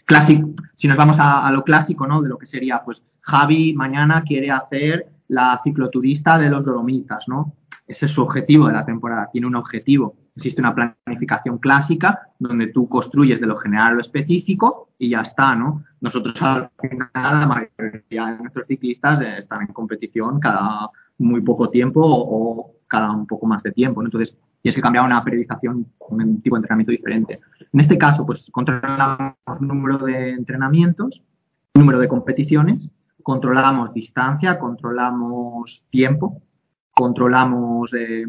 clásico, 0.04 0.50
si 0.74 0.86
nos 0.86 0.96
vamos 0.96 1.16
a, 1.18 1.50
lo 1.50 1.64
clásico, 1.64 2.06
¿no? 2.06 2.20
De 2.20 2.28
lo 2.28 2.36
que 2.36 2.46
sería, 2.46 2.82
pues, 2.84 3.02
Javi 3.20 3.72
mañana 3.74 4.22
quiere 4.22 4.50
hacer 4.50 5.06
la 5.28 5.60
cicloturista 5.62 6.38
de 6.38 6.50
los 6.50 6.64
Dolomitas, 6.64 7.24
¿no? 7.28 7.54
Ese 7.86 8.06
es 8.06 8.12
su 8.12 8.22
objetivo 8.22 8.66
de 8.66 8.74
la 8.74 8.84
temporada, 8.84 9.28
tiene 9.32 9.46
un 9.46 9.56
objetivo. 9.56 10.16
Existe 10.38 10.60
una 10.60 10.72
planificación 10.72 11.58
clásica 11.58 12.28
donde 12.38 12.68
tú 12.68 12.88
construyes 12.88 13.40
de 13.40 13.48
lo 13.48 13.56
general 13.56 13.88
a 13.88 13.94
lo 13.94 14.00
específico 14.00 14.90
y 14.96 15.10
ya 15.10 15.22
está, 15.22 15.56
¿no? 15.56 15.82
Nosotros 16.00 16.40
al 16.40 16.70
final, 16.80 17.10
la 17.12 17.46
mayoría 17.48 18.26
de 18.26 18.38
nuestros 18.38 18.68
ciclistas 18.68 19.20
están 19.20 19.62
en 19.62 19.72
competición 19.72 20.38
cada 20.38 20.90
muy 21.18 21.40
poco 21.40 21.70
tiempo 21.70 22.00
o, 22.04 22.72
cada 22.86 23.10
un 23.10 23.26
poco 23.26 23.46
más 23.46 23.64
de 23.64 23.72
tiempo, 23.72 24.00
¿no? 24.00 24.06
Entonces, 24.06 24.36
tienes 24.62 24.76
que 24.76 24.80
cambiar 24.80 25.04
una 25.04 25.24
periodización, 25.24 25.88
un 25.98 26.40
tipo 26.40 26.54
de 26.54 26.60
entrenamiento 26.60 26.92
diferente. 26.92 27.40
En 27.72 27.80
este 27.80 27.98
caso, 27.98 28.24
pues 28.24 28.48
controlamos 28.52 29.34
número 29.60 29.98
de 29.98 30.34
entrenamientos, 30.34 31.20
número 31.74 31.98
de 31.98 32.06
competiciones, 32.06 32.88
controlamos 33.24 33.92
distancia, 33.92 34.56
controlamos 34.60 35.84
tiempo, 35.90 36.40
controlamos 36.92 37.92
eh, 37.92 38.24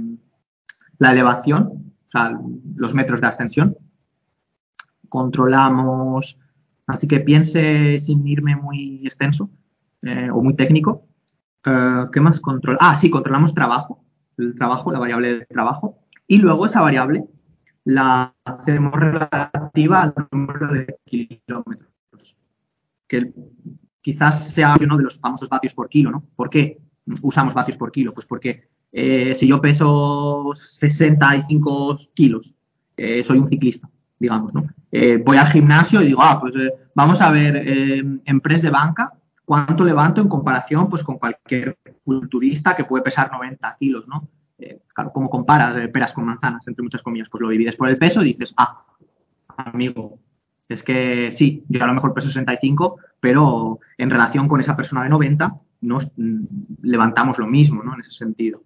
la 0.98 1.12
elevación 1.12 1.89
o 2.10 2.12
sea, 2.12 2.40
los 2.76 2.94
metros 2.94 3.22
de 3.22 3.28
ascensión. 3.28 3.78
Controlamos, 5.08 6.38
así 6.88 7.08
que 7.08 7.20
piense 7.20 8.00
sin 8.00 8.28
irme 8.28 8.56
muy 8.56 9.02
extenso 9.06 9.50
eh, 10.02 10.30
o 10.32 10.42
muy 10.42 10.56
técnico. 10.56 11.06
Eh, 11.66 12.06
¿Qué 12.12 12.20
más 12.20 12.40
control? 12.40 12.78
Ah, 12.80 12.98
sí, 12.98 13.10
controlamos 13.10 13.54
trabajo, 13.54 14.04
el 14.38 14.56
trabajo, 14.56 14.92
la 14.92 15.00
variable 15.00 15.40
de 15.40 15.46
trabajo. 15.46 16.00
Y 16.28 16.38
luego 16.38 16.66
esa 16.66 16.82
variable 16.82 17.26
la 17.86 18.34
hacemos 18.44 18.94
relativa 18.94 20.02
al 20.02 20.14
número 20.32 20.68
de 20.74 20.96
kilómetros. 21.06 21.90
Que 23.08 23.34
quizás 24.02 24.50
sea 24.50 24.76
uno 24.80 24.98
de 24.98 25.04
los 25.04 25.20
famosos 25.20 25.50
vatios 25.50 25.74
por 25.74 25.90
kilo, 25.90 26.12
¿no? 26.12 26.24
¿Por 26.36 26.50
qué 26.50 26.80
usamos 27.22 27.54
vatios 27.54 27.78
por 27.78 27.92
kilo? 27.92 28.14
Pues 28.14 28.26
porque 28.26 28.70
eh, 28.92 29.36
si 29.36 29.48
yo 29.48 29.62
peso 29.62 30.52
65 30.56 32.00
kilos, 32.14 32.54
eh, 32.98 33.24
soy 33.24 33.38
un 33.38 33.50
ciclista. 33.50 33.90
digamos, 34.20 34.54
¿no? 34.54 34.64
Eh, 34.92 35.22
voy 35.26 35.38
al 35.38 35.48
gimnasio 35.48 36.02
y 36.02 36.08
digo, 36.08 36.22
ah, 36.22 36.42
pues 36.42 36.54
eh, 36.56 36.74
vamos 36.94 37.22
a 37.22 37.32
ver 37.32 37.56
en 37.56 38.42
press 38.42 38.62
de 38.62 38.70
banca 38.70 39.14
cuánto 39.46 39.86
levanto 39.86 40.20
en 40.20 40.28
comparación 40.28 40.90
pues 40.90 41.04
con 41.04 41.18
cualquier 41.18 41.78
culturista 42.04 42.76
que 42.76 42.84
puede 42.84 43.04
pesar 43.04 43.32
90 43.32 43.78
kilos, 43.80 44.08
¿no? 44.08 44.28
claro, 44.94 45.12
¿cómo 45.14 45.30
comparas 45.30 45.88
peras 45.88 46.12
con 46.12 46.26
manzanas, 46.26 46.68
entre 46.68 46.84
muchas 46.84 47.02
comillas? 47.02 47.30
Pues 47.30 47.42
lo 47.42 47.48
divides 47.48 47.78
por 47.78 47.88
el 47.88 47.98
peso 47.98 48.22
y 48.22 48.34
dices, 48.34 48.54
ah, 48.58 48.84
amigo, 49.56 50.20
es 50.68 50.84
que 50.84 51.32
sí, 51.32 51.64
yo 51.70 51.82
a 51.84 51.88
lo 51.88 51.94
mejor 51.94 52.14
peso 52.14 52.28
65, 52.28 52.98
pero 53.22 53.80
en 53.98 54.10
relación 54.10 54.50
con 54.50 54.60
esa 54.60 54.76
persona 54.76 55.04
de 55.04 55.10
90, 55.10 55.56
nos 55.82 56.12
mm, 56.18 56.44
levantamos 56.84 57.38
lo 57.40 57.48
mismo, 57.48 57.84
¿no? 57.84 57.94
En 57.94 58.02
ese 58.02 58.12
sentido. 58.12 58.62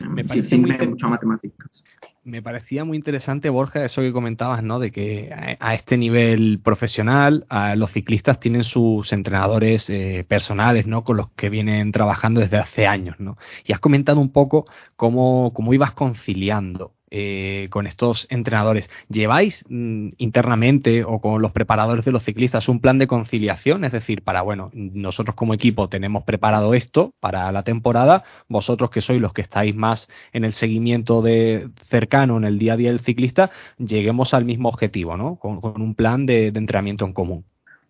Me 0.00 0.24
parece 0.24 0.56
mucho 0.58 1.08
matemáticas. 1.08 1.84
Me 2.24 2.42
parecía 2.42 2.84
muy 2.84 2.96
interesante, 2.96 3.48
Borja, 3.48 3.84
eso 3.84 4.02
que 4.02 4.12
comentabas, 4.12 4.62
¿no? 4.62 4.78
De 4.78 4.90
que 4.90 5.30
a 5.58 5.74
este 5.74 5.96
nivel 5.96 6.60
profesional, 6.62 7.46
los 7.76 7.90
ciclistas 7.92 8.38
tienen 8.38 8.64
sus 8.64 9.12
entrenadores 9.12 9.88
eh, 9.88 10.26
personales, 10.28 10.86
¿no? 10.86 11.04
Con 11.04 11.16
los 11.16 11.30
que 11.30 11.48
vienen 11.48 11.90
trabajando 11.90 12.40
desde 12.40 12.58
hace 12.58 12.86
años, 12.86 13.18
¿no? 13.18 13.38
Y 13.64 13.72
has 13.72 13.80
comentado 13.80 14.20
un 14.20 14.30
poco 14.30 14.66
cómo, 14.96 15.52
cómo 15.54 15.72
ibas 15.72 15.92
conciliando 15.92 16.97
eh, 17.10 17.68
con 17.70 17.86
estos 17.86 18.26
entrenadores. 18.30 18.90
¿Lleváis 19.08 19.64
mm, 19.68 20.10
internamente 20.18 21.04
o 21.04 21.20
con 21.20 21.40
los 21.40 21.52
preparadores 21.52 22.04
de 22.04 22.12
los 22.12 22.24
ciclistas 22.24 22.68
un 22.68 22.80
plan 22.80 22.98
de 22.98 23.06
conciliación? 23.06 23.84
Es 23.84 23.92
decir, 23.92 24.22
para, 24.22 24.42
bueno, 24.42 24.70
nosotros 24.74 25.34
como 25.34 25.54
equipo 25.54 25.88
tenemos 25.88 26.24
preparado 26.24 26.74
esto 26.74 27.14
para 27.20 27.50
la 27.52 27.62
temporada, 27.62 28.24
vosotros 28.48 28.90
que 28.90 29.00
sois 29.00 29.20
los 29.20 29.32
que 29.32 29.42
estáis 29.42 29.74
más 29.74 30.08
en 30.32 30.44
el 30.44 30.52
seguimiento 30.52 31.22
de 31.22 31.70
cercano 31.88 32.36
en 32.36 32.44
el 32.44 32.58
día 32.58 32.74
a 32.74 32.76
día 32.76 32.90
del 32.90 33.00
ciclista, 33.00 33.50
lleguemos 33.78 34.34
al 34.34 34.44
mismo 34.44 34.68
objetivo, 34.68 35.16
¿no? 35.16 35.36
Con, 35.36 35.60
un 35.62 35.94
plan 35.94 36.26
de, 36.26 36.48
entrenamiento 36.48 37.04
en 37.04 37.12
común. 37.12 37.44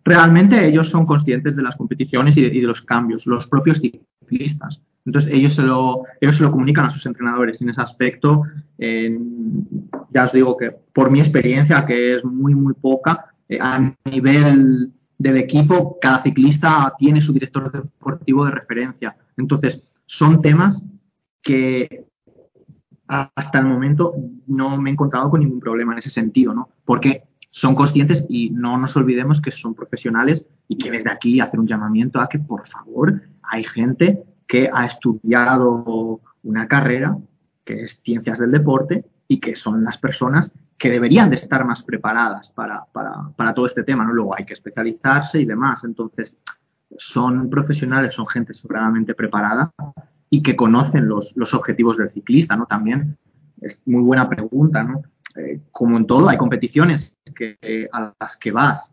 Realmente 0.05 0.67
ellos 0.67 0.89
son 0.89 1.05
conscientes 1.05 1.55
de 1.55 1.63
las 1.63 1.75
competiciones 1.75 2.37
y 2.37 2.41
de 2.41 2.67
los 2.67 2.81
cambios, 2.81 3.25
los 3.25 3.47
propios 3.47 3.81
ciclistas. 3.81 4.81
Entonces 5.05 5.31
ellos 5.33 5.55
se 5.55 5.61
lo, 5.61 6.03
ellos 6.21 6.37
se 6.37 6.43
lo 6.43 6.51
comunican 6.51 6.85
a 6.85 6.91
sus 6.91 7.05
entrenadores. 7.05 7.61
en 7.61 7.69
ese 7.69 7.81
aspecto, 7.81 8.43
ya 8.77 10.25
os 10.25 10.31
digo 10.33 10.57
que 10.57 10.71
por 10.93 11.09
mi 11.09 11.19
experiencia, 11.19 11.85
que 11.85 12.15
es 12.15 12.23
muy, 12.23 12.55
muy 12.55 12.73
poca, 12.73 13.25
eh, 13.47 13.57
a 13.59 13.93
nivel 14.05 14.91
del 15.17 15.37
equipo, 15.37 15.97
cada 15.99 16.23
ciclista 16.23 16.93
tiene 16.97 17.21
su 17.21 17.33
director 17.33 17.71
deportivo 17.71 18.45
de 18.45 18.51
referencia. 18.51 19.15
Entonces, 19.37 19.95
son 20.05 20.41
temas 20.41 20.81
que 21.41 22.05
hasta 23.07 23.59
el 23.59 23.65
momento 23.65 24.13
no 24.45 24.77
me 24.77 24.91
he 24.91 24.93
encontrado 24.93 25.31
con 25.31 25.39
ningún 25.39 25.59
problema 25.59 25.93
en 25.93 25.99
ese 25.99 26.11
sentido, 26.11 26.53
¿no? 26.53 26.69
Porque 26.85 27.23
son 27.51 27.73
conscientes 27.73 28.25
y 28.29 28.51
no 28.51 28.77
nos 28.77 28.95
olvidemos 28.95 29.41
que 29.41 29.51
son 29.51 29.73
profesionales 29.73 30.45
y 30.67 30.77
que 30.77 30.91
desde 30.91 31.09
aquí 31.09 31.39
hacer 31.39 31.59
un 31.59 31.67
llamamiento 31.67 32.19
a 32.19 32.29
que, 32.29 32.37
por 32.37 32.67
favor, 32.67 33.23
hay 33.41 33.63
gente 33.63 34.23
que 34.49 34.67
ha 34.73 34.87
estudiado 34.87 36.19
una 36.41 36.67
carrera 36.67 37.15
que 37.63 37.83
es 37.83 38.01
ciencias 38.03 38.39
del 38.39 38.49
deporte 38.49 39.05
y 39.27 39.39
que 39.39 39.55
son 39.55 39.83
las 39.83 39.99
personas 39.99 40.51
que 40.75 40.89
deberían 40.89 41.29
de 41.29 41.35
estar 41.35 41.63
más 41.65 41.83
preparadas 41.83 42.51
para, 42.55 43.53
todo 43.53 43.67
este 43.67 43.83
tema, 43.83 44.03
¿no? 44.03 44.11
Luego 44.11 44.35
hay 44.35 44.45
que 44.45 44.55
especializarse 44.55 45.39
y 45.39 45.45
demás. 45.45 45.83
Entonces, 45.83 46.33
son 46.97 47.47
profesionales, 47.51 48.15
son 48.15 48.25
gente 48.25 48.55
sobradamente 48.55 49.13
preparada 49.13 49.71
y 50.31 50.41
que 50.41 50.55
conocen 50.55 51.07
los, 51.07 51.35
objetivos 51.53 51.97
del 51.97 52.09
ciclista, 52.09 52.55
¿no? 52.55 52.65
También 52.65 53.17
es 53.61 53.79
muy 53.85 54.01
buena 54.01 54.27
pregunta, 54.27 54.83
¿no? 54.83 55.03
Eh, 55.35 55.61
como 55.71 55.95
en 55.95 56.07
todo, 56.07 56.27
hay 56.27 56.37
competiciones 56.37 57.15
a 57.91 58.13
las 58.19 58.35
que 58.37 58.51
vas 58.51 58.91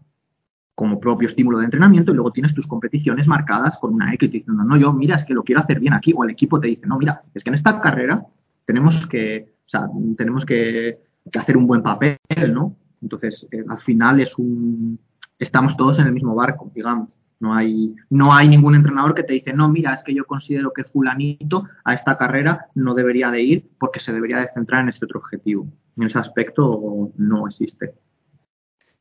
como 0.77 1.01
propio 1.01 1.27
estímulo 1.27 1.59
de 1.59 1.64
entrenamiento 1.64 2.12
y 2.12 2.14
luego 2.14 2.31
tienes 2.31 2.55
tus 2.55 2.66
competiciones 2.66 3.27
marcadas 3.27 3.79
con 3.79 3.95
una 3.95 4.12
X 4.12 4.31
diciendo, 4.31 4.62
no, 4.62 4.77
yo, 4.77 4.93
mira, 4.93 5.16
es 5.16 5.24
que 5.24 5.33
lo 5.33 5.43
quiero 5.43 5.62
hacer 5.62 5.81
bien 5.81 5.95
aquí, 5.95 6.12
o 6.14 6.22
el 6.22 6.31
equipo 6.31 6.61
te 6.61 6.68
dice, 6.68 6.87
no, 6.87 6.99
mira, 6.99 7.22
es 7.35 7.43
que 7.43 7.49
en 7.49 7.55
esta 7.55 7.81
carrera 7.81 8.24
tenemos 8.66 9.07
que, 9.07 9.55
o 9.66 9.68
sea, 9.68 9.89
tenemos 10.18 10.45
que, 10.45 10.99
hacer 11.35 11.57
un 11.57 11.66
buen 11.66 11.83
papel, 11.83 12.18
¿no? 12.53 12.77
Entonces, 13.01 13.49
eh, 13.51 13.64
al 13.66 13.79
final 13.79 14.20
es 14.20 14.37
un, 14.39 15.01
estamos 15.39 15.77
todos 15.79 15.99
en 15.99 16.07
el 16.07 16.12
mismo 16.12 16.35
barco, 16.35 16.70
digamos. 16.74 17.18
No 17.41 17.55
hay, 17.55 17.95
no 18.11 18.35
hay 18.35 18.49
ningún 18.49 18.74
entrenador 18.74 19.14
que 19.14 19.22
te 19.22 19.33
dice, 19.33 19.55
no, 19.55 19.70
mira, 19.70 19.95
es 19.95 20.03
que 20.03 20.14
yo 20.14 20.27
considero 20.27 20.72
que 20.74 20.85
fulanito 20.85 21.64
a 21.85 21.95
esta 21.95 22.18
carrera 22.18 22.66
no 22.74 22.95
debería 22.95 23.31
de 23.31 23.43
ir 23.43 23.70
porque 23.79 24.01
se 24.01 24.12
debería 24.12 24.41
de 24.41 24.49
centrar 24.53 24.83
en 24.83 24.91
este 24.91 25.07
otro 25.07 25.20
objetivo. 25.20 25.66
En 25.97 26.05
ese 26.05 26.18
aspecto 26.18 27.12
no 27.16 27.49
existe. 27.49 27.95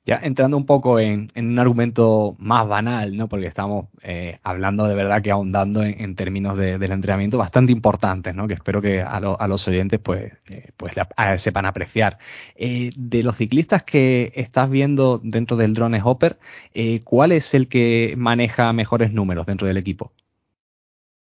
Ya 0.05 0.19
entrando 0.21 0.55
un 0.55 0.67
poco 0.67 0.99
en, 0.99 1.31
un 1.35 1.57
argumento 1.57 2.35
más 2.37 2.67
banal, 2.67 3.17
¿no? 3.17 3.27
Porque 3.27 3.47
estamos 3.47 3.87
eh, 4.03 4.37
hablando 4.43 4.85
de 4.85 4.93
verdad 4.93 5.23
que 5.23 5.31
ahondando 5.31 5.81
en, 5.81 6.15
términos 6.15 6.55
de, 6.59 6.77
del 6.77 6.91
entrenamiento 6.91 7.39
bastante 7.39 7.71
importantes, 7.71 8.35
¿no? 8.35 8.47
Que 8.47 8.53
espero 8.53 8.83
que 8.83 9.01
a, 9.01 9.19
los 9.19 9.67
oyentes 9.67 9.99
pues, 9.99 10.31
eh, 10.47 10.69
pues 10.77 10.93
sepan 11.37 11.65
apreciar. 11.65 12.19
Eh, 12.55 12.91
de 12.95 13.23
los 13.23 13.35
ciclistas 13.37 13.81
que 13.81 14.31
estás 14.35 14.69
viendo 14.69 15.19
dentro 15.23 15.57
del 15.57 15.73
drone 15.73 16.01
Hopper, 16.03 16.37
¿cuál 17.03 17.31
es 17.31 17.55
el 17.55 17.67
que 17.67 18.13
maneja 18.15 18.71
mejores 18.73 19.11
números 19.11 19.47
dentro 19.47 19.67
del 19.67 19.77
equipo? 19.77 20.11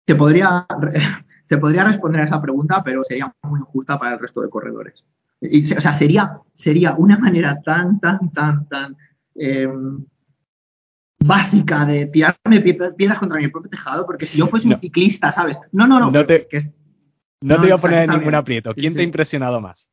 Te 0.05 0.15
podría, 0.15 0.65
te 1.47 1.57
podría 1.59 1.83
responder 1.83 2.21
a 2.21 2.25
esa 2.25 2.41
pregunta, 2.41 2.81
pero 2.83 3.03
sería 3.03 3.31
muy 3.43 3.59
injusta 3.59 3.99
para 3.99 4.15
el 4.15 4.19
resto 4.19 4.41
de 4.41 4.49
corredores 4.49 5.03
o 5.77 5.81
sea, 5.81 5.97
sería, 5.97 6.37
sería 6.53 6.95
una 6.95 7.17
manera 7.17 7.59
tan, 7.61 7.99
tan, 7.99 8.31
tan, 8.31 8.67
tan 8.67 8.95
em, 9.35 10.05
básica 11.19 11.85
de 11.85 12.07
tirarme 12.07 12.61
piedras 12.61 13.19
contra 13.19 13.39
mi 13.39 13.47
propio 13.47 13.69
tejado, 13.69 14.05
porque 14.05 14.25
si 14.25 14.37
yo 14.37 14.47
fuese 14.47 14.67
un 14.67 14.79
ciclista, 14.79 15.31
¿sabes? 15.31 15.57
No, 15.71 15.87
no, 15.87 15.99
no. 15.99 16.11
No 16.11 16.25
te, 16.25 16.47
no, 17.41 17.55
te 17.55 17.61
voy 17.61 17.71
a 17.71 17.77
poner 17.77 18.03
en 18.03 18.11
ningún 18.11 18.35
aprieto. 18.35 18.73
¿Quién 18.73 18.93
te 18.93 19.01
ha 19.01 19.03
impresionado 19.03 19.59
más? 19.59 19.87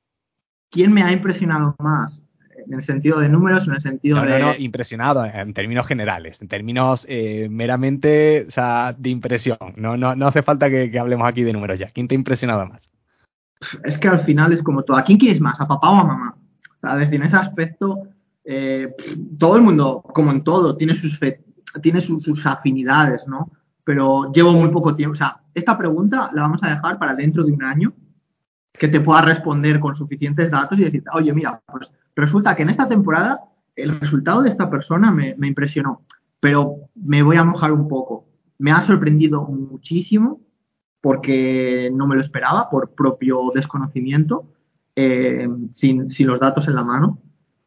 ¿Quién 0.70 0.92
me 0.92 1.02
ha 1.02 1.12
impresionado 1.12 1.74
más? 1.78 2.22
En 2.66 2.74
el 2.74 2.82
sentido 2.82 3.18
de 3.20 3.28
números, 3.28 3.66
en 3.66 3.74
el 3.74 3.80
sentido 3.80 4.20
de. 4.20 4.38
No, 4.38 4.52
no, 4.52 4.54
impresionado 4.56 5.24
en 5.24 5.54
términos 5.54 5.86
generales, 5.86 6.40
en 6.42 6.48
términos 6.48 7.06
eh, 7.08 7.48
meramente 7.50 8.44
o 8.46 8.50
sea, 8.50 8.94
de 8.96 9.08
impresión. 9.08 9.58
No, 9.76 9.96
no, 9.96 10.14
no 10.14 10.28
hace 10.28 10.42
falta 10.42 10.68
que, 10.68 10.90
que 10.90 10.98
hablemos 10.98 11.26
aquí 11.26 11.42
de 11.42 11.54
números 11.54 11.78
ya. 11.78 11.88
¿Quién 11.88 12.06
te 12.06 12.14
ha 12.14 12.18
impresionado 12.18 12.66
más? 12.66 12.90
Es 13.84 13.98
que 13.98 14.08
al 14.08 14.20
final 14.20 14.52
es 14.52 14.62
como 14.62 14.82
todo. 14.82 14.96
¿A 14.96 15.04
quién 15.04 15.18
quieres 15.18 15.40
más? 15.40 15.60
¿A 15.60 15.68
papá 15.68 15.90
o 15.90 15.96
a 15.96 16.04
mamá? 16.04 16.36
En 16.82 17.22
ese 17.22 17.36
aspecto, 17.36 18.08
eh, 18.44 18.94
todo 19.38 19.56
el 19.56 19.62
mundo, 19.62 20.02
como 20.02 20.30
en 20.30 20.42
todo, 20.42 20.76
tiene 20.76 20.94
sus, 20.94 21.18
tiene 21.82 22.00
sus, 22.00 22.46
afinidades, 22.46 23.26
¿no? 23.26 23.50
Pero 23.84 24.32
llevo 24.32 24.52
muy 24.52 24.70
poco 24.70 24.94
tiempo. 24.94 25.12
O 25.12 25.16
sea, 25.16 25.40
esta 25.54 25.76
pregunta 25.76 26.30
la 26.32 26.42
vamos 26.42 26.62
a 26.62 26.70
dejar 26.70 26.98
para 26.98 27.14
dentro 27.14 27.44
de 27.44 27.52
un 27.52 27.62
año, 27.62 27.92
que 28.72 28.88
te 28.88 29.00
pueda 29.00 29.20
responder 29.20 29.78
con 29.78 29.94
suficientes 29.94 30.50
datos 30.50 30.78
y 30.78 30.84
decir, 30.84 31.04
oye, 31.12 31.34
mira, 31.34 31.60
pues 31.66 31.90
resulta 32.16 32.56
que 32.56 32.62
en 32.62 32.70
esta 32.70 32.88
temporada 32.88 33.40
el 33.76 34.00
resultado 34.00 34.42
de 34.42 34.48
esta 34.48 34.70
persona 34.70 35.10
me 35.10 35.46
impresionó, 35.46 36.02
pero 36.40 36.76
me 36.94 37.22
voy 37.22 37.36
a 37.36 37.44
mojar 37.44 37.72
un 37.72 37.88
poco. 37.88 38.26
Me 38.58 38.72
ha 38.72 38.80
sorprendido 38.80 39.42
muchísimo 39.42 40.40
porque 41.00 41.90
no 41.94 42.06
me 42.06 42.16
lo 42.16 42.20
esperaba 42.20 42.68
por 42.68 42.94
propio 42.94 43.52
desconocimiento, 43.54 44.52
eh, 44.96 45.48
sin, 45.72 46.08
los 46.26 46.40
datos 46.40 46.68
en 46.68 46.74
la 46.74 46.84
mano. 46.84 47.18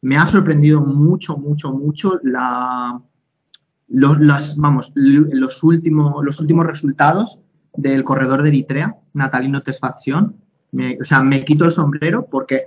Me 0.01 0.17
ha 0.17 0.27
sorprendido 0.27 0.81
mucho, 0.81 1.37
mucho, 1.37 1.71
mucho 1.71 2.19
la, 2.23 3.01
los, 3.87 4.19
las, 4.19 4.57
vamos, 4.57 4.91
los, 4.95 5.63
últimos, 5.63 6.23
los 6.23 6.39
últimos 6.39 6.65
resultados 6.67 7.39
del 7.75 8.03
corredor 8.03 8.43
de 8.43 8.49
Eritrea, 8.49 8.97
Natalino 9.13 9.63
Tesfacción. 9.63 10.35
o 11.01 11.05
sea, 11.05 11.23
me 11.23 11.43
quito 11.45 11.65
el 11.65 11.71
sombrero 11.71 12.27
porque 12.29 12.65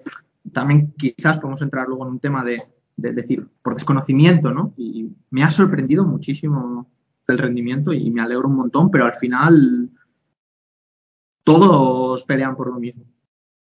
también 0.52 0.94
quizás 0.96 1.38
podemos 1.38 1.62
entrar 1.62 1.86
luego 1.86 2.06
en 2.06 2.12
un 2.12 2.20
tema 2.20 2.42
de, 2.42 2.62
de 2.96 3.12
decir, 3.12 3.46
por 3.62 3.74
desconocimiento, 3.74 4.52
¿no? 4.52 4.72
Y 4.76 5.12
me 5.30 5.44
ha 5.44 5.50
sorprendido 5.50 6.04
muchísimo 6.04 6.88
el 7.28 7.38
rendimiento 7.38 7.92
y 7.92 8.10
me 8.10 8.22
alegro 8.22 8.48
un 8.48 8.56
montón, 8.56 8.90
pero 8.90 9.04
al 9.04 9.14
final 9.14 9.85
todos 11.46 12.24
pelean 12.24 12.56
por 12.56 12.66
lo 12.66 12.80
mismo. 12.80 13.04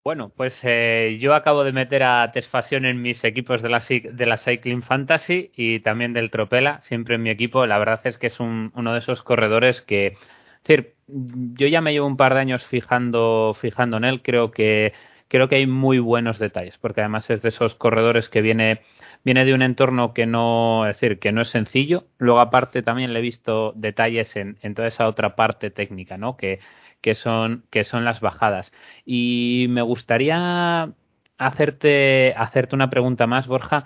Bueno, 0.05 0.31
pues 0.35 0.57
eh, 0.63 1.17
yo 1.21 1.33
acabo 1.33 1.63
de 1.63 1.71
meter 1.71 2.03
a 2.03 2.31
Tesfación 2.33 2.85
en 2.85 3.01
mis 3.01 3.23
equipos 3.23 3.61
de 3.61 3.69
la, 3.69 4.37
Cycling 4.37 4.83
Fantasy 4.83 5.51
y 5.55 5.79
también 5.79 6.13
del 6.13 6.31
Tropela, 6.31 6.81
siempre 6.87 7.15
en 7.15 7.23
mi 7.23 7.29
equipo. 7.29 7.65
La 7.65 7.77
verdad 7.77 8.01
es 8.05 8.17
que 8.17 8.27
es 8.27 8.39
uno 8.39 8.93
de 8.93 8.99
esos 8.99 9.21
corredores 9.21 9.81
que, 9.81 10.07
es 10.07 10.63
decir, 10.63 10.95
yo 11.07 11.67
ya 11.67 11.81
me 11.81 11.93
llevo 11.93 12.07
un 12.07 12.17
par 12.17 12.33
de 12.33 12.41
años 12.41 12.65
fijando, 12.67 13.55
fijando 13.59 13.97
en 13.97 14.05
él. 14.05 14.21
Creo 14.21 14.51
que 14.51 14.93
creo 15.27 15.49
que 15.49 15.55
hay 15.55 15.67
muy 15.67 15.99
buenos 15.99 16.37
detalles, 16.37 16.77
porque 16.77 17.01
además 17.01 17.29
es 17.29 17.41
de 17.41 17.49
esos 17.49 17.75
corredores 17.75 18.29
que 18.29 18.41
viene 18.41 18.81
viene 19.23 19.45
de 19.45 19.53
un 19.53 19.61
entorno 19.61 20.13
que 20.13 20.25
no, 20.25 20.85
es 20.85 20.99
decir, 20.99 21.19
que 21.19 21.31
no 21.31 21.41
es 21.41 21.49
sencillo. 21.49 22.05
Luego 22.17 22.39
aparte 22.39 22.81
también 22.81 23.13
le 23.13 23.19
he 23.19 23.21
visto 23.21 23.73
detalles 23.75 24.35
en, 24.35 24.57
en 24.61 24.75
toda 24.75 24.89
esa 24.89 25.07
otra 25.07 25.35
parte 25.35 25.69
técnica, 25.71 26.17
¿no? 26.17 26.37
Que 26.37 26.59
que 27.03 27.15
son, 27.15 27.65
que 27.69 27.83
son 27.83 28.05
las 28.05 28.21
bajadas. 28.21 28.71
Y 29.05 29.67
me 29.69 29.83
gustaría 29.83 30.89
hacerte, 31.37 32.33
hacerte 32.35 32.75
una 32.75 32.89
pregunta 32.89 33.27
más, 33.27 33.45
Borja. 33.45 33.83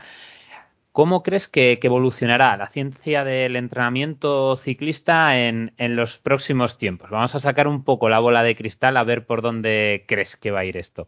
¿Cómo 0.92 1.24
crees 1.24 1.48
que, 1.48 1.80
evolucionará 1.82 2.56
la 2.58 2.70
ciencia 2.70 3.24
del 3.24 3.56
entrenamiento 3.56 4.58
ciclista 4.58 5.38
en, 5.38 5.72
los 5.96 6.18
próximos 6.20 6.78
tiempos? 6.78 7.10
Vamos 7.10 7.34
a 7.34 7.40
sacar 7.40 7.68
un 7.68 7.84
poco 7.84 8.08
la 8.08 8.20
bola 8.20 8.44
de 8.44 8.56
cristal 8.56 8.96
a 8.98 9.04
ver 9.04 9.26
por 9.26 9.42
dónde 9.42 10.06
crees 10.08 10.36
que 10.38 10.52
va 10.52 10.60
a 10.60 10.66
ir 10.66 10.78
esto. 10.78 11.08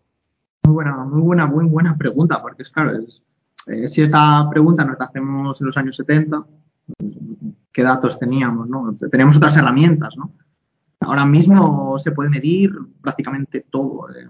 Muy 0.64 0.74
buena, 0.74 0.98
muy 0.98 1.22
buena, 1.22 1.46
muy 1.46 1.66
buena 1.66 1.96
pregunta, 1.96 2.42
porque 2.42 2.64
es 2.64 2.70
claro, 2.72 2.92
eh, 3.68 3.88
si 3.88 4.02
esta 4.02 4.48
pregunta 4.50 4.84
nos 4.84 4.98
la 4.98 5.06
hacemos 5.06 5.62
en 5.62 5.68
los 5.68 5.78
años 5.78 5.96
70, 5.96 6.44
¿qué 7.72 7.84
datos 7.84 8.18
teníamos? 8.18 8.68
No? 8.68 8.96
Teníamos 9.12 9.38
otras 9.38 9.56
herramientas, 9.58 10.16
¿no? 10.18 10.32
Ahora 11.02 11.26
mismo 11.26 11.98
se 12.00 12.12
puede 12.12 12.30
medir 12.30 12.72
prácticamente 13.02 13.66
todo. 13.70 14.10
Eh, 14.10 14.28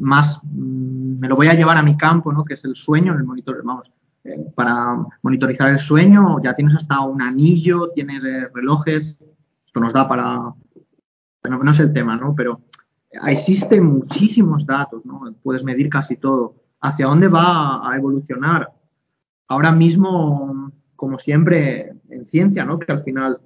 más 0.00 0.40
mm, 0.42 1.18
me 1.20 1.28
lo 1.28 1.36
voy 1.36 1.48
a 1.48 1.54
llevar 1.54 1.76
a 1.76 1.82
mi 1.82 1.96
campo, 1.96 2.32
¿no? 2.32 2.44
Que 2.44 2.54
es 2.54 2.64
el 2.64 2.74
sueño 2.74 3.14
el 3.14 3.24
monitor. 3.24 3.62
Vamos, 3.64 3.90
eh, 4.24 4.36
para 4.54 4.96
monitorizar 5.22 5.68
el 5.68 5.78
sueño 5.78 6.42
ya 6.42 6.54
tienes 6.54 6.76
hasta 6.76 7.00
un 7.00 7.22
anillo, 7.22 7.90
tienes 7.94 8.22
eh, 8.24 8.48
relojes. 8.52 9.16
Esto 9.66 9.80
nos 9.80 9.92
da 9.92 10.08
para. 10.08 10.52
Bueno, 11.42 11.62
no 11.62 11.70
es 11.70 11.78
el 11.78 11.92
tema, 11.92 12.16
¿no? 12.16 12.34
Pero 12.34 12.60
existen 13.26 13.84
muchísimos 13.84 14.66
datos, 14.66 15.04
¿no? 15.06 15.22
Puedes 15.42 15.62
medir 15.62 15.88
casi 15.88 16.16
todo. 16.16 16.56
¿Hacia 16.80 17.06
dónde 17.06 17.28
va 17.28 17.88
a 17.88 17.96
evolucionar? 17.96 18.72
Ahora 19.48 19.72
mismo, 19.72 20.72
como 20.96 21.18
siempre, 21.18 21.92
en 22.08 22.24
ciencia, 22.26 22.64
¿no? 22.64 22.78
Que 22.78 22.92
al 22.92 23.02
final 23.02 23.40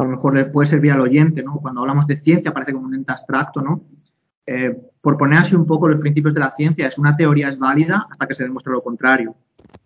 a 0.00 0.04
lo 0.04 0.10
mejor 0.10 0.34
le 0.34 0.46
puede 0.46 0.68
servir 0.68 0.92
al 0.92 1.00
oyente, 1.00 1.42
¿no? 1.42 1.56
Cuando 1.60 1.82
hablamos 1.82 2.06
de 2.06 2.20
ciencia 2.20 2.52
parece 2.52 2.72
como 2.72 2.86
un 2.86 2.94
ente 2.94 3.12
abstracto, 3.12 3.60
¿no? 3.60 3.82
Eh, 4.46 4.74
por 5.00 5.16
poner 5.16 5.40
así 5.40 5.54
un 5.54 5.66
poco 5.66 5.88
los 5.88 6.00
principios 6.00 6.34
de 6.34 6.40
la 6.40 6.54
ciencia, 6.56 6.86
es 6.86 6.98
una 6.98 7.16
teoría 7.16 7.48
es 7.48 7.58
válida 7.58 8.06
hasta 8.10 8.26
que 8.26 8.34
se 8.34 8.44
demuestre 8.44 8.72
lo 8.72 8.82
contrario. 8.82 9.34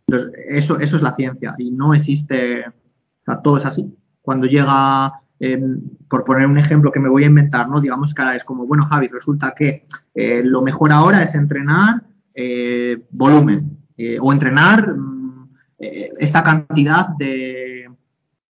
Entonces, 0.07 0.33
eso, 0.49 0.79
eso 0.79 0.97
es 0.97 1.03
la 1.03 1.17
ciencia 1.17 1.55
y 1.59 1.71
no 1.71 1.95
existe, 1.95 2.61
o 2.61 3.25
sea, 3.25 3.43
todo 3.43 3.59
es 3.59 3.67
así. 3.67 3.93
Cuando 4.23 4.47
llega, 4.47 5.13
em, 5.41 5.81
por 6.09 6.25
poner 6.25 6.47
un 6.47 6.59
ejemplo 6.59 6.93
que 6.93 7.01
me 7.01 7.09
voy 7.09 7.25
a 7.25 7.29
inventar, 7.29 7.69
¿no? 7.69 7.81
Digamos 7.81 8.15
que 8.15 8.23
ahora 8.23 8.37
es 8.37 8.45
como, 8.45 8.67
bueno, 8.67 8.87
Javi, 8.87 9.09
resulta 9.09 9.53
que 9.57 9.87
eh, 10.15 10.43
lo 10.45 10.63
mejor 10.63 10.93
ahora 10.93 11.23
es 11.23 11.35
entrenar 11.35 12.03
eh, 12.35 13.05
volumen 13.11 13.79
o 14.21 14.33
entrenar 14.33 14.95
mm, 14.95 15.49
esta 15.79 16.43
cantidad 16.43 17.09
de, 17.19 17.84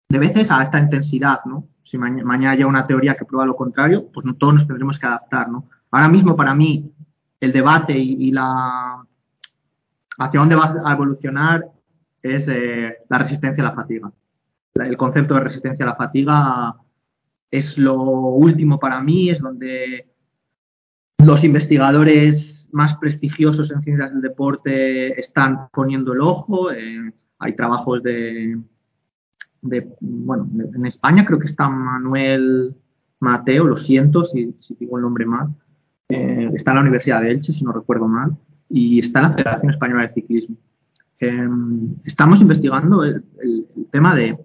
de 0.09 0.19
veces 0.19 0.51
a 0.51 0.63
esta 0.63 0.81
intensidad, 0.81 1.41
¿no? 1.45 1.69
Si 1.83 1.99
mañana 1.99 2.51
haya 2.51 2.67
una 2.67 2.87
teoría 2.87 3.15
que 3.15 3.25
prueba 3.25 3.47
lo 3.47 3.57
contrario, 3.57 4.11
pues 4.13 4.25
no 4.25 4.35
todos 4.35 4.55
nos 4.55 4.67
tendremos 4.67 4.99
que 4.99 5.07
adaptar, 5.07 5.49
¿no? 5.49 5.69
Ahora 5.91 6.09
mismo 6.09 6.37
para 6.37 6.55
mí 6.55 6.93
el 7.41 7.53
debate 7.53 7.97
y, 7.97 8.31
la 8.31 9.03
hacia 10.19 10.41
dónde 10.41 10.57
va 10.57 10.75
a 10.85 10.93
evolucionar 10.93 11.65
es 12.23 12.49
eh, 12.49 12.97
la 13.09 13.19
resistencia 13.19 13.63
a 13.63 13.69
la 13.69 13.75
fatiga. 13.75 14.13
El 14.75 14.97
concepto 14.97 15.35
de 15.35 15.41
resistencia 15.41 15.85
a 15.85 15.91
la 15.91 15.97
fatiga 15.97 16.75
es 17.51 17.79
lo 17.79 17.95
último 17.95 18.79
para 18.79 19.01
mí, 19.01 19.31
es 19.31 19.41
donde 19.41 20.09
los 21.19 21.45
investigadores 21.45 22.69
más 22.73 22.97
prestigiosos 22.99 23.71
en 23.71 23.83
ciencias 23.83 24.13
del 24.13 24.21
deporte 24.21 25.19
están 25.19 25.69
poniendo 25.73 26.13
el 26.13 26.21
ojo. 26.21 26.71
Eh, 26.73 27.13
hay 27.39 27.55
trabajos 27.55 28.03
de, 28.03 28.59
de, 29.63 29.89
bueno, 30.01 30.49
en 30.75 30.87
España 30.87 31.25
creo 31.25 31.39
que 31.39 31.49
está 31.49 31.69
Manuel 31.69 32.75
Mateo, 33.21 33.67
lo 33.67 33.77
siento 33.77 34.25
si, 34.25 34.55
digo 34.79 34.97
el 34.97 35.03
nombre 35.03 35.27
mal, 35.27 35.49
eh, 36.09 36.51
está 36.55 36.71
en 36.71 36.77
la 36.77 36.83
Universidad 36.83 37.21
de 37.21 37.33
Elche, 37.33 37.53
si 37.53 37.65
no 37.65 37.73
recuerdo 37.73 38.07
mal, 38.07 38.37
y 38.69 39.01
está 39.01 39.21
en 39.21 39.25
la 39.25 39.33
Federación 39.33 39.73
Española 39.73 40.03
de 40.03 40.15
Ciclismo. 40.15 40.57
Em, 41.19 41.97
estamos 42.05 42.41
investigando 42.41 43.03
el, 43.05 43.25
tema 43.91 44.15
de 44.15 44.39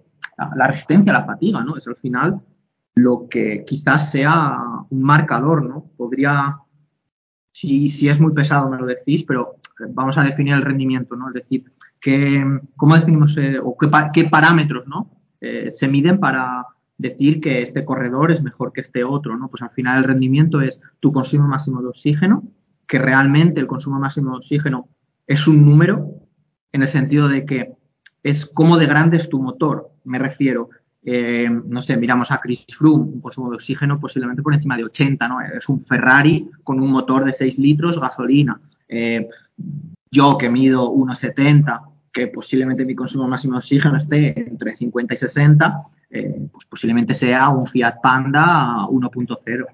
la 0.56 0.66
resistencia 0.66 1.14
a 1.14 1.20
la 1.20 1.26
fatiga, 1.26 1.62
¿no? 1.62 1.76
Es 1.76 1.86
al 1.86 1.96
final 1.96 2.40
lo 2.96 3.28
que 3.28 3.64
quizás 3.64 4.10
sea 4.10 4.58
un 4.90 5.02
marcador, 5.02 5.64
¿no? 5.64 5.90
Podría, 5.96 6.58
si, 7.52 7.88
si 7.88 8.08
es 8.08 8.18
muy 8.18 8.32
pesado 8.32 8.68
me 8.68 8.78
lo 8.78 8.86
decís, 8.86 9.24
pero 9.26 9.56
vamos 9.90 10.18
a 10.18 10.24
definir 10.24 10.54
el 10.54 10.62
rendimiento, 10.62 11.14
¿no? 11.16 11.28
Es 11.28 11.34
decir, 11.34 11.72
¿cómo 12.76 12.96
definimos 12.96 13.36
eh, 13.38 13.58
o 13.62 13.76
qué, 14.12 14.24
parámetros 14.24 14.86
¿no? 14.86 15.10
Eh, 15.40 15.70
se 15.74 15.88
miden 15.88 16.20
para 16.20 16.66
decir 16.98 17.40
que 17.40 17.62
este 17.62 17.84
corredor 17.84 18.30
es 18.30 18.42
mejor 18.42 18.72
que 18.72 18.82
este 18.82 19.04
otro? 19.04 19.36
¿no? 19.36 19.48
Pues 19.48 19.62
al 19.62 19.70
final 19.70 19.98
el 19.98 20.04
rendimiento 20.04 20.60
es 20.60 20.78
tu 21.00 21.12
consumo 21.12 21.48
máximo 21.48 21.80
de 21.80 21.88
oxígeno, 21.88 22.44
que 22.86 22.98
realmente 22.98 23.60
el 23.60 23.66
consumo 23.66 23.98
máximo 23.98 24.32
de 24.32 24.36
oxígeno 24.38 24.88
es 25.26 25.46
un 25.46 25.64
número 25.64 26.10
en 26.72 26.82
el 26.82 26.88
sentido 26.88 27.28
de 27.28 27.46
que 27.46 27.72
es 28.22 28.46
cómo 28.46 28.76
de 28.76 28.86
grande 28.86 29.16
es 29.16 29.28
tu 29.28 29.40
motor, 29.40 29.90
me 30.04 30.18
refiero. 30.18 30.68
Eh, 31.06 31.50
no 31.50 31.82
sé, 31.82 31.96
miramos 31.98 32.30
a 32.30 32.40
Chris 32.40 32.64
Froome, 32.78 33.04
un 33.04 33.20
consumo 33.20 33.50
de 33.50 33.56
oxígeno 33.56 34.00
posiblemente 34.00 34.42
por 34.42 34.54
encima 34.54 34.76
de 34.76 34.84
80, 34.84 35.28
¿no? 35.28 35.40
Es 35.40 35.68
un 35.68 35.84
Ferrari 35.84 36.50
con 36.62 36.80
un 36.80 36.90
motor 36.90 37.26
de 37.26 37.32
6 37.34 37.58
litros, 37.58 37.98
gasolina. 38.00 38.58
yo 40.10 40.38
que 40.38 40.48
mido 40.48 40.90
1,70, 40.90 41.93
que 42.14 42.28
posiblemente 42.28 42.86
mi 42.86 42.94
consumo 42.94 43.26
máximo 43.26 43.54
de 43.54 43.58
oxígeno 43.58 43.98
esté 43.98 44.48
entre 44.48 44.76
50 44.76 45.14
y 45.14 45.16
60, 45.16 45.78
eh, 46.10 46.48
pues 46.50 46.64
posiblemente 46.66 47.12
sea 47.12 47.48
un 47.48 47.66
Fiat 47.66 48.00
Panda 48.00 48.86
1.0. 48.88 49.66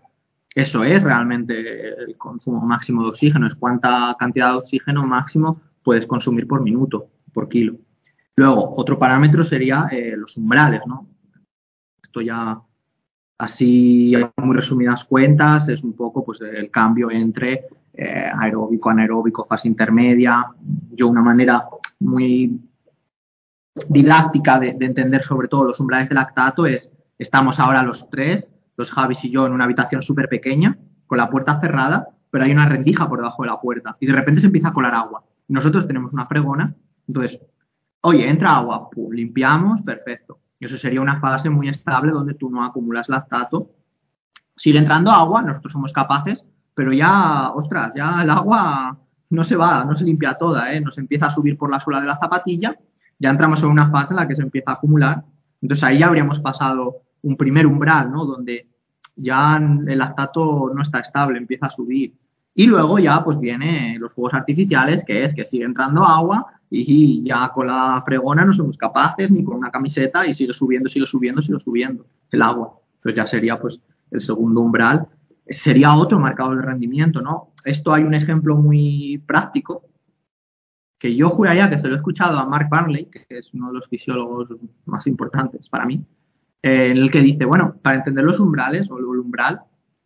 Eso 0.54 0.82
es 0.82 1.02
realmente 1.02 1.88
el 2.02 2.16
consumo 2.16 2.60
máximo 2.62 3.02
de 3.02 3.10
oxígeno, 3.10 3.46
es 3.46 3.54
cuánta 3.54 4.16
cantidad 4.18 4.52
de 4.52 4.58
oxígeno 4.58 5.06
máximo 5.06 5.60
puedes 5.84 6.06
consumir 6.06 6.48
por 6.48 6.62
minuto, 6.62 7.10
por 7.32 7.48
kilo. 7.48 7.76
Luego, 8.36 8.74
otro 8.74 8.98
parámetro 8.98 9.44
sería 9.44 9.88
eh, 9.92 10.14
los 10.16 10.36
umbrales, 10.38 10.80
¿no? 10.86 11.06
Esto 12.02 12.22
ya 12.22 12.58
así, 13.36 14.14
muy 14.36 14.56
resumidas 14.56 15.04
cuentas, 15.04 15.68
es 15.68 15.84
un 15.84 15.92
poco 15.92 16.24
pues 16.24 16.40
el 16.40 16.70
cambio 16.70 17.10
entre 17.10 17.66
eh, 18.02 18.32
aeróbico, 18.34 18.88
anaeróbico, 18.88 19.44
fase 19.44 19.68
intermedia. 19.68 20.46
Yo 20.92 21.06
una 21.06 21.20
manera 21.20 21.66
muy 21.98 22.58
didáctica 23.90 24.58
de, 24.58 24.74
entender 24.80 25.22
sobre 25.22 25.48
todo 25.48 25.64
los 25.64 25.78
umbrales 25.80 26.08
de 26.08 26.14
lactato 26.14 26.64
es, 26.64 26.90
estamos 27.18 27.60
ahora 27.60 27.82
los 27.82 28.08
tres, 28.08 28.48
los 28.78 28.90
Javis 28.90 29.22
y 29.24 29.30
yo, 29.30 29.44
en 29.44 29.52
una 29.52 29.64
habitación 29.64 30.00
súper 30.00 30.30
pequeña, 30.30 30.78
con 31.06 31.18
la 31.18 31.28
puerta 31.28 31.60
cerrada, 31.60 32.08
pero 32.30 32.44
hay 32.44 32.52
una 32.52 32.66
rendija 32.66 33.06
por 33.06 33.18
debajo 33.18 33.42
de 33.42 33.50
la 33.50 33.60
puerta 33.60 33.94
y 34.00 34.06
de 34.06 34.14
repente 34.14 34.40
se 34.40 34.46
empieza 34.46 34.68
a 34.68 34.72
colar 34.72 34.94
agua. 34.94 35.22
Nosotros 35.48 35.86
tenemos 35.86 36.14
una 36.14 36.24
fregona, 36.24 36.74
entonces, 37.06 37.38
oye, 38.00 38.26
entra 38.26 38.56
agua, 38.56 38.88
limpiamos, 39.10 39.82
perfecto. 39.82 40.38
Eso 40.58 40.78
sería 40.78 41.02
una 41.02 41.20
fase 41.20 41.50
muy 41.50 41.68
estable 41.68 42.12
donde 42.12 42.32
tú 42.32 42.48
no 42.48 42.64
acumulas 42.64 43.10
lactato. 43.10 43.68
Sigue 44.56 44.78
entrando 44.78 45.10
agua, 45.10 45.42
nosotros 45.42 45.70
somos 45.70 45.92
capaces, 45.92 46.46
pero 46.80 46.94
ya, 46.94 47.50
ostras, 47.50 47.92
ya 47.94 48.22
el 48.22 48.30
agua 48.30 48.98
no 49.28 49.44
se 49.44 49.54
va, 49.54 49.84
no 49.84 49.94
se 49.94 50.02
limpia 50.02 50.38
toda, 50.38 50.72
¿eh? 50.72 50.80
nos 50.80 50.96
empieza 50.96 51.26
a 51.26 51.30
subir 51.30 51.58
por 51.58 51.70
la 51.70 51.78
suela 51.78 52.00
de 52.00 52.06
la 52.06 52.16
zapatilla, 52.16 52.74
ya 53.18 53.28
entramos 53.28 53.62
en 53.62 53.68
una 53.68 53.90
fase 53.90 54.14
en 54.14 54.16
la 54.16 54.26
que 54.26 54.34
se 54.34 54.40
empieza 54.40 54.70
a 54.70 54.74
acumular, 54.76 55.22
entonces 55.60 55.84
ahí 55.84 55.98
ya 55.98 56.06
habríamos 56.06 56.40
pasado 56.40 57.02
un 57.20 57.36
primer 57.36 57.66
umbral, 57.66 58.10
¿no? 58.10 58.24
Donde 58.24 58.66
ya 59.14 59.58
el 59.58 59.98
lactato 59.98 60.72
no 60.74 60.80
está 60.80 61.00
estable, 61.00 61.36
empieza 61.36 61.66
a 61.66 61.70
subir. 61.70 62.14
Y 62.54 62.64
luego 62.64 62.98
ya 62.98 63.22
pues 63.22 63.38
viene 63.38 63.98
los 63.98 64.14
fuegos 64.14 64.32
artificiales, 64.32 65.04
que 65.04 65.22
es 65.22 65.34
que 65.34 65.44
sigue 65.44 65.66
entrando 65.66 66.02
agua 66.02 66.46
y 66.70 67.22
ya 67.24 67.50
con 67.52 67.66
la 67.66 68.02
fregona 68.06 68.46
no 68.46 68.54
somos 68.54 68.78
capaces 68.78 69.30
ni 69.30 69.44
con 69.44 69.56
una 69.56 69.70
camiseta 69.70 70.26
y 70.26 70.32
sigue 70.32 70.54
subiendo, 70.54 70.88
sigue 70.88 71.04
subiendo, 71.04 71.42
sigue 71.42 71.58
subiendo 71.58 72.06
el 72.30 72.40
agua. 72.40 72.72
Entonces 72.94 73.16
ya 73.16 73.26
sería 73.26 73.60
pues 73.60 73.78
el 74.10 74.22
segundo 74.22 74.62
umbral 74.62 75.06
sería 75.50 75.94
otro 75.94 76.18
marcador 76.18 76.56
de 76.56 76.62
rendimiento, 76.62 77.20
¿no? 77.20 77.52
Esto 77.64 77.92
hay 77.92 78.04
un 78.04 78.14
ejemplo 78.14 78.56
muy 78.56 79.18
práctico 79.26 79.84
que 80.98 81.16
yo 81.16 81.30
juraría 81.30 81.68
que 81.68 81.78
se 81.78 81.88
lo 81.88 81.94
he 81.94 81.96
escuchado 81.96 82.38
a 82.38 82.46
Mark 82.46 82.68
Barley, 82.70 83.06
que 83.06 83.24
es 83.30 83.52
uno 83.54 83.68
de 83.68 83.74
los 83.74 83.88
fisiólogos 83.88 84.48
más 84.84 85.06
importantes 85.06 85.68
para 85.68 85.86
mí, 85.86 86.04
eh, 86.62 86.90
en 86.90 86.98
el 86.98 87.10
que 87.10 87.20
dice, 87.20 87.46
bueno, 87.46 87.74
para 87.82 87.96
entender 87.96 88.22
los 88.22 88.38
umbrales 88.38 88.90
o 88.90 88.98
el 88.98 89.04
umbral, 89.04 89.62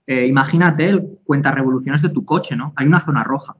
eh, 0.06 0.26
imagínate 0.26 0.88
el 0.88 1.18
cuenta 1.24 1.50
revoluciones 1.50 2.00
de 2.00 2.10
tu 2.10 2.24
coche, 2.24 2.54
¿no? 2.54 2.72
Hay 2.76 2.86
una 2.86 3.04
zona 3.04 3.24
roja. 3.24 3.56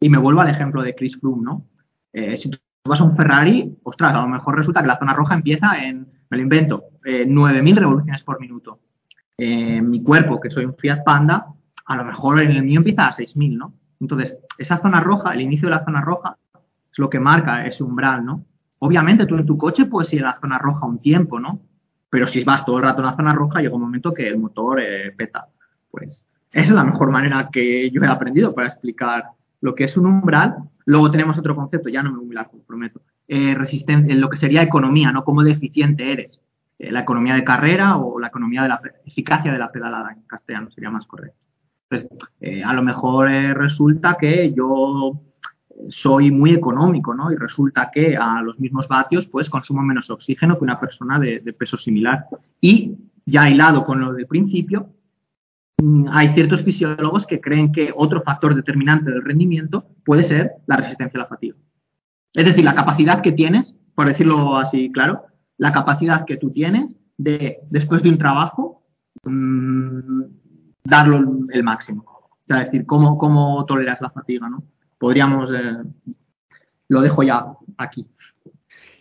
Y 0.00 0.08
me 0.08 0.18
vuelvo 0.18 0.40
al 0.40 0.50
ejemplo 0.50 0.82
de 0.82 0.94
Chris 0.94 1.16
Froome, 1.18 1.44
¿no? 1.44 1.64
Eh, 2.12 2.38
si 2.38 2.50
tú 2.50 2.58
vas 2.84 3.00
a 3.00 3.04
un 3.04 3.16
Ferrari, 3.16 3.78
ostras, 3.84 4.14
a 4.14 4.22
lo 4.22 4.28
mejor 4.28 4.56
resulta 4.56 4.80
que 4.80 4.88
la 4.88 4.98
zona 4.98 5.14
roja 5.14 5.34
empieza 5.34 5.84
en, 5.84 6.08
me 6.30 6.36
lo 6.36 6.42
invento, 6.42 6.84
9.000 7.04 7.76
revoluciones 7.76 8.22
por 8.22 8.40
minuto 8.40 8.80
eh, 9.38 9.80
mi 9.80 10.02
cuerpo, 10.02 10.40
que 10.40 10.50
soy 10.50 10.64
un 10.64 10.74
Fiat 10.74 11.04
Panda, 11.04 11.46
a 11.86 11.96
lo 11.96 12.04
mejor 12.04 12.40
en 12.42 12.50
el 12.50 12.64
mío 12.64 12.80
empieza 12.80 13.06
a 13.06 13.16
6.000, 13.16 13.56
¿no? 13.56 13.72
Entonces, 14.00 14.38
esa 14.58 14.78
zona 14.82 15.00
roja, 15.00 15.32
el 15.32 15.40
inicio 15.40 15.68
de 15.68 15.76
la 15.76 15.84
zona 15.84 16.00
roja, 16.00 16.36
es 16.54 16.98
lo 16.98 17.08
que 17.08 17.20
marca 17.20 17.64
ese 17.64 17.82
umbral, 17.84 18.24
¿no? 18.24 18.44
Obviamente 18.80 19.26
tú 19.26 19.36
en 19.36 19.46
tu 19.46 19.56
coche 19.56 19.86
puedes 19.86 20.12
ir 20.12 20.24
a 20.24 20.32
la 20.32 20.40
zona 20.40 20.58
roja 20.58 20.86
un 20.86 20.98
tiempo, 20.98 21.38
¿no? 21.40 21.60
Pero 22.10 22.26
si 22.26 22.42
vas 22.44 22.64
todo 22.64 22.78
el 22.78 22.84
rato 22.84 23.00
en 23.00 23.06
la 23.06 23.16
zona 23.16 23.32
roja, 23.32 23.60
llega 23.60 23.74
un 23.74 23.82
momento 23.82 24.12
que 24.12 24.28
el 24.28 24.38
motor 24.38 24.80
eh, 24.80 25.12
peta. 25.16 25.46
Pues 25.90 26.24
esa 26.52 26.64
es 26.64 26.70
la 26.70 26.84
mejor 26.84 27.10
manera 27.10 27.48
que 27.52 27.90
yo 27.90 28.02
he 28.02 28.06
aprendido 28.06 28.54
para 28.54 28.68
explicar 28.68 29.24
lo 29.60 29.74
que 29.74 29.84
es 29.84 29.96
un 29.96 30.06
umbral. 30.06 30.56
Luego 30.84 31.10
tenemos 31.10 31.38
otro 31.38 31.54
concepto, 31.54 31.88
ya 31.88 32.02
no 32.02 32.12
me 32.12 32.18
voy 32.18 32.36
a 32.36 32.48
prometo, 32.66 33.00
eh, 33.26 33.54
resistencia, 33.54 34.14
lo 34.14 34.30
que 34.30 34.36
sería 34.36 34.62
economía, 34.62 35.12
¿no? 35.12 35.24
Cómo 35.24 35.42
deficiente 35.42 36.10
eres. 36.10 36.40
Eh, 36.78 36.92
la 36.92 37.00
economía 37.00 37.34
de 37.34 37.44
carrera 37.44 37.96
o 37.96 38.18
la 38.18 38.28
economía 38.28 38.62
de 38.62 38.68
la 38.68 38.80
eficacia 39.04 39.52
de 39.52 39.58
la 39.58 39.72
pedalada 39.72 40.12
en 40.12 40.22
castellano 40.22 40.70
sería 40.70 40.90
más 40.90 41.06
correcto. 41.06 41.38
Entonces, 41.90 42.28
eh, 42.40 42.62
a 42.62 42.72
lo 42.74 42.82
mejor 42.82 43.28
resulta 43.28 44.16
que 44.20 44.52
yo 44.52 45.20
soy 45.88 46.30
muy 46.30 46.52
económico, 46.52 47.14
¿no? 47.14 47.32
Y 47.32 47.36
resulta 47.36 47.90
que 47.92 48.16
a 48.16 48.42
los 48.42 48.58
mismos 48.58 48.88
vatios, 48.88 49.26
pues 49.26 49.48
consumo 49.48 49.82
menos 49.82 50.10
oxígeno 50.10 50.58
que 50.58 50.64
una 50.64 50.80
persona 50.80 51.18
de, 51.18 51.40
de 51.40 51.52
peso 51.52 51.76
similar. 51.76 52.26
Y 52.60 52.96
ya 53.28 53.48
hilado 53.48 53.84
con 53.84 54.00
lo 54.00 54.12
del 54.12 54.26
principio, 54.26 54.90
mm, 55.78 56.06
hay 56.10 56.34
ciertos 56.34 56.62
fisiólogos 56.62 57.26
que 57.26 57.40
creen 57.40 57.72
que 57.72 57.92
otro 57.94 58.22
factor 58.22 58.54
determinante 58.54 59.10
del 59.10 59.24
rendimiento 59.24 59.86
puede 60.04 60.24
ser 60.24 60.52
la 60.66 60.76
resistencia 60.76 61.20
a 61.20 61.22
la 61.24 61.28
fatiga. 61.28 61.56
Es 62.34 62.44
decir, 62.44 62.64
la 62.64 62.74
capacidad 62.74 63.22
que 63.22 63.32
tienes, 63.32 63.74
por 63.94 64.06
decirlo 64.06 64.56
así 64.56 64.90
claro, 64.92 65.24
la 65.58 65.72
capacidad 65.72 66.24
que 66.24 66.36
tú 66.36 66.50
tienes 66.50 66.96
de, 67.16 67.58
después 67.70 68.02
de 68.02 68.08
un 68.08 68.18
trabajo, 68.18 68.82
mmm, 69.24 70.22
darlo 70.84 71.46
el 71.52 71.62
máximo. 71.62 72.04
O 72.04 72.46
sea, 72.46 72.64
decir, 72.64 72.86
cómo, 72.86 73.18
cómo 73.18 73.64
toleras 73.66 74.00
la 74.00 74.10
fatiga, 74.10 74.48
¿no? 74.48 74.62
Podríamos, 74.98 75.50
eh, 75.52 75.76
lo 76.88 77.00
dejo 77.02 77.22
ya 77.22 77.44
aquí. 77.76 78.06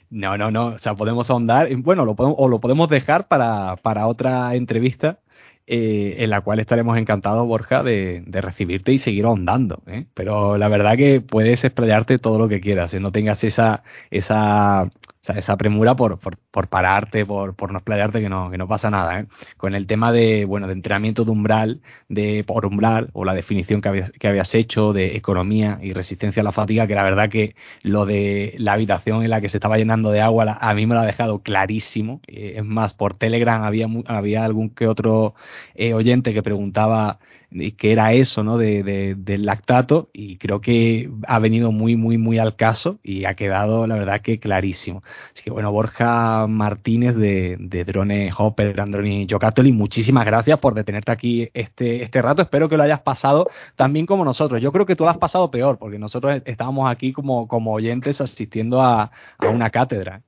No, 0.10 0.38
no, 0.38 0.52
no. 0.52 0.68
O 0.68 0.80
sea, 0.80 0.96
podemos 0.96 1.30
ahondar. 1.30 1.74
Bueno, 1.78 2.06
lo 2.06 2.16
podemos, 2.16 2.38
o 2.40 2.48
lo 2.48 2.60
podemos 2.60 2.90
dejar 2.90 3.28
para, 3.28 3.78
para 3.78 4.08
otra 4.08 4.56
entrevista 4.56 5.20
eh, 5.66 6.16
en 6.20 6.30
la 6.30 6.42
cual 6.42 6.60
estaremos 6.60 6.98
encantados, 6.98 7.46
Borja, 7.46 7.84
de, 7.84 8.24
de 8.26 8.42
recibirte 8.42 8.94
y 8.94 9.00
seguir 9.00 9.26
ahondando. 9.26 9.82
¿eh? 9.86 10.06
Pero 10.14 10.58
la 10.58 10.70
verdad 10.70 10.96
que 10.96 11.20
puedes 11.20 11.64
explayarte 11.66 12.20
todo 12.20 12.40
lo 12.40 12.48
que 12.48 12.62
quieras, 12.62 12.94
¿eh? 12.94 13.02
no 13.02 13.12
tengas 13.12 13.44
esa, 13.44 13.84
esa 14.10 14.90
esa 15.36 15.58
premura 15.58 15.96
por, 15.96 16.20
por, 16.20 16.38
por 16.38 16.68
pararte, 16.68 17.26
por, 17.26 17.56
por, 17.56 17.72
no 17.72 17.80
explayarte, 17.80 18.22
que 18.22 18.30
no, 18.30 18.50
que 18.52 18.58
no 18.58 18.68
pasa 18.68 18.90
nada. 18.90 19.20
¿eh? 19.20 19.26
Con 19.58 19.76
el 19.76 19.88
tema 19.88 20.12
de, 20.12 20.46
bueno, 20.46 20.68
de 20.68 20.74
entrenamiento 20.74 21.26
de 21.26 21.32
umbral, 21.32 21.82
de 22.10 22.44
por 22.46 22.66
umbral, 22.66 23.10
o 23.14 23.26
la 23.26 23.34
definición 23.34 23.82
que 23.82 23.90
habías, 23.90 24.12
que 24.12 24.28
habías 24.28 24.54
hecho 24.56 24.94
de 24.94 25.16
economía 25.16 25.80
y 25.82 25.94
resistencia 25.94 26.42
a 26.42 26.44
la 26.44 26.52
fatiga, 26.52 26.88
que 26.88 26.96
la 26.96 27.04
verdad 27.04 27.30
que 27.30 27.56
lo 27.82 28.06
de 28.06 28.56
la 28.58 28.74
habitación 28.74 29.24
en 29.24 29.30
la 29.30 29.42
que 29.42 29.50
se 29.50 29.58
estaba 29.58 29.78
llenando 29.78 30.12
de 30.12 30.22
agua, 30.22 30.58
a 30.60 30.74
mí 30.74 30.86
me 30.86 30.96
lo 30.96 31.02
ha 31.02 31.06
dejado 31.06 31.40
clarísimo. 31.40 32.22
Eh, 32.28 32.56
es 32.58 32.66
más, 32.66 32.94
por 32.94 33.14
Telegram 33.16 33.64
había, 33.64 33.88
había 34.06 34.46
algún 34.46 34.70
que 34.70 34.88
otro 34.88 35.36
eh, 35.76 35.94
oyente 35.94 36.34
que 36.34 36.44
preguntaba 36.44 37.20
que 37.50 37.92
era 37.92 38.14
eso, 38.14 38.44
¿no? 38.44 38.58
De, 38.58 39.16
del 39.18 39.46
lactato 39.46 40.10
y 40.14 40.38
creo 40.38 40.60
que 40.60 41.10
ha 41.28 41.40
venido 41.40 41.72
muy, 41.72 41.96
muy, 41.96 42.18
muy 42.18 42.40
al 42.40 42.56
caso 42.56 43.00
y 43.04 43.26
ha 43.26 43.36
quedado, 43.36 43.88
la 43.88 43.96
verdad, 43.96 44.22
que 44.22 44.40
clarísimo. 44.40 45.04
Así 45.34 45.44
que 45.44 45.52
bueno, 45.52 45.72
Borja 45.72 46.48
Martínez 46.48 47.16
de, 47.16 47.58
de 47.60 47.86
Drone 47.86 48.32
Hopper, 48.38 48.80
Androni 48.80 49.28
Jocatoli, 49.30 49.72
muchísimas 49.72 50.26
gracias 50.26 50.60
por 50.60 50.74
detenerte 50.74 51.12
aquí 51.12 51.50
este, 51.54 52.04
este 52.04 52.22
rato. 52.22 52.42
Espero 52.42 52.68
que 52.68 52.78
lo 52.78 52.84
hayas 52.84 53.02
pasado 53.02 53.50
también 53.76 54.06
como 54.06 54.26
nosotros. 54.26 54.62
Yo 54.62 54.72
creo 54.72 54.86
que 54.86 54.96
tú 54.96 55.06
lo 55.06 55.10
has 55.10 55.18
pasado 55.18 55.50
peor 55.50 55.78
porque 55.78 56.00
nosotros 56.00 56.42
estábamos 56.46 56.90
aquí 56.90 57.14
como, 57.14 57.48
como 57.48 57.74
oyentes 57.74 58.20
asistiendo 58.20 58.82
a, 58.82 59.12
a 59.38 59.48
una 59.50 59.70
cátedra. 59.70 60.22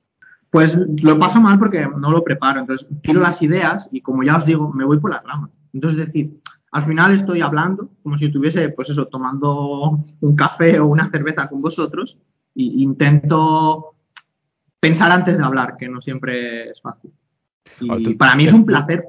Pues 0.50 0.74
lo 0.74 1.18
paso 1.18 1.40
mal 1.40 1.58
porque 1.58 1.86
no 1.96 2.10
lo 2.10 2.24
preparo. 2.24 2.60
Entonces, 2.60 2.86
tiro 3.02 3.20
las 3.20 3.40
ideas 3.40 3.88
y 3.92 4.00
como 4.00 4.24
ya 4.24 4.36
os 4.36 4.44
digo, 4.44 4.72
me 4.72 4.84
voy 4.84 4.98
por 4.98 5.10
la 5.10 5.22
rama. 5.24 5.50
Entonces, 5.72 6.00
es 6.00 6.06
decir, 6.06 6.32
al 6.72 6.86
final 6.86 7.18
estoy 7.18 7.40
hablando 7.42 7.90
como 8.02 8.16
si 8.16 8.26
estuviese, 8.26 8.68
pues 8.70 8.90
eso, 8.90 9.06
tomando 9.06 9.98
un 10.20 10.36
café 10.36 10.78
o 10.78 10.86
una 10.86 11.10
cerveza 11.10 11.48
con 11.48 11.60
vosotros 11.60 12.16
e 12.54 12.62
intento 12.62 13.94
pensar 14.78 15.10
antes 15.12 15.36
de 15.36 15.44
hablar, 15.44 15.76
que 15.76 15.88
no 15.88 16.00
siempre 16.00 16.70
es 16.70 16.80
fácil. 16.80 17.12
Y 17.80 18.14
para 18.14 18.34
mí 18.34 18.46
es 18.46 18.52
un 18.52 18.64
placer. 18.64 19.04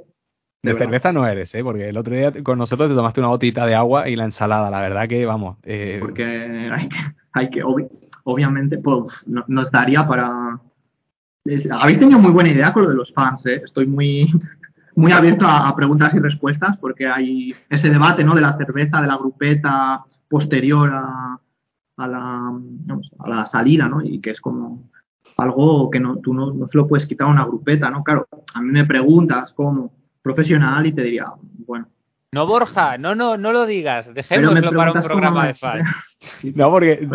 De, 0.63 0.77
cerveza 0.77 1.11
no 1.11 1.25
eres, 1.25 1.53
¿eh? 1.55 1.63
Porque 1.63 1.89
el 1.89 1.97
otro 1.97 2.15
día 2.15 2.31
con 2.43 2.57
nosotros 2.59 2.89
te 2.89 2.95
tomaste 2.95 3.19
una 3.19 3.29
botita 3.29 3.65
de 3.65 3.73
agua 3.73 4.07
y 4.07 4.15
la 4.15 4.25
ensalada. 4.25 4.69
La 4.69 4.81
verdad 4.81 5.07
que, 5.07 5.25
vamos. 5.25 5.57
Eh... 5.63 5.97
Porque 5.99 6.23
hay 6.23 6.87
que, 6.87 6.97
hay 7.33 7.49
que 7.49 7.63
obviamente, 8.23 8.77
pues 8.77 9.11
nos 9.25 9.71
daría 9.71 10.07
para. 10.07 10.59
Habéis 11.71 11.99
tenido 11.99 12.19
muy 12.19 12.31
buena 12.31 12.51
idea 12.51 12.71
con 12.71 12.83
lo 12.83 12.89
de 12.89 12.95
los 12.95 13.11
fans, 13.11 13.43
¿eh? 13.47 13.61
Estoy 13.65 13.87
muy, 13.87 14.31
muy 14.95 15.11
abierto 15.11 15.45
a, 15.47 15.75
preguntas 15.75 16.13
y 16.13 16.19
respuestas 16.19 16.77
porque 16.77 17.07
hay 17.07 17.53
ese 17.69 17.89
debate 17.89 18.23
¿no? 18.23 18.35
de 18.35 18.41
la 18.41 18.57
cerveza, 18.57 19.01
de 19.01 19.07
la 19.07 19.17
grupeta 19.17 20.03
posterior 20.29 20.91
a, 20.93 21.39
a, 21.97 22.07
la, 22.07 22.51
a 23.19 23.29
la 23.29 23.45
salida, 23.45 23.87
¿no? 23.87 24.01
Y 24.03 24.19
que 24.19 24.31
es 24.31 24.41
como 24.41 24.89
algo 25.37 25.89
que 25.89 25.99
no, 25.99 26.17
tú 26.17 26.33
no, 26.33 26.53
no 26.53 26.67
se 26.67 26.77
lo 26.77 26.87
puedes 26.87 27.07
quitar 27.07 27.27
a 27.27 27.31
una 27.31 27.45
grupeta, 27.45 27.89
¿no? 27.89 28.03
Claro, 28.03 28.27
a 28.53 28.61
mí 28.61 28.71
me 28.71 28.85
preguntas 28.85 29.53
como 29.53 29.91
profesional 30.21 30.85
y 30.85 30.93
te 30.93 31.03
diría, 31.03 31.25
bueno, 31.65 31.87
no, 32.33 32.47
Borja, 32.47 32.97
no, 32.97 33.13
no, 33.13 33.37
no 33.37 33.51
lo 33.51 33.65
digas. 33.65 34.13
Dejémoslo 34.13 34.71
para 34.71 34.91
un 34.91 35.01
programa 35.01 35.47
de 35.47 35.53
fans. 35.55 35.83
No, 36.55 36.69
porque 36.69 37.07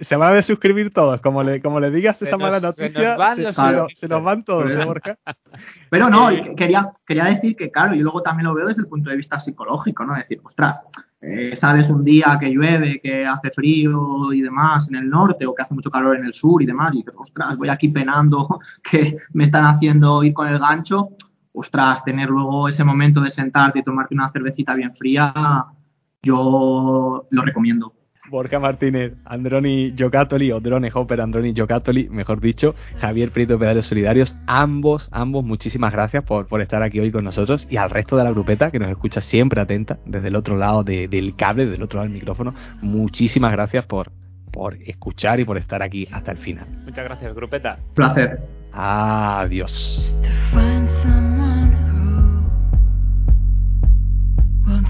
se, 0.00 0.16
van 0.16 0.32
a 0.32 0.36
desuscribir 0.36 0.94
todos. 0.94 1.20
Como 1.20 1.42
le, 1.42 1.60
como 1.60 1.78
le 1.78 1.90
digas 1.90 2.20
esa 2.22 2.38
mala 2.38 2.58
noticia, 2.58 3.16
se, 3.94 4.08
nos 4.08 4.24
van 4.24 4.44
todos, 4.44 4.70
¿eh, 4.70 4.82
Borja? 4.82 5.18
Pero 5.90 6.08
no, 6.08 6.30
quería, 6.56 6.88
quería 7.06 7.24
decir 7.24 7.54
que, 7.54 7.70
claro, 7.70 7.94
yo 7.94 8.02
luego 8.02 8.22
también 8.22 8.46
lo 8.46 8.54
veo 8.54 8.68
desde 8.68 8.80
el 8.80 8.88
punto 8.88 9.10
de 9.10 9.16
vista 9.16 9.38
psicológico, 9.40 10.06
¿no? 10.06 10.14
decir, 10.14 10.40
ostras, 10.42 10.80
eh, 11.20 11.54
sales 11.54 11.90
un 11.90 12.02
día 12.02 12.38
que 12.40 12.48
llueve, 12.48 12.98
que 13.02 13.26
hace 13.26 13.50
frío 13.50 14.32
y 14.32 14.40
demás 14.40 14.88
en 14.88 14.96
el 14.96 15.10
norte, 15.10 15.46
o 15.46 15.54
que 15.54 15.62
hace 15.62 15.74
mucho 15.74 15.90
calor 15.90 16.16
en 16.16 16.24
el 16.24 16.32
sur 16.32 16.62
y 16.62 16.66
demás, 16.66 16.94
y 16.94 16.98
dices, 16.98 17.14
ostras, 17.18 17.58
voy 17.58 17.68
aquí 17.68 17.88
penando 17.88 18.58
que 18.90 19.18
me 19.34 19.44
están 19.44 19.64
haciendo 19.66 20.24
ir 20.24 20.32
con 20.32 20.48
el 20.48 20.58
gancho 20.58 21.10
ostras, 21.52 22.04
tener 22.04 22.28
luego 22.28 22.68
ese 22.68 22.84
momento 22.84 23.20
de 23.20 23.30
sentarte 23.30 23.80
y 23.80 23.82
tomarte 23.82 24.14
una 24.14 24.30
cervecita 24.30 24.74
bien 24.74 24.94
fría, 24.94 25.32
yo 26.22 27.26
lo 27.30 27.42
recomiendo. 27.42 27.94
Borja 28.30 28.60
Martínez, 28.60 29.14
Androni 29.24 29.92
Giocattoli, 29.96 30.52
o 30.52 30.60
Drone 30.60 30.90
Hopper, 30.94 31.20
Androni 31.20 31.52
Giocattoli, 31.52 32.08
mejor 32.08 32.40
dicho, 32.40 32.74
Javier 33.00 33.32
Prieto, 33.32 33.58
Pedales 33.58 33.86
Solidarios, 33.86 34.36
ambos, 34.46 35.08
ambos, 35.12 35.44
muchísimas 35.44 35.92
gracias 35.92 36.22
por, 36.24 36.46
por, 36.46 36.62
estar 36.62 36.82
aquí 36.82 37.00
hoy 37.00 37.10
con 37.10 37.24
nosotros 37.24 37.66
y 37.68 37.76
al 37.76 37.90
resto 37.90 38.16
de 38.16 38.24
la 38.24 38.30
grupeta 38.30 38.70
que 38.70 38.78
nos 38.78 38.88
escucha 38.88 39.20
siempre 39.20 39.60
atenta 39.60 39.98
desde 40.06 40.28
el 40.28 40.36
otro 40.36 40.56
lado 40.56 40.84
del 40.84 41.34
cable, 41.36 41.66
del 41.66 41.82
otro 41.82 41.98
lado 41.98 42.08
del 42.08 42.14
micrófono, 42.14 42.54
muchísimas 42.80 43.50
gracias 43.50 43.84
por, 43.86 44.12
por 44.52 44.74
escuchar 44.74 45.40
y 45.40 45.44
por 45.44 45.58
estar 45.58 45.82
aquí 45.82 46.06
hasta 46.12 46.30
el 46.30 46.38
final. 46.38 46.66
Muchas 46.84 47.04
gracias, 47.04 47.34
grupeta. 47.34 47.78
Placer. 47.94 48.38
Adiós. 48.72 50.14